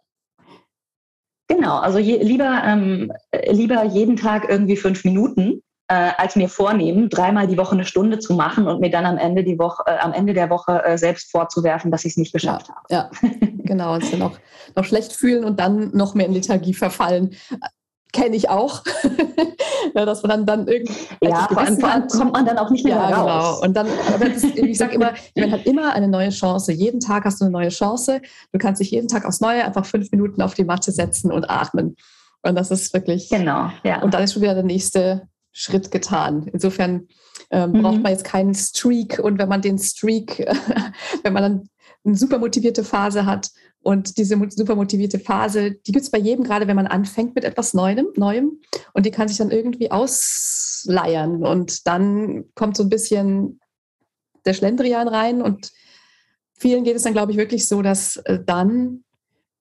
genau, 1.49 1.79
also 1.79 1.97
je, 1.97 2.19
lieber, 2.23 2.65
ähm, 2.67 3.11
lieber 3.51 3.83
jeden 3.85 4.17
Tag 4.17 4.47
irgendwie 4.47 4.77
fünf 4.77 5.05
Minuten, 5.07 5.63
äh, 5.89 6.11
als 6.19 6.37
mir 6.37 6.49
vornehmen, 6.49 7.09
dreimal 7.09 7.47
die 7.47 7.57
Woche 7.57 7.73
eine 7.73 7.85
Stunde 7.85 8.19
zu 8.19 8.35
machen 8.35 8.67
und 8.67 8.81
mir 8.81 8.91
dann 8.91 9.07
am 9.07 9.17
Ende, 9.19 9.45
die 9.45 9.59
Woche, 9.59 9.85
äh, 9.87 9.99
am 9.99 10.13
Ende 10.13 10.35
der 10.35 10.51
Woche 10.51 10.85
äh, 10.85 10.99
selbst 10.99 11.31
vorzuwerfen, 11.31 11.91
dass 11.91 12.05
ich 12.05 12.13
es 12.13 12.17
nicht 12.17 12.33
geschafft 12.33 12.69
ja, 12.91 13.07
habe. 13.07 13.11
Ja, 13.23 13.29
genau. 13.67 13.95
Und 13.95 14.13
dann 14.13 14.19
noch, 14.19 14.39
noch 14.75 14.85
schlecht 14.85 15.13
fühlen 15.13 15.45
und 15.45 15.61
dann 15.61 15.91
noch 15.97 16.15
mehr 16.15 16.27
in 16.27 16.33
Lethargie 16.33 16.75
verfallen. 16.75 17.37
Kenne 18.13 18.37
ich 18.37 18.49
auch. 18.49 18.83
ja, 19.95 20.05
dass 20.07 20.23
man 20.23 20.31
dann, 20.31 20.47
dann 20.47 20.69
irgendwie. 20.69 20.95
Ja, 21.23 21.49
vor 21.49 21.59
allem, 21.59 21.85
allem, 21.85 22.09
kommt 22.09 22.33
man 22.33 22.47
dann 22.47 22.59
auch 22.59 22.71
nicht 22.71 22.85
mehr 22.85 22.97
ja, 22.97 23.09
raus. 23.09 23.61
Genau. 23.61 23.67
Und 23.67 23.77
dann, 23.77 23.89
das, 24.21 24.45
ich 24.45 24.79
sage 24.79 24.95
immer, 24.95 25.13
man 25.37 25.53
hat 25.53 25.67
immer 25.67 25.93
eine 25.93 26.09
neue 26.09 26.31
Chance. 26.31 26.73
Jeden 26.73 27.01
Tag 27.01 27.25
hast 27.25 27.41
du 27.41 27.45
eine 27.45 27.53
neue 27.53 27.69
Chance. 27.69 28.23
Du 28.53 28.59
kannst 28.59 28.81
dich 28.81 28.91
jeden 28.91 29.09
Tag 29.09 29.25
aufs 29.25 29.41
Neue 29.41 29.65
einfach 29.65 29.85
fünf 29.85 30.11
Minuten 30.13 30.41
auf 30.41 30.55
die 30.55 30.65
Matte 30.65 30.93
setzen 30.93 31.31
und 31.31 31.51
atmen. 31.51 31.97
Und 32.43 32.55
das 32.55 32.71
ist 32.71 32.95
wirklich. 32.95 33.29
Genau, 33.29 33.71
ja. 33.85 34.03
Und 34.03 34.15
dann 34.15 34.23
ist 34.23 34.33
schon 34.33 34.43
wieder 34.43 34.55
der 34.55 34.63
nächste 34.63 35.29
Schritt 35.53 35.91
getan. 35.91 36.49
Insofern 36.53 37.09
ähm, 37.51 37.73
mhm. 37.73 37.83
braucht 37.83 38.03
man 38.03 38.13
jetzt 38.13 38.25
keinen 38.25 38.55
Streak 38.55 39.19
und 39.19 39.39
wenn 39.39 39.49
man 39.49 39.63
den 39.63 39.79
Streak, 39.79 40.39
wenn 41.23 41.33
man 41.33 41.43
dann 41.43 41.69
eine 42.07 42.17
super 42.17 42.39
motivierte 42.39 42.85
Phase 42.85 43.27
hat. 43.27 43.51
Und 43.81 44.19
diese 44.19 44.37
super 44.51 44.75
motivierte 44.75 45.19
Phase, 45.19 45.73
die 45.73 45.93
gibt 45.93 46.05
es 46.05 46.11
bei 46.11 46.19
jedem, 46.19 46.45
gerade 46.45 46.67
wenn 46.67 46.77
man 46.77 46.87
anfängt 46.87 47.35
mit 47.35 47.45
etwas 47.45 47.73
Neuem, 47.75 48.09
Neuem. 48.17 48.61
Und 48.95 49.07
die 49.07 49.11
kann 49.11 49.29
sich 49.29 49.37
dann 49.37 49.51
irgendwie 49.51 49.91
ausleiern. 49.91 51.45
Und 51.45 51.87
dann 51.87 52.47
kommt 52.55 52.77
so 52.77 52.83
ein 52.83 52.89
bisschen 52.89 53.61
der 54.45 54.55
Schlendrian 54.55 55.09
rein. 55.09 55.41
Und 55.41 55.73
vielen 56.59 56.85
geht 56.85 56.97
es 56.97 57.03
dann, 57.03 57.13
glaube 57.13 57.33
ich, 57.33 57.39
wirklich 57.39 57.69
so, 57.69 57.83
dass 57.83 58.17
äh, 58.17 58.41
dann 58.45 59.05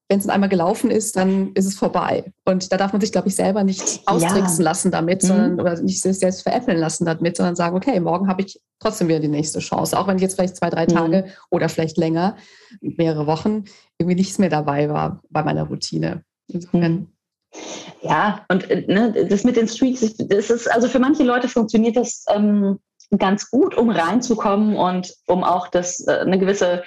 wenn 0.08 0.20
es 0.20 0.30
einmal 0.30 0.50
gelaufen 0.50 0.92
ist, 0.92 1.16
dann 1.16 1.54
ist 1.54 1.66
es 1.66 1.76
vorbei. 1.76 2.32
Und 2.46 2.72
da 2.72 2.78
darf 2.78 2.92
man 2.92 3.02
sich, 3.02 3.12
glaube 3.12 3.28
ich, 3.28 3.36
selber 3.36 3.64
nicht 3.64 4.02
austricksen 4.06 4.60
ja. 4.60 4.70
lassen 4.70 4.92
damit, 4.92 5.24
mhm. 5.24 5.28
sondern 5.28 5.60
oder 5.60 5.82
nicht 5.82 6.02
sich 6.02 6.20
selbst 6.20 6.44
veräppeln 6.44 6.78
lassen 6.78 7.06
damit, 7.06 7.38
sondern 7.38 7.56
sagen, 7.56 7.76
okay, 7.76 8.00
morgen 8.00 8.28
habe 8.28 8.44
ich 8.44 8.62
trotzdem 8.80 9.08
wieder 9.08 9.20
die 9.20 9.28
nächste 9.28 9.60
Chance. 9.60 9.98
Auch 9.98 10.08
wenn 10.08 10.18
ich 10.18 10.22
jetzt 10.22 10.36
vielleicht 10.36 10.58
zwei, 10.58 10.70
drei 10.70 10.84
mhm. 10.84 10.90
Tage 10.90 11.26
oder 11.50 11.70
vielleicht 11.70 11.98
länger, 11.98 12.38
mehrere 12.82 13.26
Wochen, 13.26 13.66
irgendwie 13.98 14.16
nichts 14.16 14.38
mehr 14.38 14.50
dabei 14.50 14.90
war 14.90 15.22
bei 15.30 15.44
meiner 15.44 15.64
Routine. 15.64 16.24
Insofern. 16.48 16.94
Mhm. 16.94 17.08
Ja, 18.02 18.46
und 18.50 18.70
äh, 18.70 18.86
ne, 18.88 19.28
das 19.28 19.44
mit 19.44 19.56
den 19.56 19.68
Streaks, 19.68 20.02
das 20.18 20.50
ist, 20.50 20.72
also 20.72 20.88
für 20.88 21.00
manche 21.00 21.24
Leute 21.24 21.48
funktioniert 21.48 21.96
das 21.96 22.26
ähm, 22.30 22.80
ganz 23.18 23.50
gut, 23.50 23.76
um 23.76 23.90
reinzukommen 23.90 24.76
und 24.76 25.14
um 25.26 25.44
auch 25.44 25.68
das, 25.70 26.06
äh, 26.08 26.20
eine 26.20 26.38
gewisse 26.38 26.84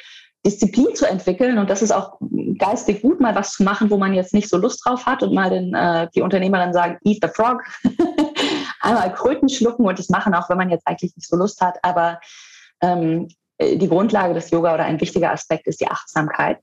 Disziplin 0.46 0.94
zu 0.94 1.07
entwickeln. 1.07 1.59
Und 1.59 1.70
das 1.70 1.83
ist 1.83 1.92
auch 1.92 2.18
geistig 2.59 3.03
gut, 3.03 3.20
mal 3.20 3.35
was 3.35 3.53
zu 3.53 3.62
machen, 3.62 3.90
wo 3.90 3.96
man 3.96 4.14
jetzt 4.14 4.35
nicht 4.35 4.48
so 4.48 4.57
Lust 4.57 4.85
drauf 4.85 5.07
hat 5.07 5.22
und 5.22 5.35
mal 5.35 5.51
den, 5.51 5.74
äh, 5.74 6.09
die 6.14 6.22
Unternehmer 6.22 6.59
dann 6.59 6.72
sagen, 6.72 6.98
eat 7.05 7.18
the 7.22 7.29
frog. 7.29 7.62
Einmal 8.81 9.12
Kröten 9.14 9.48
schlucken 9.48 9.87
und 9.87 9.98
das 9.98 10.09
machen, 10.09 10.35
auch 10.35 10.48
wenn 10.48 10.57
man 10.57 10.70
jetzt 10.70 10.87
eigentlich 10.87 11.14
nicht 11.16 11.29
so 11.29 11.37
Lust 11.37 11.61
hat. 11.61 11.79
Aber 11.83 12.20
ähm, 12.81 13.29
die 13.61 13.88
Grundlage 13.88 14.35
des 14.35 14.51
Yoga 14.51 14.74
oder 14.74 14.85
ein 14.85 15.01
wichtiger 15.01 15.33
Aspekt 15.33 15.66
ist 15.66 15.81
die 15.81 15.88
Achtsamkeit, 15.88 16.61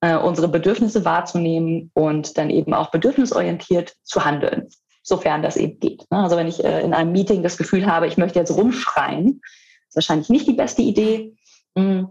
äh, 0.00 0.16
unsere 0.16 0.48
Bedürfnisse 0.48 1.04
wahrzunehmen 1.04 1.90
und 1.94 2.38
dann 2.38 2.50
eben 2.50 2.74
auch 2.74 2.90
bedürfnisorientiert 2.90 3.94
zu 4.04 4.24
handeln, 4.24 4.68
sofern 5.02 5.42
das 5.42 5.56
eben 5.56 5.80
geht. 5.80 6.04
Ne? 6.10 6.18
Also 6.18 6.36
wenn 6.36 6.46
ich 6.46 6.62
äh, 6.62 6.82
in 6.82 6.94
einem 6.94 7.12
Meeting 7.12 7.42
das 7.42 7.58
Gefühl 7.58 7.86
habe, 7.86 8.06
ich 8.06 8.16
möchte 8.16 8.38
jetzt 8.38 8.56
rumschreien, 8.56 9.40
ist 9.88 9.96
wahrscheinlich 9.96 10.28
nicht 10.28 10.46
die 10.46 10.52
beste 10.52 10.82
Idee. 10.82 11.34
Hm, 11.76 12.08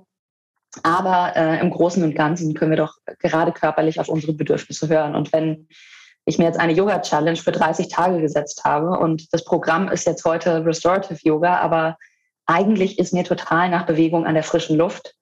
aber 0.84 1.36
äh, 1.36 1.60
im 1.60 1.70
Großen 1.70 2.04
und 2.04 2.16
Ganzen 2.16 2.54
können 2.54 2.72
wir 2.72 2.78
doch 2.78 2.96
gerade 3.20 3.52
körperlich 3.52 4.00
auf 4.00 4.10
unsere 4.10 4.34
Bedürfnisse 4.34 4.88
hören. 4.90 5.16
Und 5.16 5.34
wenn 5.34 5.68
ich 6.26 6.38
mir 6.38 6.46
jetzt 6.46 6.60
eine 6.60 6.74
Yoga-Challenge 6.74 7.38
für 7.38 7.52
30 7.52 7.88
Tage 7.88 8.20
gesetzt 8.20 8.64
habe 8.66 9.00
und 9.00 9.34
das 9.34 9.46
Programm 9.46 9.88
ist 9.90 10.06
jetzt 10.06 10.26
heute 10.26 10.66
Restorative 10.66 11.20
Yoga, 11.24 11.58
aber 11.60 11.98
eigentlich 12.46 13.00
ist 13.00 13.14
mir 13.14 13.24
total 13.24 13.70
nach 13.70 13.86
Bewegung 13.86 14.26
an 14.26 14.34
der 14.34 14.44
frischen 14.44 14.78
Luft. 14.78 15.16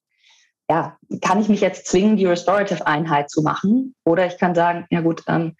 Ja, 0.69 0.97
kann 1.21 1.39
ich 1.39 1.47
mich 1.47 1.61
jetzt 1.61 1.87
zwingen, 1.87 2.17
die 2.17 2.25
Restorative-Einheit 2.25 3.29
zu 3.29 3.43
machen? 3.43 3.93
Oder 4.03 4.25
ich 4.25 4.39
kann 4.39 4.55
sagen, 4.55 4.87
ja 4.89 5.01
gut, 5.01 5.23
ähm, 5.27 5.55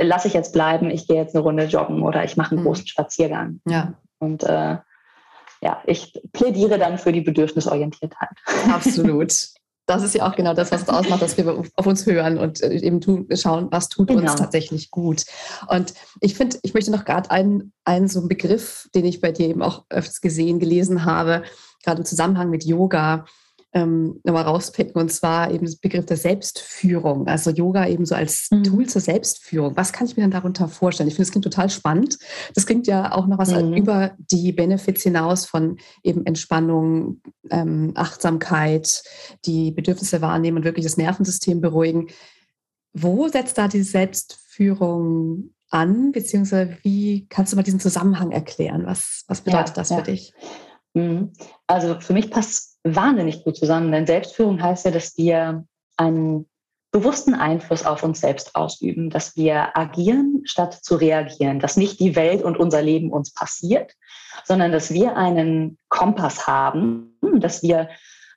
lasse 0.00 0.28
ich 0.28 0.34
jetzt 0.34 0.52
bleiben, 0.52 0.90
ich 0.90 1.08
gehe 1.08 1.16
jetzt 1.16 1.34
eine 1.34 1.42
Runde 1.42 1.64
joggen 1.64 2.02
oder 2.02 2.24
ich 2.24 2.36
mache 2.36 2.52
einen 2.52 2.60
mhm. 2.60 2.66
großen 2.66 2.86
Spaziergang. 2.86 3.60
Ja. 3.66 3.94
Und 4.20 4.44
äh, 4.44 4.76
ja, 5.60 5.82
ich 5.86 6.20
plädiere 6.32 6.78
dann 6.78 6.98
für 6.98 7.12
die 7.12 7.20
Bedürfnisorientiertheit. 7.20 8.30
Absolut. 8.70 9.32
Das 9.88 10.02
ist 10.02 10.14
ja 10.14 10.28
auch 10.28 10.36
genau 10.36 10.52
das, 10.52 10.70
was 10.70 10.82
es 10.82 10.88
ausmacht, 10.90 11.22
dass 11.22 11.38
wir 11.38 11.48
auf 11.74 11.86
uns 11.86 12.04
hören 12.04 12.36
und 12.36 12.62
äh, 12.62 12.74
eben 12.74 13.00
tun, 13.00 13.26
schauen, 13.32 13.68
was 13.70 13.88
tut 13.88 14.08
genau. 14.08 14.20
uns 14.20 14.34
tatsächlich 14.34 14.90
gut. 14.90 15.24
Und 15.66 15.94
ich 16.20 16.34
finde, 16.34 16.58
ich 16.62 16.74
möchte 16.74 16.90
noch 16.90 17.06
gerade 17.06 17.30
einen, 17.30 17.72
einen 17.86 18.06
so 18.06 18.18
einen 18.18 18.28
Begriff, 18.28 18.90
den 18.94 19.06
ich 19.06 19.22
bei 19.22 19.32
dir 19.32 19.48
eben 19.48 19.62
auch 19.62 19.86
öfters 19.88 20.20
gesehen, 20.20 20.58
gelesen 20.58 21.06
habe, 21.06 21.42
gerade 21.82 22.00
im 22.00 22.04
Zusammenhang 22.04 22.50
mit 22.50 22.66
Yoga, 22.66 23.24
ähm, 23.72 24.20
nochmal 24.24 24.44
rauspicken, 24.44 25.00
und 25.00 25.12
zwar 25.12 25.50
eben 25.50 25.66
das 25.66 25.76
Begriff 25.76 26.06
der 26.06 26.16
Selbstführung. 26.16 27.26
Also 27.26 27.50
Yoga 27.50 27.86
eben 27.86 28.06
so 28.06 28.14
als 28.14 28.48
mhm. 28.50 28.64
Tool 28.64 28.86
zur 28.86 29.02
Selbstführung. 29.02 29.76
Was 29.76 29.92
kann 29.92 30.06
ich 30.06 30.16
mir 30.16 30.22
denn 30.22 30.30
darunter 30.30 30.68
vorstellen? 30.68 31.08
Ich 31.08 31.14
finde, 31.14 31.26
das 31.26 31.32
klingt 31.32 31.44
total 31.44 31.68
spannend. 31.68 32.18
Das 32.54 32.66
klingt 32.66 32.86
ja 32.86 33.12
auch 33.12 33.26
noch 33.26 33.38
was 33.38 33.50
mhm. 33.50 33.74
über 33.74 34.12
die 34.18 34.52
Benefits 34.52 35.02
hinaus 35.02 35.44
von 35.44 35.76
eben 36.02 36.24
Entspannung, 36.24 37.20
ähm, 37.50 37.92
Achtsamkeit, 37.94 39.02
die 39.44 39.70
Bedürfnisse 39.70 40.22
wahrnehmen 40.22 40.58
und 40.58 40.64
wirklich 40.64 40.86
das 40.86 40.96
Nervensystem 40.96 41.60
beruhigen. 41.60 42.08
Wo 42.94 43.28
setzt 43.28 43.58
da 43.58 43.68
die 43.68 43.82
Selbstführung 43.82 45.50
an, 45.70 46.12
beziehungsweise 46.12 46.78
wie 46.82 47.26
kannst 47.28 47.52
du 47.52 47.56
mal 47.56 47.62
diesen 47.62 47.80
Zusammenhang 47.80 48.32
erklären? 48.32 48.86
Was, 48.86 49.24
was 49.28 49.42
bedeutet 49.42 49.68
ja, 49.68 49.74
das 49.74 49.88
für 49.88 49.94
ja. 49.94 50.02
dich? 50.02 50.32
Mhm. 50.94 51.32
Also 51.66 52.00
für 52.00 52.14
mich 52.14 52.30
passt 52.30 52.67
wahnsinnig 52.84 53.44
gut 53.44 53.56
zusammen, 53.56 53.92
denn 53.92 54.06
Selbstführung 54.06 54.62
heißt 54.62 54.84
ja, 54.84 54.90
dass 54.90 55.16
wir 55.16 55.64
einen 55.96 56.46
bewussten 56.90 57.34
Einfluss 57.34 57.84
auf 57.84 58.02
uns 58.02 58.20
selbst 58.20 58.54
ausüben, 58.54 59.10
dass 59.10 59.36
wir 59.36 59.76
agieren 59.76 60.42
statt 60.44 60.72
zu 60.74 60.96
reagieren, 60.96 61.60
dass 61.60 61.76
nicht 61.76 62.00
die 62.00 62.16
Welt 62.16 62.42
und 62.42 62.58
unser 62.58 62.80
Leben 62.80 63.12
uns 63.12 63.32
passiert, 63.32 63.92
sondern 64.44 64.72
dass 64.72 64.92
wir 64.92 65.16
einen 65.16 65.78
Kompass 65.88 66.46
haben, 66.46 67.18
dass 67.40 67.62
wir 67.62 67.90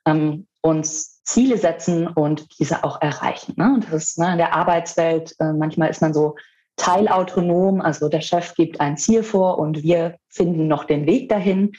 ähm, 0.06 0.48
uns 0.62 1.24
Ziele 1.24 1.58
setzen 1.58 2.08
und 2.08 2.60
diese 2.60 2.84
auch 2.84 3.02
erreichen. 3.02 3.54
Ne? 3.56 3.74
Und 3.74 3.86
das 3.86 4.04
ist 4.04 4.20
ne, 4.20 4.34
in 4.34 4.38
der 4.38 4.54
Arbeitswelt, 4.54 5.34
äh, 5.40 5.54
manchmal 5.54 5.90
ist 5.90 6.02
man 6.02 6.14
so 6.14 6.36
teilautonom, 6.76 7.80
also 7.80 8.10
der 8.10 8.22
Chef 8.22 8.54
gibt 8.56 8.82
ein 8.82 8.98
Ziel 8.98 9.24
vor 9.24 9.60
und 9.60 9.84
wir 9.84 10.18
finden 10.30 10.68
noch 10.68 10.84
den 10.84 11.06
Weg 11.06 11.30
dahin 11.30 11.72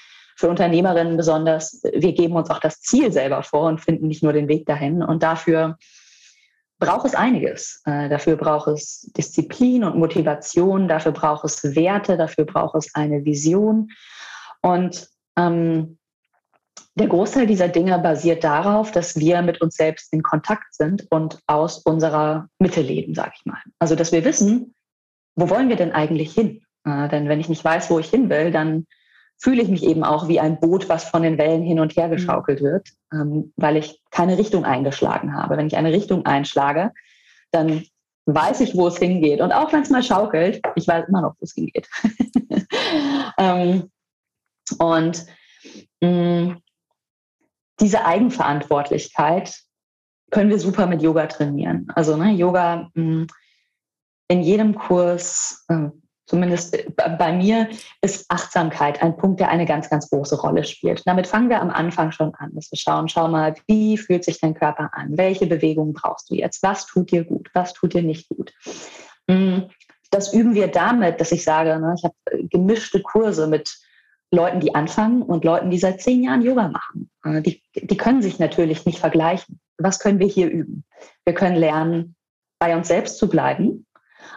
für 0.42 0.48
Unternehmerinnen 0.48 1.16
besonders, 1.16 1.80
wir 1.84 2.14
geben 2.14 2.34
uns 2.34 2.50
auch 2.50 2.58
das 2.58 2.80
Ziel 2.80 3.12
selber 3.12 3.44
vor 3.44 3.68
und 3.68 3.80
finden 3.80 4.08
nicht 4.08 4.24
nur 4.24 4.32
den 4.32 4.48
Weg 4.48 4.66
dahin. 4.66 5.00
Und 5.00 5.22
dafür 5.22 5.78
braucht 6.80 7.06
es 7.06 7.14
einiges. 7.14 7.80
Äh, 7.84 8.08
dafür 8.08 8.34
braucht 8.34 8.66
es 8.66 9.02
Disziplin 9.16 9.84
und 9.84 9.96
Motivation, 9.96 10.88
dafür 10.88 11.12
braucht 11.12 11.44
es 11.44 11.62
Werte, 11.76 12.16
dafür 12.16 12.44
braucht 12.44 12.74
es 12.74 12.92
eine 12.96 13.24
Vision. 13.24 13.92
Und 14.62 15.06
ähm, 15.38 15.98
der 16.96 17.06
Großteil 17.06 17.46
dieser 17.46 17.68
Dinge 17.68 17.96
basiert 18.00 18.42
darauf, 18.42 18.90
dass 18.90 19.16
wir 19.16 19.42
mit 19.42 19.60
uns 19.60 19.76
selbst 19.76 20.12
in 20.12 20.24
Kontakt 20.24 20.74
sind 20.74 21.06
und 21.12 21.38
aus 21.46 21.78
unserer 21.78 22.48
Mitte 22.58 22.80
leben, 22.80 23.14
sage 23.14 23.34
ich 23.36 23.46
mal. 23.46 23.62
Also 23.78 23.94
dass 23.94 24.10
wir 24.10 24.24
wissen, 24.24 24.74
wo 25.36 25.48
wollen 25.50 25.68
wir 25.68 25.76
denn 25.76 25.92
eigentlich 25.92 26.34
hin? 26.34 26.64
Äh, 26.84 27.08
denn 27.10 27.28
wenn 27.28 27.38
ich 27.38 27.48
nicht 27.48 27.64
weiß, 27.64 27.90
wo 27.90 28.00
ich 28.00 28.10
hin 28.10 28.28
will, 28.28 28.50
dann 28.50 28.88
fühle 29.42 29.60
ich 29.60 29.68
mich 29.68 29.82
eben 29.82 30.04
auch 30.04 30.28
wie 30.28 30.38
ein 30.38 30.60
Boot, 30.60 30.88
was 30.88 31.02
von 31.02 31.22
den 31.22 31.36
Wellen 31.36 31.62
hin 31.62 31.80
und 31.80 31.96
her 31.96 32.06
mhm. 32.06 32.12
geschaukelt 32.12 32.62
wird, 32.62 32.90
ähm, 33.12 33.52
weil 33.56 33.76
ich 33.76 34.00
keine 34.12 34.38
Richtung 34.38 34.64
eingeschlagen 34.64 35.34
habe. 35.34 35.56
Wenn 35.56 35.66
ich 35.66 35.76
eine 35.76 35.92
Richtung 35.92 36.24
einschlage, 36.26 36.92
dann 37.50 37.84
weiß 38.26 38.60
ich, 38.60 38.76
wo 38.76 38.86
es 38.86 38.98
hingeht. 38.98 39.40
Und 39.40 39.50
auch 39.50 39.72
wenn 39.72 39.82
es 39.82 39.90
mal 39.90 40.04
schaukelt, 40.04 40.62
ich 40.76 40.86
weiß 40.86 41.08
immer 41.08 41.22
noch, 41.22 41.34
wo 41.40 41.44
es 41.44 41.54
hingeht. 41.54 41.88
ähm, 43.36 43.90
und 44.78 45.26
mh, 46.00 46.08
mm, 46.08 46.62
diese 47.80 48.04
Eigenverantwortlichkeit 48.04 49.60
können 50.30 50.50
wir 50.50 50.60
super 50.60 50.86
mit 50.86 51.02
Yoga 51.02 51.26
trainieren. 51.26 51.88
Also 51.96 52.16
ne, 52.16 52.30
Yoga 52.30 52.90
mh, 52.94 53.02
mm, 53.02 53.26
in 54.28 54.42
jedem 54.42 54.76
Kurs, 54.76 55.64
äh, 55.68 55.88
zumindest 56.32 56.78
bei 56.96 57.30
mir, 57.34 57.68
ist 58.00 58.24
Achtsamkeit 58.30 59.02
ein 59.02 59.18
Punkt, 59.18 59.38
der 59.38 59.50
eine 59.50 59.66
ganz, 59.66 59.90
ganz 59.90 60.08
große 60.08 60.40
Rolle 60.40 60.64
spielt. 60.64 61.02
Damit 61.04 61.26
fangen 61.26 61.50
wir 61.50 61.60
am 61.60 61.68
Anfang 61.68 62.10
schon 62.10 62.34
an, 62.36 62.52
dass 62.54 62.72
wir 62.72 62.78
schauen, 62.78 63.06
schau 63.10 63.28
mal, 63.28 63.54
wie 63.66 63.98
fühlt 63.98 64.24
sich 64.24 64.40
dein 64.40 64.54
Körper 64.54 64.88
an? 64.94 65.18
Welche 65.18 65.46
Bewegungen 65.46 65.92
brauchst 65.92 66.30
du 66.30 66.34
jetzt? 66.34 66.62
Was 66.62 66.86
tut 66.86 67.10
dir 67.10 67.24
gut? 67.24 67.50
Was 67.52 67.74
tut 67.74 67.92
dir 67.92 68.02
nicht 68.02 68.30
gut? 68.30 68.54
Hm, 69.28 69.68
das 70.10 70.32
üben 70.32 70.54
wir 70.54 70.68
damit, 70.68 71.20
dass 71.20 71.32
ich 71.32 71.44
sage, 71.44 71.78
ne, 71.78 71.94
ich 71.98 72.04
habe 72.04 72.14
äh, 72.30 72.44
gemischte 72.44 73.02
Kurse 73.02 73.46
mit 73.46 73.70
Leuten, 74.30 74.60
die 74.60 74.74
anfangen 74.74 75.20
und 75.20 75.44
Leuten, 75.44 75.68
die 75.68 75.78
seit 75.78 76.00
zehn 76.00 76.22
Jahren 76.22 76.40
Yoga 76.40 76.68
machen. 76.68 77.10
Äh, 77.24 77.42
die, 77.42 77.62
die 77.74 77.96
können 77.98 78.22
sich 78.22 78.38
natürlich 78.38 78.86
nicht 78.86 79.00
vergleichen. 79.00 79.60
Was 79.76 79.98
können 79.98 80.18
wir 80.18 80.28
hier 80.28 80.48
üben? 80.48 80.84
Wir 81.26 81.34
können 81.34 81.56
lernen, 81.56 82.16
bei 82.58 82.74
uns 82.74 82.88
selbst 82.88 83.18
zu 83.18 83.28
bleiben, 83.28 83.84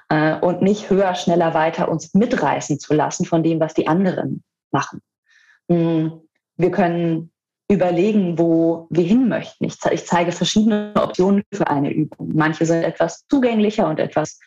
äh, 0.09 0.36
und 0.39 0.61
nicht 0.61 0.89
höher, 0.89 1.15
schneller, 1.15 1.53
weiter 1.53 1.89
uns 1.89 2.13
mitreißen 2.13 2.79
zu 2.79 2.93
lassen 2.93 3.25
von 3.25 3.43
dem, 3.43 3.59
was 3.59 3.73
die 3.73 3.88
anderen 3.88 4.43
machen. 4.71 5.01
Hm, 5.69 6.21
wir 6.57 6.71
können 6.71 7.31
überlegen, 7.67 8.38
wo 8.38 8.88
wir 8.89 9.03
hin 9.03 9.27
möchten. 9.27 9.65
Ich, 9.65 9.77
ich 9.91 10.05
zeige 10.05 10.31
verschiedene 10.31 10.93
Optionen 10.95 11.43
für 11.51 11.67
eine 11.67 11.91
Übung. 11.91 12.31
Manche 12.33 12.65
sind 12.65 12.83
etwas 12.83 13.25
zugänglicher 13.27 13.88
und 13.88 13.99
etwas 13.99 14.39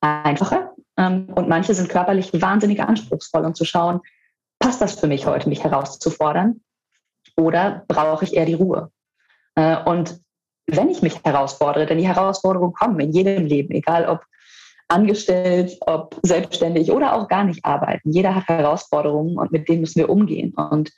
einfacher 0.00 0.72
ähm, 0.96 1.28
und 1.34 1.48
manche 1.48 1.74
sind 1.74 1.88
körperlich 1.88 2.30
wahnsinnig 2.40 2.80
anspruchsvoll 2.80 3.44
und 3.44 3.56
zu 3.56 3.64
schauen, 3.64 4.00
passt 4.58 4.80
das 4.80 4.98
für 4.98 5.06
mich 5.06 5.26
heute, 5.26 5.48
mich 5.48 5.64
herauszufordern 5.64 6.60
oder 7.36 7.84
brauche 7.88 8.24
ich 8.24 8.34
eher 8.34 8.46
die 8.46 8.54
Ruhe? 8.54 8.90
Äh, 9.56 9.82
und 9.84 10.20
wenn 10.66 10.88
ich 10.88 11.02
mich 11.02 11.20
herausfordere, 11.24 11.86
denn 11.86 11.98
die 11.98 12.06
Herausforderungen 12.06 12.72
kommen 12.72 13.00
in 13.00 13.12
jedem 13.12 13.46
Leben, 13.46 13.72
egal 13.74 14.06
ob 14.06 14.24
angestellt, 14.88 15.76
ob 15.80 16.18
selbstständig 16.22 16.90
oder 16.90 17.14
auch 17.14 17.28
gar 17.28 17.44
nicht 17.44 17.64
arbeiten. 17.64 18.10
Jeder 18.10 18.34
hat 18.34 18.48
Herausforderungen 18.48 19.38
und 19.38 19.52
mit 19.52 19.68
denen 19.68 19.80
müssen 19.80 19.98
wir 19.98 20.10
umgehen. 20.10 20.54
Und 20.54 20.92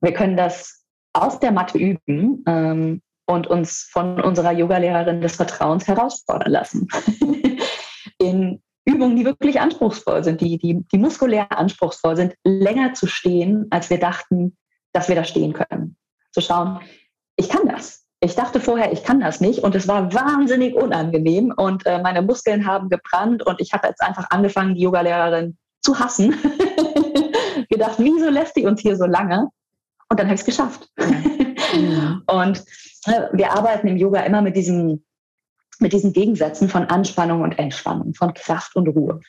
wir 0.00 0.12
können 0.12 0.36
das 0.36 0.84
aus 1.12 1.40
der 1.40 1.52
Matte 1.52 1.78
üben 1.78 2.44
ähm, 2.46 3.02
und 3.26 3.46
uns 3.46 3.88
von 3.90 4.20
unserer 4.20 4.52
Yogalehrerin 4.52 5.20
des 5.20 5.36
Vertrauens 5.36 5.86
herausfordern 5.86 6.52
lassen. 6.52 6.88
In 8.18 8.62
Übungen, 8.84 9.16
die 9.16 9.24
wirklich 9.24 9.60
anspruchsvoll 9.60 10.24
sind, 10.24 10.40
die, 10.40 10.58
die, 10.58 10.82
die 10.90 10.98
muskulär 10.98 11.50
anspruchsvoll 11.56 12.16
sind, 12.16 12.34
länger 12.44 12.94
zu 12.94 13.06
stehen, 13.06 13.66
als 13.70 13.90
wir 13.90 13.98
dachten, 13.98 14.56
dass 14.92 15.08
wir 15.08 15.14
da 15.14 15.24
stehen 15.24 15.52
können. 15.52 15.96
Zu 16.32 16.40
schauen, 16.40 16.80
ich 17.36 17.48
kann 17.48 17.68
das. 17.68 18.07
Ich 18.20 18.34
dachte 18.34 18.58
vorher, 18.60 18.92
ich 18.92 19.04
kann 19.04 19.20
das 19.20 19.40
nicht 19.40 19.60
und 19.60 19.76
es 19.76 19.86
war 19.86 20.12
wahnsinnig 20.12 20.74
unangenehm 20.74 21.52
und 21.56 21.86
äh, 21.86 22.02
meine 22.02 22.20
Muskeln 22.22 22.66
haben 22.66 22.88
gebrannt 22.88 23.46
und 23.46 23.60
ich 23.60 23.72
habe 23.72 23.86
jetzt 23.86 24.02
einfach 24.02 24.28
angefangen, 24.30 24.74
die 24.74 24.82
Yogalehrerin 24.82 25.56
zu 25.80 25.98
hassen. 25.98 26.34
Gedacht, 27.70 27.94
wieso 27.98 28.28
lässt 28.28 28.56
die 28.56 28.66
uns 28.66 28.80
hier 28.80 28.96
so 28.96 29.06
lange? 29.06 29.48
Und 30.08 30.18
dann 30.18 30.26
habe 30.26 30.34
ich 30.34 30.40
es 30.40 30.46
geschafft. 30.46 30.88
Ja. 30.96 32.20
und 32.26 32.64
äh, 33.06 33.28
wir 33.32 33.52
arbeiten 33.52 33.86
im 33.86 33.96
Yoga 33.96 34.20
immer 34.20 34.42
mit 34.42 34.56
diesen, 34.56 35.04
mit 35.78 35.92
diesen 35.92 36.12
Gegensätzen 36.12 36.68
von 36.68 36.84
Anspannung 36.84 37.42
und 37.42 37.58
Entspannung, 37.58 38.14
von 38.14 38.34
Kraft 38.34 38.74
und 38.74 38.88
Ruhe. 38.88 39.20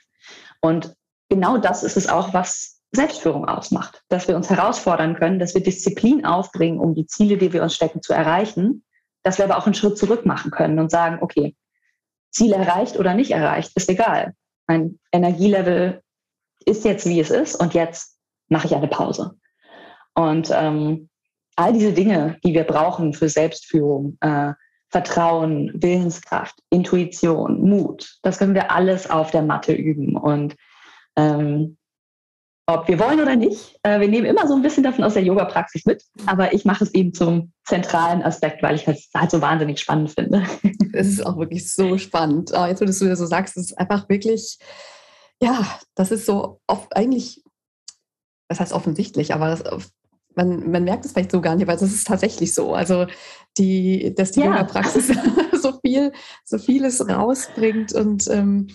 Und 0.62 0.96
genau 1.30 1.58
das 1.58 1.84
ist 1.84 1.98
es 1.98 2.10
auch, 2.10 2.34
was 2.34 2.79
Selbstführung 2.92 3.46
ausmacht, 3.46 4.04
dass 4.10 4.28
wir 4.28 4.36
uns 4.36 4.50
herausfordern 4.50 5.16
können, 5.16 5.40
dass 5.40 5.54
wir 5.54 5.62
Disziplin 5.62 6.26
aufbringen, 6.26 6.80
um 6.80 6.96
die 6.96 7.06
Ziele, 7.06 7.38
die 7.38 7.54
wir 7.54 7.62
uns 7.62 7.76
stecken, 7.76 8.02
zu 8.02 8.14
erreichen, 8.14 8.84
dass 9.24 9.38
wir 9.38 9.46
aber 9.46 9.58
auch 9.58 9.66
einen 9.66 9.76
Schritt 9.76 9.98
zurück 9.98 10.26
machen 10.26 10.52
können 10.52 10.80
und 10.80 10.90
sagen, 10.90 11.20
okay, 11.22 11.56
Ziel 12.32 12.54
erreicht 12.54 12.98
oder 12.98 13.14
nicht 13.14 13.32
erreicht, 13.32 13.72
ist 13.76 13.90
egal. 13.90 14.34
Mein 14.68 15.00
Energielevel 15.12 16.02
ist 16.66 16.86
jetzt, 16.86 17.06
wie 17.06 17.20
es 17.20 17.30
ist 17.30 17.56
und 17.56 17.74
jetzt 17.74 18.18
mache 18.48 18.68
ich 18.68 18.76
eine 18.76 18.88
Pause. 18.88 19.36
Und 20.16 20.52
ähm, 20.52 21.10
all 21.56 21.74
diese 21.74 21.94
Dinge, 21.94 22.38
die 22.44 22.54
wir 22.54 22.64
brauchen 22.64 23.14
für 23.14 23.30
Selbstführung, 23.30 24.18
äh, 24.22 24.54
Vertrauen, 24.90 25.72
Willenskraft, 25.76 26.56
Intuition, 26.72 27.62
Mut, 27.62 28.18
das 28.24 28.40
können 28.40 28.56
wir 28.56 28.72
alles 28.72 29.10
auf 29.10 29.30
der 29.30 29.44
Matte 29.44 29.74
üben. 29.74 30.18
Und 30.18 30.56
ähm, 31.16 31.78
ob 32.74 32.88
wir 32.88 33.00
wollen 33.00 33.20
oder 33.20 33.36
nicht. 33.36 33.80
Äh, 33.84 34.00
wir 34.00 34.08
nehmen 34.08 34.26
immer 34.26 34.48
so 34.48 34.56
ein 34.56 34.62
bisschen 34.62 34.84
davon 34.84 35.04
aus 35.04 35.14
der 35.14 35.24
Yoga-Praxis 35.24 35.86
mit, 35.86 36.04
aber 36.26 36.54
ich 36.54 36.66
mache 36.66 36.84
es 36.84 36.94
eben 36.94 37.14
zum 37.14 37.52
zentralen 37.66 38.22
Aspekt, 38.22 38.62
weil 38.62 38.76
ich 38.76 38.88
es 38.88 39.10
halt 39.16 39.32
so 39.32 39.42
wahnsinnig 39.42 39.80
spannend 39.80 40.12
finde. 40.12 40.44
Es 40.92 41.08
ist 41.08 41.24
auch 41.24 41.38
wirklich 41.38 41.72
so 41.72 42.00
spannend. 42.00 42.52
Oh, 42.52 42.66
jetzt, 42.66 42.82
wo 42.82 42.86
du 42.86 42.90
es 42.90 42.98
so 42.98 43.26
sagst, 43.28 43.56
es 43.58 43.66
ist 43.66 43.78
einfach 43.78 44.10
wirklich, 44.10 44.58
ja, 45.40 45.80
das 45.94 46.10
ist 46.10 46.26
so 46.26 46.62
oft 46.66 46.96
eigentlich, 46.96 47.44
das 48.48 48.60
heißt 48.60 48.74
offensichtlich, 48.74 49.32
aber 49.32 49.50
das, 49.50 49.92
man, 50.36 50.72
man 50.72 50.84
merkt 50.84 51.06
es 51.06 51.12
vielleicht 51.12 51.32
so 51.32 51.42
gar 51.42 51.56
nicht, 51.56 51.68
weil 51.68 51.76
es 51.76 51.84
ist 51.84 52.08
tatsächlich 52.08 52.56
so. 52.56 52.74
Also 52.74 53.06
die, 53.60 54.16
dass 54.16 54.32
die 54.32 54.40
ja. 54.40 54.48
Yoga-Praxis 54.48 55.12
so 55.62 55.80
viel, 55.80 56.12
so 56.44 56.58
vieles 56.58 57.08
rausbringt 57.08 57.94
und 57.94 58.28
ähm, 58.30 58.68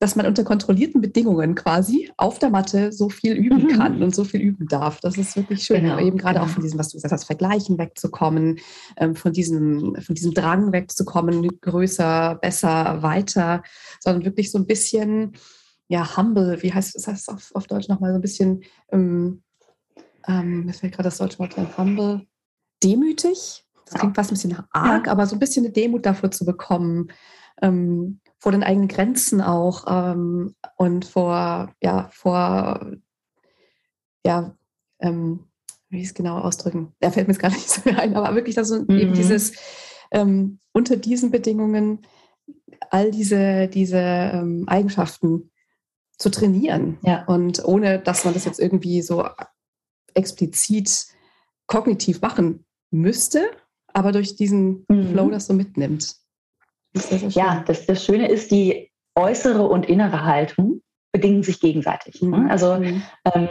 dass 0.00 0.16
man 0.16 0.26
unter 0.26 0.44
kontrollierten 0.44 1.02
Bedingungen 1.02 1.54
quasi 1.54 2.10
auf 2.16 2.38
der 2.38 2.48
Matte 2.48 2.90
so 2.90 3.10
viel 3.10 3.34
üben 3.34 3.64
mhm. 3.64 3.68
kann 3.68 4.02
und 4.02 4.14
so 4.14 4.24
viel 4.24 4.40
üben 4.40 4.66
darf. 4.66 4.98
Das 5.00 5.18
ist 5.18 5.36
wirklich 5.36 5.62
schön. 5.62 5.82
Genau, 5.82 5.98
eben 5.98 6.16
gerade 6.16 6.38
genau. 6.38 6.46
auch 6.46 6.54
von 6.54 6.62
diesem, 6.62 6.78
was 6.78 6.88
du 6.88 6.96
gesagt 6.96 7.12
hast, 7.12 7.24
Vergleichen 7.24 7.76
wegzukommen, 7.76 8.60
ähm, 8.96 9.14
von, 9.14 9.32
diesem, 9.32 9.94
von 9.96 10.14
diesem 10.14 10.32
Drang 10.32 10.72
wegzukommen, 10.72 11.46
größer, 11.60 12.38
besser, 12.40 13.02
weiter, 13.02 13.62
sondern 14.00 14.24
wirklich 14.24 14.50
so 14.50 14.56
ein 14.56 14.66
bisschen, 14.66 15.32
ja, 15.88 16.16
humble, 16.16 16.62
wie 16.62 16.72
heißt 16.72 16.94
das 16.94 17.06
heißt 17.06 17.28
auf, 17.28 17.50
auf 17.54 17.66
Deutsch 17.66 17.88
nochmal 17.88 18.12
so 18.12 18.18
ein 18.18 18.22
bisschen, 18.22 18.62
ähm, 18.90 19.42
ähm, 20.26 20.64
mir 20.64 20.72
fällt 20.72 20.94
gerade 20.94 21.08
das 21.08 21.18
deutsche 21.18 21.38
Wort 21.40 21.58
ein, 21.58 21.76
humble, 21.76 22.26
demütig. 22.82 23.66
Das 23.84 24.00
klingt 24.00 24.16
fast 24.16 24.30
ein 24.30 24.34
bisschen 24.34 24.56
arg, 24.70 25.06
ja. 25.06 25.12
aber 25.12 25.26
so 25.26 25.36
ein 25.36 25.40
bisschen 25.40 25.66
eine 25.66 25.74
Demut 25.74 26.06
dafür 26.06 26.30
zu 26.30 26.46
bekommen, 26.46 27.08
ähm, 27.60 28.20
vor 28.40 28.52
den 28.52 28.64
eigenen 28.64 28.88
Grenzen 28.88 29.40
auch 29.40 29.84
ähm, 29.86 30.56
und 30.76 31.04
vor, 31.04 31.72
ja, 31.82 32.08
vor, 32.10 32.90
ja, 34.24 34.56
ähm, 34.98 35.44
wie 35.90 36.02
es 36.02 36.14
genau 36.14 36.38
ausdrücken, 36.38 36.94
da 37.00 37.10
fällt 37.10 37.28
mir 37.28 37.34
jetzt 37.34 37.40
gar 37.40 37.50
nicht 37.52 37.70
so 37.70 37.82
ein, 37.90 38.16
aber 38.16 38.34
wirklich 38.34 38.56
das 38.56 38.68
so 38.68 38.80
mhm. 38.80 38.98
eben 38.98 39.14
dieses, 39.14 39.52
ähm, 40.10 40.58
unter 40.72 40.96
diesen 40.96 41.30
Bedingungen 41.30 42.00
all 42.88 43.10
diese, 43.10 43.68
diese 43.68 43.98
ähm, 43.98 44.64
Eigenschaften 44.66 45.50
zu 46.16 46.30
trainieren. 46.30 46.98
Ja. 47.02 47.24
Und 47.26 47.62
ohne, 47.64 47.98
dass 47.98 48.24
man 48.24 48.34
das 48.34 48.46
jetzt 48.46 48.58
irgendwie 48.58 49.02
so 49.02 49.28
explizit 50.14 51.06
kognitiv 51.66 52.22
machen 52.22 52.64
müsste, 52.90 53.50
aber 53.88 54.12
durch 54.12 54.34
diesen 54.34 54.86
mhm. 54.88 55.10
Flow 55.12 55.30
das 55.30 55.46
so 55.46 55.52
mitnimmt. 55.52 56.16
Das 56.92 57.34
ja, 57.34 57.62
das, 57.66 57.86
das 57.86 58.04
Schöne 58.04 58.28
ist, 58.28 58.50
die 58.50 58.90
äußere 59.14 59.62
und 59.62 59.86
innere 59.88 60.24
Haltung 60.24 60.82
bedingen 61.12 61.42
sich 61.42 61.60
gegenseitig. 61.60 62.20
Ne? 62.22 62.38
Mhm. 62.38 62.50
Also 62.50 62.76
mhm. 62.76 63.02
ähm, 63.32 63.48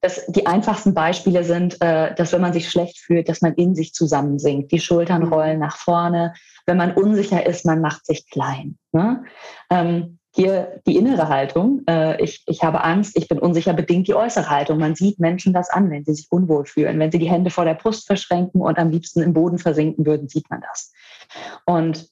das, 0.00 0.26
die 0.26 0.46
einfachsten 0.46 0.94
Beispiele 0.94 1.44
sind, 1.44 1.80
äh, 1.80 2.14
dass 2.14 2.32
wenn 2.32 2.40
man 2.40 2.52
sich 2.52 2.68
schlecht 2.68 2.98
fühlt, 2.98 3.28
dass 3.28 3.40
man 3.40 3.54
in 3.54 3.74
sich 3.74 3.94
zusammensinkt, 3.94 4.72
die 4.72 4.80
Schultern 4.80 5.22
mhm. 5.22 5.32
rollen 5.32 5.58
nach 5.60 5.76
vorne. 5.76 6.34
Wenn 6.66 6.76
man 6.76 6.92
unsicher 6.92 7.46
ist, 7.46 7.64
man 7.64 7.80
macht 7.80 8.06
sich 8.06 8.28
klein. 8.28 8.78
Ne? 8.92 9.24
Ähm, 9.70 10.18
hier 10.34 10.80
die 10.86 10.96
innere 10.96 11.28
Haltung, 11.28 11.82
äh, 11.88 12.20
ich, 12.22 12.42
ich 12.46 12.64
habe 12.64 12.82
Angst, 12.82 13.16
ich 13.16 13.28
bin 13.28 13.38
unsicher, 13.38 13.74
bedingt 13.74 14.08
die 14.08 14.14
äußere 14.14 14.48
Haltung. 14.48 14.78
Man 14.78 14.94
sieht 14.94 15.20
Menschen 15.20 15.52
das 15.52 15.70
an, 15.70 15.90
wenn 15.90 16.04
sie 16.04 16.14
sich 16.14 16.26
unwohl 16.30 16.64
fühlen. 16.64 16.98
Wenn 16.98 17.12
sie 17.12 17.18
die 17.18 17.30
Hände 17.30 17.50
vor 17.50 17.64
der 17.64 17.74
Brust 17.74 18.06
verschränken 18.06 18.60
und 18.60 18.78
am 18.78 18.90
liebsten 18.90 19.20
im 19.20 19.34
Boden 19.34 19.58
versinken 19.58 20.06
würden, 20.06 20.28
sieht 20.28 20.48
man 20.50 20.62
das. 20.62 20.92
Und 21.66 22.08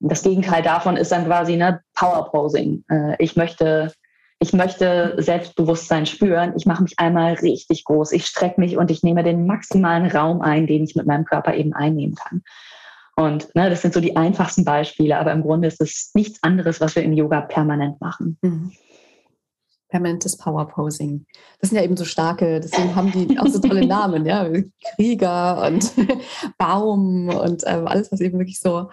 das 0.00 0.22
Gegenteil 0.22 0.62
davon 0.62 0.96
ist 0.96 1.12
dann 1.12 1.26
quasi 1.26 1.56
ne, 1.56 1.80
Power 1.94 2.30
Posing. 2.30 2.84
Äh, 2.88 3.16
ich 3.18 3.36
möchte 3.36 3.92
ich 4.38 4.52
möchte 4.52 5.14
Selbstbewusstsein 5.16 6.04
spüren. 6.04 6.52
Ich 6.56 6.66
mache 6.66 6.82
mich 6.82 6.98
einmal 6.98 7.34
richtig 7.34 7.84
groß. 7.84 8.12
Ich 8.12 8.26
strecke 8.26 8.60
mich 8.60 8.76
und 8.76 8.90
ich 8.90 9.02
nehme 9.02 9.22
den 9.22 9.46
maximalen 9.46 10.10
Raum 10.10 10.42
ein, 10.42 10.66
den 10.66 10.84
ich 10.84 10.94
mit 10.94 11.06
meinem 11.06 11.24
Körper 11.24 11.54
eben 11.54 11.72
einnehmen 11.72 12.16
kann. 12.16 12.42
Und 13.16 13.54
ne, 13.54 13.70
das 13.70 13.80
sind 13.80 13.94
so 13.94 14.00
die 14.00 14.14
einfachsten 14.14 14.64
Beispiele, 14.64 15.18
aber 15.18 15.32
im 15.32 15.40
Grunde 15.40 15.68
ist 15.68 15.80
es 15.80 16.10
nichts 16.12 16.42
anderes, 16.42 16.82
was 16.82 16.96
wir 16.96 17.02
im 17.02 17.14
Yoga 17.14 17.40
permanent 17.40 17.98
machen. 17.98 18.36
Mhm. 18.42 18.72
Permanentes 19.88 20.36
Power 20.36 20.68
Posing. 20.68 21.24
Das 21.58 21.70
sind 21.70 21.78
ja 21.78 21.84
eben 21.84 21.96
so 21.96 22.04
starke, 22.04 22.60
deswegen 22.60 22.94
haben 22.94 23.12
die 23.12 23.38
auch 23.38 23.46
so 23.46 23.58
tolle 23.58 23.86
Namen, 23.86 24.26
ja. 24.26 24.46
Krieger 24.96 25.66
und 25.66 25.92
Baum 26.58 27.30
und 27.30 27.64
äh, 27.64 27.80
alles, 27.86 28.12
was 28.12 28.20
eben 28.20 28.38
wirklich 28.38 28.60
so 28.60 28.90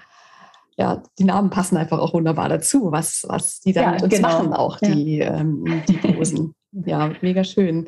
ja, 0.78 1.04
die 1.20 1.24
Namen 1.24 1.50
passen 1.50 1.78
einfach 1.78 2.00
auch 2.00 2.14
wunderbar 2.14 2.50
dazu, 2.50 2.92
was, 2.92 3.26
was 3.28 3.60
die 3.60 3.74
dann 3.74 3.84
ja, 3.84 3.92
mit 3.92 4.04
uns 4.04 4.16
genau. 4.16 4.28
machen, 4.28 4.54
auch 4.54 4.80
die, 4.80 5.18
ja. 5.18 5.40
ähm, 5.40 5.84
die 5.88 5.98
Posen. 5.98 6.56
ja, 6.72 7.12
mega 7.22 7.44
schön. 7.44 7.88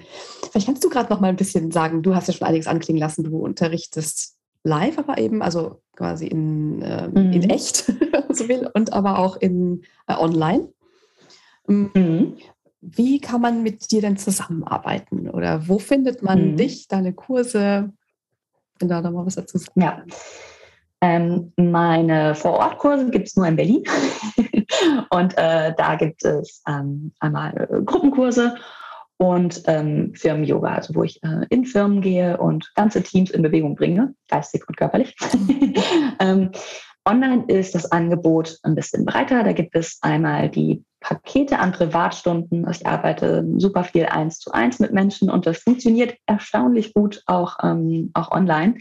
Vielleicht 0.51 0.67
kannst 0.67 0.83
du 0.83 0.89
gerade 0.89 1.11
noch 1.11 1.19
mal 1.19 1.29
ein 1.29 1.36
bisschen 1.36 1.71
sagen, 1.71 2.03
du 2.03 2.15
hast 2.15 2.27
ja 2.27 2.33
schon 2.33 2.47
einiges 2.47 2.67
anklingen 2.67 2.99
lassen, 2.99 3.23
du 3.23 3.38
unterrichtest 3.39 4.36
live, 4.63 4.97
aber 4.97 5.17
eben, 5.17 5.41
also 5.41 5.81
quasi 5.95 6.27
in, 6.27 6.81
ähm, 6.83 7.11
mhm. 7.11 7.33
in 7.33 7.49
echt, 7.49 7.77
so 8.29 8.47
will, 8.47 8.69
und 8.73 8.93
aber 8.93 9.19
auch 9.19 9.38
in 9.38 9.83
äh, 10.07 10.15
online. 10.15 10.69
Ähm, 11.67 11.91
mhm. 11.93 12.38
Wie 12.81 13.19
kann 13.19 13.41
man 13.41 13.63
mit 13.63 13.91
dir 13.91 14.01
denn 14.01 14.17
zusammenarbeiten? 14.17 15.27
Oder 15.29 15.67
wo 15.67 15.79
findet 15.79 16.21
man 16.21 16.51
mhm. 16.51 16.57
dich, 16.57 16.88
deine 16.88 17.13
Kurse? 17.13 17.91
Wenn 18.77 18.89
da 18.89 19.01
mal 19.01 19.25
was 19.25 19.36
dazu 19.36 19.57
sagen. 19.57 19.81
Ja. 19.81 20.03
Ähm, 21.06 21.53
meine 21.56 22.34
Vorortkurse 22.34 23.12
gibt 23.12 23.28
es 23.28 23.36
nur 23.36 23.45
in 23.45 23.56
Berlin. 23.56 23.84
und 25.12 25.38
äh, 25.38 25.72
da 25.78 25.95
gibt 25.95 26.26
es 26.26 26.64
ähm, 26.68 27.12
einmal 27.20 27.68
äh, 27.70 27.82
Gruppenkurse 27.84 28.56
und 29.18 29.62
ähm, 29.68 30.16
Firmen-Yoga, 30.16 30.74
also 30.74 30.95
wo 30.95 31.03
ich 31.03 31.22
äh, 31.22 31.45
in 31.51 31.66
Firmen 31.66 32.01
gehe 32.01 32.38
und 32.38 32.72
ganze 32.74 33.03
Teams 33.03 33.30
in 33.30 33.43
Bewegung 33.43 33.76
bringe, 33.76 34.16
geistig 34.30 34.68
und 34.68 34.78
körperlich. 34.78 35.16
ähm, 36.20 36.49
online 37.08 37.43
ist 37.49 37.76
das 37.76 37.91
Angebot 37.91 38.58
ein 38.64 38.74
bisschen 38.74 39.06
breiter. 39.06 39.43
Da 39.43 39.53
gibt 39.53 39.76
es 39.76 39.99
einmal 40.01 40.49
die 40.49 40.84
Pakete 41.01 41.60
an 41.60 41.72
Privatstunden. 41.72 42.68
Ich 42.72 42.88
arbeite 42.88 43.45
super 43.58 43.84
viel 43.84 44.08
eins 44.08 44.39
zu 44.39 44.51
eins 44.53 44.80
mit 44.80 44.91
Menschen 44.91 45.30
und 45.30 45.45
das 45.45 45.60
funktioniert 45.60 46.18
erstaunlich 46.26 46.95
gut 46.95 47.22
auch, 47.28 47.58
ähm, 47.62 48.10
auch 48.16 48.32
online. 48.32 48.80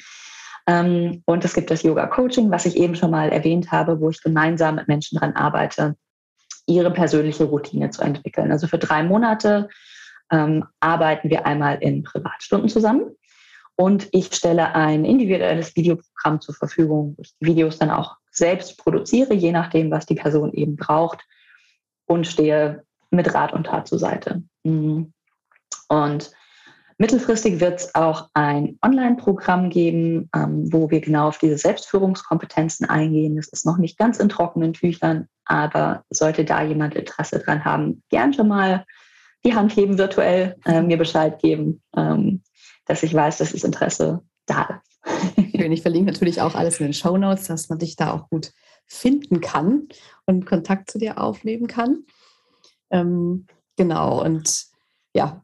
Ähm, 0.67 1.23
und 1.27 1.45
es 1.45 1.55
gibt 1.55 1.71
das 1.71 1.83
Yoga-Coaching, 1.83 2.51
was 2.51 2.67
ich 2.67 2.77
eben 2.77 2.95
schon 2.95 3.11
mal 3.11 3.31
erwähnt 3.31 3.71
habe, 3.71 4.01
wo 4.01 4.11
ich 4.11 4.23
gemeinsam 4.23 4.77
mit 4.77 4.89
Menschen 4.89 5.19
daran 5.19 5.37
arbeite, 5.37 5.97
ihre 6.67 6.91
persönliche 6.91 7.45
Routine 7.45 7.91
zu 7.91 8.03
entwickeln. 8.03 8.51
Also 8.51 8.67
für 8.67 8.79
drei 8.79 9.03
Monate 9.03 9.69
ähm, 10.31 10.65
arbeiten 10.81 11.29
wir 11.29 11.47
einmal 11.47 11.79
in 11.83 12.03
Privatstunden 12.03 12.69
zusammen. 12.69 13.15
Und 13.77 14.09
ich 14.13 14.33
stelle 14.35 14.75
ein 14.75 15.05
individuelles 15.05 15.75
Videoprogramm 15.77 16.41
zur 16.41 16.55
Verfügung, 16.55 17.15
wo 17.17 17.23
ich 17.23 17.35
die 17.41 17.47
Videos 17.47 17.79
dann 17.79 17.91
auch 17.91 18.17
selbst 18.31 18.79
produziere, 18.79 19.35
je 19.35 19.53
nachdem, 19.53 19.91
was 19.91 20.07
die 20.07 20.15
Person 20.15 20.53
eben 20.53 20.77
braucht. 20.77 21.25
und 22.07 22.27
stehe 22.27 22.85
mit 23.11 23.33
Rat 23.33 23.55
und 23.55 23.65
Tat 23.65 23.89
zur 23.89 23.99
Seite. 23.99 24.43
Mhm. 24.63 25.15
Und 25.89 26.31
mittelfristig 26.99 27.61
wird 27.61 27.81
es 27.81 27.95
auch 27.95 28.29
ein 28.35 28.79
Online-Programm 28.85 29.71
geben, 29.71 30.29
ähm, 30.35 30.73
wo 30.73 30.91
wir 30.91 31.01
genau 31.01 31.29
auf 31.29 31.39
diese 31.39 31.59
Selbstführungskompetenzen 31.59 32.89
eingehen. 32.89 33.37
Das 33.37 33.49
ist 33.49 33.67
noch 33.67 33.79
nicht 33.79 33.99
ganz 33.99 34.19
in 34.19 34.29
trockenen 34.29 34.73
Tüchern, 34.73 35.29
aber 35.45 36.05
sollte 36.11 36.45
da 36.45 36.63
jemand 36.63 36.95
Interesse 36.95 37.39
dran 37.39 37.65
haben, 37.65 38.03
gern 38.11 38.33
schon 38.33 38.49
mal 38.49 38.85
die 39.45 39.55
Hand 39.55 39.77
heben 39.77 39.99
virtuell, 39.99 40.57
äh, 40.65 40.83
mir 40.83 40.97
Bescheid 40.97 41.39
geben, 41.41 41.83
ähm, 41.97 42.43
dass 42.87 43.03
ich 43.03 43.13
weiß, 43.13 43.39
dass 43.39 43.53
das 43.53 43.65
Interesse 43.65 44.23
da 44.47 44.81
ist. 44.83 44.95
Schön. 45.57 45.73
Ich 45.73 45.83
verlinke 45.83 46.11
natürlich 46.11 46.41
auch 46.41 46.55
alles 46.55 46.81
in 46.81 46.87
den 46.87 46.95
Show 46.95 47.17
Notes, 47.17 47.47
dass 47.47 47.69
man 47.69 47.79
dich 47.79 47.97
da 47.97 48.13
auch 48.13 48.29
gut 48.31 48.53
finden 48.87 49.41
kann 49.41 49.89
und 50.27 50.47
Kontakt 50.47 50.91
zu 50.91 50.99
dir 50.99 51.19
aufnehmen 51.19 51.67
kann. 51.67 52.05
Ähm, 52.91 53.47
genau, 53.77 54.23
und 54.23 54.67
ja, 55.15 55.43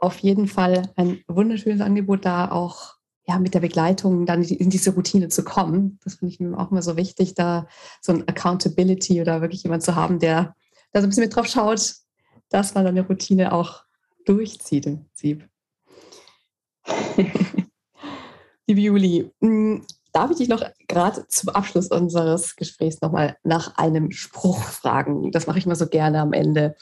auf 0.00 0.18
jeden 0.18 0.48
Fall 0.48 0.90
ein 0.96 1.22
wunderschönes 1.28 1.80
Angebot, 1.80 2.24
da 2.24 2.50
auch 2.50 2.94
ja, 3.26 3.38
mit 3.38 3.54
der 3.54 3.60
Begleitung 3.60 4.26
dann 4.26 4.42
in 4.42 4.70
diese 4.70 4.94
Routine 4.94 5.28
zu 5.28 5.44
kommen. 5.44 6.00
Das 6.02 6.14
finde 6.14 6.34
ich 6.34 6.40
mir 6.40 6.58
auch 6.58 6.70
immer 6.70 6.82
so 6.82 6.96
wichtig, 6.96 7.34
da 7.34 7.68
so 8.00 8.12
ein 8.12 8.26
Accountability 8.26 9.20
oder 9.20 9.40
wirklich 9.40 9.62
jemand 9.62 9.82
zu 9.82 9.94
haben, 9.94 10.18
der 10.18 10.56
da 10.92 11.00
so 11.00 11.06
ein 11.06 11.10
bisschen 11.10 11.24
mit 11.24 11.36
drauf 11.36 11.46
schaut, 11.46 11.94
dass 12.48 12.74
man 12.74 12.84
dann 12.84 12.96
eine 12.96 13.06
Routine 13.06 13.52
auch 13.52 13.84
durchzieht 14.24 14.86
im 14.86 15.04
Prinzip. 15.04 15.48
Liebe 18.66 18.80
Juli, 18.80 19.30
hm, 19.40 19.86
darf 20.12 20.30
ich 20.30 20.38
dich 20.38 20.48
noch 20.48 20.64
gerade 20.88 21.26
zum 21.28 21.50
Abschluss 21.50 21.88
unseres 21.88 22.56
Gesprächs 22.56 23.00
nochmal 23.00 23.36
nach 23.44 23.76
einem 23.76 24.10
Spruch 24.10 24.62
fragen? 24.62 25.30
Das 25.30 25.46
mache 25.46 25.58
ich 25.58 25.66
immer 25.66 25.76
so 25.76 25.86
gerne 25.86 26.20
am 26.20 26.32
Ende. 26.32 26.74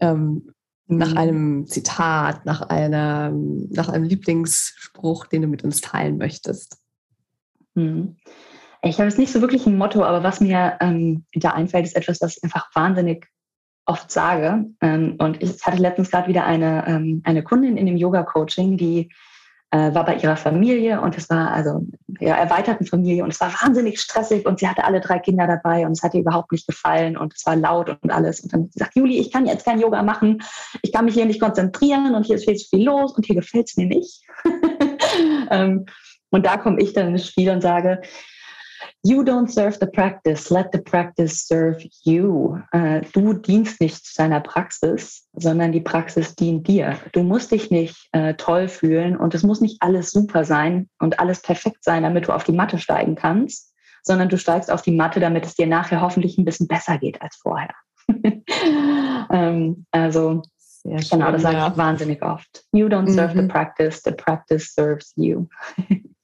Ähm, 0.00 0.52
nach 0.88 1.10
mhm. 1.10 1.18
einem 1.18 1.66
Zitat, 1.66 2.46
nach, 2.46 2.62
einer, 2.62 3.32
nach 3.32 3.88
einem 3.88 4.04
Lieblingsspruch, 4.04 5.26
den 5.26 5.42
du 5.42 5.48
mit 5.48 5.64
uns 5.64 5.80
teilen 5.80 6.18
möchtest. 6.18 6.78
Mhm. 7.74 8.16
Ich 8.82 8.98
habe 8.98 9.08
jetzt 9.08 9.18
nicht 9.18 9.32
so 9.32 9.40
wirklich 9.40 9.66
ein 9.66 9.78
Motto, 9.78 10.04
aber 10.04 10.22
was 10.22 10.40
mir 10.40 10.76
ähm, 10.80 11.24
da 11.34 11.50
einfällt, 11.50 11.86
ist 11.86 11.96
etwas, 11.96 12.20
was 12.20 12.36
ich 12.36 12.44
einfach 12.44 12.68
wahnsinnig 12.74 13.26
oft 13.84 14.10
sage. 14.10 14.66
Ähm, 14.80 15.16
und 15.18 15.42
ich 15.42 15.64
hatte 15.64 15.82
letztens 15.82 16.10
gerade 16.10 16.28
wieder 16.28 16.44
eine, 16.44 16.86
ähm, 16.86 17.22
eine 17.24 17.42
Kundin 17.42 17.76
in 17.76 17.86
dem 17.86 17.96
Yoga-Coaching, 17.96 18.76
die 18.76 19.10
äh, 19.70 19.94
war 19.94 20.04
bei 20.04 20.16
ihrer 20.16 20.36
Familie 20.36 21.00
und 21.00 21.16
es 21.16 21.28
war 21.28 21.50
also 21.50 21.84
ihrer 22.20 22.36
erweiterten 22.36 22.86
Familie 22.86 23.24
und 23.24 23.32
es 23.32 23.40
war 23.40 23.52
wahnsinnig 23.62 24.00
stressig 24.00 24.46
und 24.46 24.60
sie 24.60 24.68
hatte 24.68 24.84
alle 24.84 25.00
drei 25.00 25.18
Kinder 25.18 25.46
dabei 25.46 25.86
und 25.86 25.92
es 25.92 26.02
hat 26.02 26.14
ihr 26.14 26.20
überhaupt 26.20 26.52
nicht 26.52 26.66
gefallen 26.66 27.16
und 27.16 27.34
es 27.34 27.44
war 27.46 27.56
laut 27.56 27.96
und 28.00 28.10
alles. 28.10 28.40
Und 28.40 28.52
dann 28.52 28.62
hat 28.62 28.72
sie 28.72 28.78
gesagt, 28.78 28.96
Juli, 28.96 29.18
ich 29.18 29.32
kann 29.32 29.46
jetzt 29.46 29.64
kein 29.64 29.80
Yoga 29.80 30.02
machen, 30.02 30.42
ich 30.82 30.92
kann 30.92 31.04
mich 31.04 31.14
hier 31.14 31.26
nicht 31.26 31.40
konzentrieren 31.40 32.14
und 32.14 32.26
hier 32.26 32.36
ist 32.36 32.44
viel 32.44 32.56
zu 32.56 32.68
viel 32.68 32.84
los 32.84 33.12
und 33.14 33.26
hier 33.26 33.36
gefällt 33.36 33.68
es 33.68 33.76
mir 33.76 33.86
nicht. 33.86 34.22
ähm, 35.50 35.86
und 36.30 36.46
da 36.46 36.56
komme 36.56 36.80
ich 36.80 36.92
dann 36.92 37.08
ins 37.08 37.26
Spiel 37.26 37.50
und 37.50 37.60
sage, 37.60 38.02
You 39.06 39.22
don't 39.22 39.48
serve 39.48 39.78
the 39.78 39.86
practice, 39.86 40.50
let 40.50 40.72
the 40.72 40.80
practice 40.80 41.46
serve 41.46 41.86
you. 42.02 42.58
Äh, 42.72 43.02
du 43.12 43.34
dienst 43.34 43.80
nicht 43.80 44.18
deiner 44.18 44.40
Praxis, 44.40 45.28
sondern 45.32 45.70
die 45.70 45.80
Praxis 45.80 46.34
dient 46.34 46.66
dir. 46.66 46.98
Du 47.12 47.22
musst 47.22 47.52
dich 47.52 47.70
nicht 47.70 48.08
äh, 48.10 48.34
toll 48.34 48.66
fühlen 48.66 49.16
und 49.16 49.32
es 49.32 49.44
muss 49.44 49.60
nicht 49.60 49.80
alles 49.80 50.10
super 50.10 50.44
sein 50.44 50.88
und 50.98 51.20
alles 51.20 51.40
perfekt 51.40 51.84
sein, 51.84 52.02
damit 52.02 52.26
du 52.26 52.32
auf 52.32 52.42
die 52.42 52.52
Matte 52.52 52.78
steigen 52.78 53.14
kannst, 53.14 53.72
sondern 54.02 54.28
du 54.28 54.38
steigst 54.38 54.72
auf 54.72 54.82
die 54.82 54.96
Matte, 54.96 55.20
damit 55.20 55.46
es 55.46 55.54
dir 55.54 55.68
nachher 55.68 56.00
hoffentlich 56.00 56.36
ein 56.36 56.44
bisschen 56.44 56.66
besser 56.66 56.98
geht 56.98 57.22
als 57.22 57.36
vorher. 57.36 57.74
ähm, 59.30 59.86
also 59.92 60.42
Sehr 60.56 60.98
genau, 61.12 61.30
das 61.30 61.42
sage 61.42 61.58
ich 61.58 61.78
wahnsinnig 61.78 62.22
oft. 62.22 62.64
You 62.72 62.88
don't 62.88 63.08
serve 63.08 63.36
mhm. 63.36 63.42
the 63.42 63.46
practice, 63.46 64.02
the 64.04 64.10
practice 64.10 64.74
serves 64.74 65.12
you. 65.14 65.46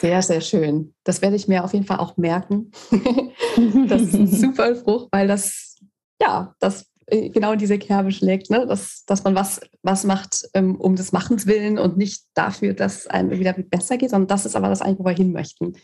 Sehr, 0.00 0.22
sehr 0.22 0.40
schön. 0.40 0.94
Das 1.04 1.22
werde 1.22 1.36
ich 1.36 1.48
mir 1.48 1.64
auf 1.64 1.72
jeden 1.72 1.86
Fall 1.86 1.98
auch 1.98 2.16
merken. 2.16 2.72
das 3.88 4.02
ist 4.02 4.14
ein 4.14 4.26
super 4.26 4.74
Spruch, 4.74 5.08
weil 5.12 5.28
das, 5.28 5.76
ja, 6.20 6.54
das 6.60 6.90
äh, 7.06 7.28
genau 7.30 7.52
in 7.52 7.58
diese 7.58 7.78
Kerbe 7.78 8.10
schlägt, 8.10 8.50
ne? 8.50 8.66
dass, 8.66 9.04
dass 9.06 9.24
man 9.24 9.34
was, 9.34 9.60
was 9.82 10.04
macht 10.04 10.48
ähm, 10.54 10.80
um 10.80 10.96
des 10.96 11.12
Machens 11.12 11.46
willen 11.46 11.78
und 11.78 11.96
nicht 11.96 12.24
dafür, 12.34 12.74
dass 12.74 13.06
einem 13.06 13.38
wieder 13.38 13.52
besser 13.52 13.96
geht, 13.96 14.10
sondern 14.10 14.28
das 14.28 14.46
ist 14.46 14.56
aber 14.56 14.68
das 14.68 14.82
eigentlich, 14.82 14.98
wo 14.98 15.04
wir 15.04 15.12
hin 15.12 15.32
möchten. 15.32 15.74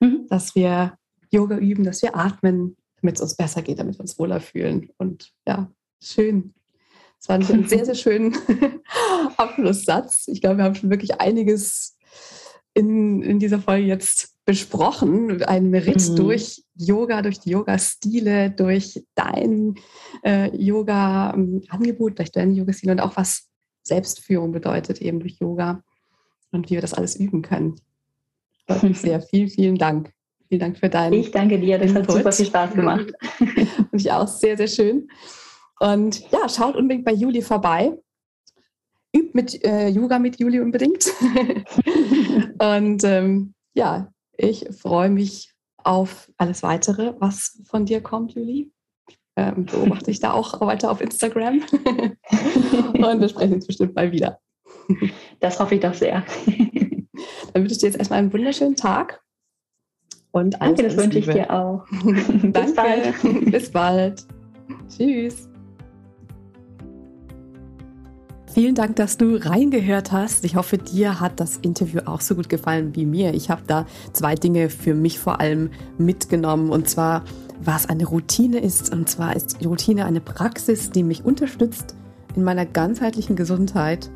Mhm. 0.00 0.26
Dass 0.28 0.54
wir 0.54 0.94
Yoga 1.30 1.56
üben, 1.56 1.84
dass 1.84 2.02
wir 2.02 2.16
atmen, 2.16 2.76
damit 3.00 3.16
es 3.16 3.22
uns 3.22 3.36
besser 3.36 3.62
geht, 3.62 3.78
damit 3.78 3.96
wir 3.96 4.00
uns 4.00 4.18
wohler 4.18 4.40
fühlen. 4.40 4.90
Und 4.98 5.32
ja, 5.46 5.70
schön. 6.02 6.54
Das 7.18 7.28
war 7.28 7.36
ein 7.36 7.68
sehr, 7.68 7.84
sehr 7.84 7.96
schönen 7.96 8.36
Abschlusssatz. 9.36 10.28
Ich 10.28 10.40
glaube, 10.40 10.58
wir 10.58 10.64
haben 10.64 10.76
schon 10.76 10.90
wirklich 10.90 11.20
einiges 11.20 11.97
in, 12.74 13.22
in 13.22 13.38
dieser 13.38 13.60
Folge 13.60 13.86
jetzt 13.86 14.36
besprochen. 14.44 15.42
Ein 15.42 15.74
Ritt 15.74 16.08
mhm. 16.08 16.16
durch 16.16 16.64
Yoga, 16.74 17.22
durch 17.22 17.40
die 17.40 17.50
Yoga-Stile, 17.50 18.50
durch 18.50 19.04
dein 19.14 19.74
äh, 20.24 20.56
Yoga-Angebot, 20.56 22.18
durch 22.18 22.32
deinen 22.32 22.54
Yoga-Stil 22.54 22.90
und 22.90 23.00
auch 23.00 23.16
was 23.16 23.48
Selbstführung 23.82 24.52
bedeutet 24.52 25.02
eben 25.02 25.20
durch 25.20 25.38
Yoga 25.38 25.82
und 26.50 26.70
wie 26.70 26.74
wir 26.74 26.80
das 26.80 26.94
alles 26.94 27.16
üben 27.16 27.42
können. 27.42 27.76
Sehr 28.92 29.20
vielen, 29.30 29.48
vielen 29.48 29.76
Dank. 29.76 30.12
Vielen 30.48 30.60
Dank 30.60 30.78
für 30.78 30.88
deinen. 30.88 31.12
Ich 31.12 31.30
danke 31.30 31.58
dir, 31.58 31.78
das 31.78 31.90
Input. 31.90 32.08
hat 32.08 32.16
super 32.16 32.32
viel 32.32 32.46
Spaß 32.46 32.72
gemacht. 32.72 33.12
und 33.92 34.00
ich 34.00 34.10
auch 34.10 34.26
sehr, 34.26 34.56
sehr 34.56 34.68
schön. 34.68 35.08
Und 35.78 36.22
ja, 36.30 36.48
schaut 36.48 36.74
unbedingt 36.74 37.04
bei 37.04 37.12
Juli 37.12 37.42
vorbei 37.42 37.92
übt 39.16 39.30
mit 39.34 39.64
äh, 39.64 39.88
Yoga 39.88 40.18
mit 40.18 40.38
Juli 40.38 40.60
unbedingt. 40.60 41.06
und 42.58 43.04
ähm, 43.04 43.54
ja, 43.74 44.12
ich 44.36 44.66
freue 44.70 45.10
mich 45.10 45.52
auf 45.76 46.30
alles 46.36 46.62
weitere, 46.62 47.14
was 47.18 47.62
von 47.66 47.86
dir 47.86 48.00
kommt, 48.00 48.34
Juli. 48.34 48.70
Ähm, 49.36 49.66
beobachte 49.66 50.10
ich 50.10 50.18
da 50.18 50.32
auch 50.32 50.60
weiter 50.60 50.90
auf 50.90 51.00
Instagram. 51.00 51.62
und 52.32 53.20
wir 53.20 53.28
sprechen 53.28 53.54
uns 53.54 53.66
bestimmt 53.66 53.94
mal 53.94 54.10
wieder. 54.10 54.40
Das 55.40 55.60
hoffe 55.60 55.76
ich 55.76 55.80
doch 55.80 55.94
sehr. 55.94 56.24
Dann 56.46 57.62
wünsche 57.62 57.72
ich 57.72 57.78
dir 57.78 57.86
jetzt 57.86 57.98
erstmal 57.98 58.18
einen 58.18 58.32
wunderschönen 58.32 58.76
Tag. 58.76 59.22
Und 60.32 60.60
Danke, 60.60 60.82
das 60.82 60.96
wünsche 60.96 61.20
ich 61.20 61.26
dir 61.26 61.50
auch. 61.52 61.86
Bis 62.02 62.52
Danke. 62.52 62.72
bald. 62.74 63.50
Bis 63.50 63.70
bald. 63.70 64.26
Tschüss. 64.88 65.47
Vielen 68.58 68.74
Dank, 68.74 68.96
dass 68.96 69.16
du 69.16 69.36
reingehört 69.36 70.10
hast. 70.10 70.44
Ich 70.44 70.56
hoffe, 70.56 70.78
dir 70.78 71.20
hat 71.20 71.38
das 71.38 71.58
Interview 71.58 72.00
auch 72.06 72.20
so 72.20 72.34
gut 72.34 72.48
gefallen 72.48 72.96
wie 72.96 73.06
mir. 73.06 73.32
Ich 73.32 73.50
habe 73.50 73.62
da 73.64 73.86
zwei 74.12 74.34
Dinge 74.34 74.68
für 74.68 74.94
mich 74.94 75.20
vor 75.20 75.38
allem 75.38 75.70
mitgenommen. 75.96 76.70
Und 76.70 76.88
zwar, 76.88 77.22
was 77.62 77.88
eine 77.88 78.04
Routine 78.04 78.58
ist. 78.58 78.92
Und 78.92 79.08
zwar 79.08 79.36
ist 79.36 79.64
Routine 79.64 80.06
eine 80.06 80.20
Praxis, 80.20 80.90
die 80.90 81.04
mich 81.04 81.24
unterstützt 81.24 81.94
in 82.34 82.42
meiner 82.42 82.66
ganzheitlichen 82.66 83.36
Gesundheit 83.36 84.10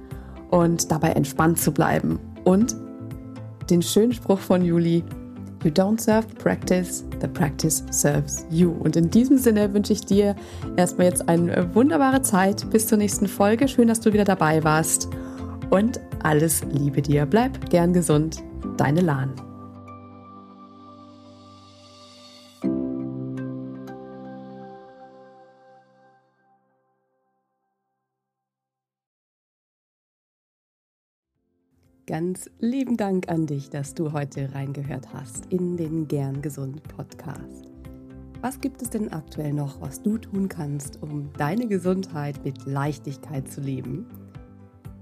und 0.51 0.91
dabei 0.91 1.11
entspannt 1.11 1.61
zu 1.61 1.71
bleiben. 1.71 2.19
Und 2.43 2.75
den 3.71 3.81
schönen 3.81 4.13
Spruch 4.13 4.41
von 4.41 4.65
Juli, 4.65 5.05
You 5.65 5.71
don't 5.71 6.01
serve 6.01 6.27
the 6.29 6.35
practice, 6.35 7.05
the 7.21 7.29
practice 7.29 7.85
serves 7.91 8.45
you. 8.51 8.73
Und 8.81 8.97
in 8.97 9.11
diesem 9.11 9.39
Sinne 9.39 9.73
wünsche 9.73 9.93
ich 9.93 10.05
dir 10.05 10.35
erstmal 10.77 11.07
jetzt 11.07 11.29
eine 11.29 11.73
wunderbare 11.75 12.23
Zeit. 12.23 12.69
Bis 12.71 12.89
zur 12.89 12.99
nächsten 12.99 13.29
Folge. 13.29 13.69
Schön, 13.69 13.89
dass 13.89 14.01
du 14.01 14.13
wieder 14.13 14.25
dabei 14.25 14.65
warst. 14.65 15.09
Und 15.71 16.01
alles 16.23 16.63
Liebe 16.73 17.01
dir. 17.01 17.27
Bleib 17.27 17.71
gern 17.71 17.93
gesund. 17.93 18.43
Deine 18.77 19.01
Lahn. 19.01 19.52
Ganz 32.13 32.51
lieben 32.59 32.99
Dank 32.99 33.31
an 33.31 33.47
dich, 33.47 33.71
dass 33.71 33.95
du 33.95 34.13
heute 34.13 34.55
reingehört 34.55 35.15
hast 35.15 35.47
in 35.47 35.79
den 35.79 36.09
Gern 36.09 36.43
Gesund 36.43 36.83
Podcast. 36.83 37.71
Was 38.43 38.61
gibt 38.61 38.83
es 38.83 38.91
denn 38.91 39.11
aktuell 39.11 39.55
noch, 39.55 39.81
was 39.81 40.03
du 40.03 40.19
tun 40.19 40.47
kannst, 40.47 41.03
um 41.03 41.31
deine 41.39 41.67
Gesundheit 41.67 42.45
mit 42.45 42.67
Leichtigkeit 42.67 43.51
zu 43.51 43.63
leben? 43.63 44.05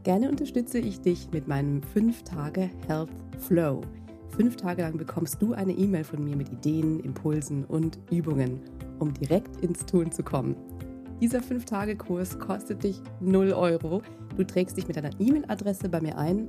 Gerne 0.05 0.31
unterstütze 0.31 0.79
ich 0.79 1.01
dich 1.01 1.29
mit 1.33 1.49
meinem 1.49 1.81
5-Tage 1.81 2.71
Health 2.87 3.11
Flow. 3.41 3.81
Fünf 4.29 4.55
Tage 4.55 4.83
lang 4.83 4.97
bekommst 4.97 5.43
du 5.43 5.53
eine 5.53 5.73
E-Mail 5.73 6.05
von 6.05 6.23
mir 6.23 6.37
mit 6.37 6.53
Ideen, 6.53 7.01
Impulsen 7.01 7.65
und 7.65 7.99
Übungen, 8.13 8.61
um 9.01 9.13
direkt 9.15 9.65
ins 9.65 9.85
Tun 9.85 10.13
zu 10.13 10.23
kommen. 10.23 10.55
Dieser 11.21 11.41
5-Tage-Kurs 11.41 12.39
kostet 12.39 12.85
dich 12.85 13.03
0 13.19 13.53
Euro. 13.53 14.01
Du 14.37 14.45
trägst 14.45 14.77
dich 14.77 14.87
mit 14.87 14.97
deiner 14.97 15.11
E-Mail-Adresse 15.19 15.89
bei 15.89 16.01
mir 16.01 16.17
ein 16.17 16.49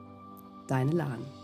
Deine 0.71 0.91
Lahn. 0.91 1.40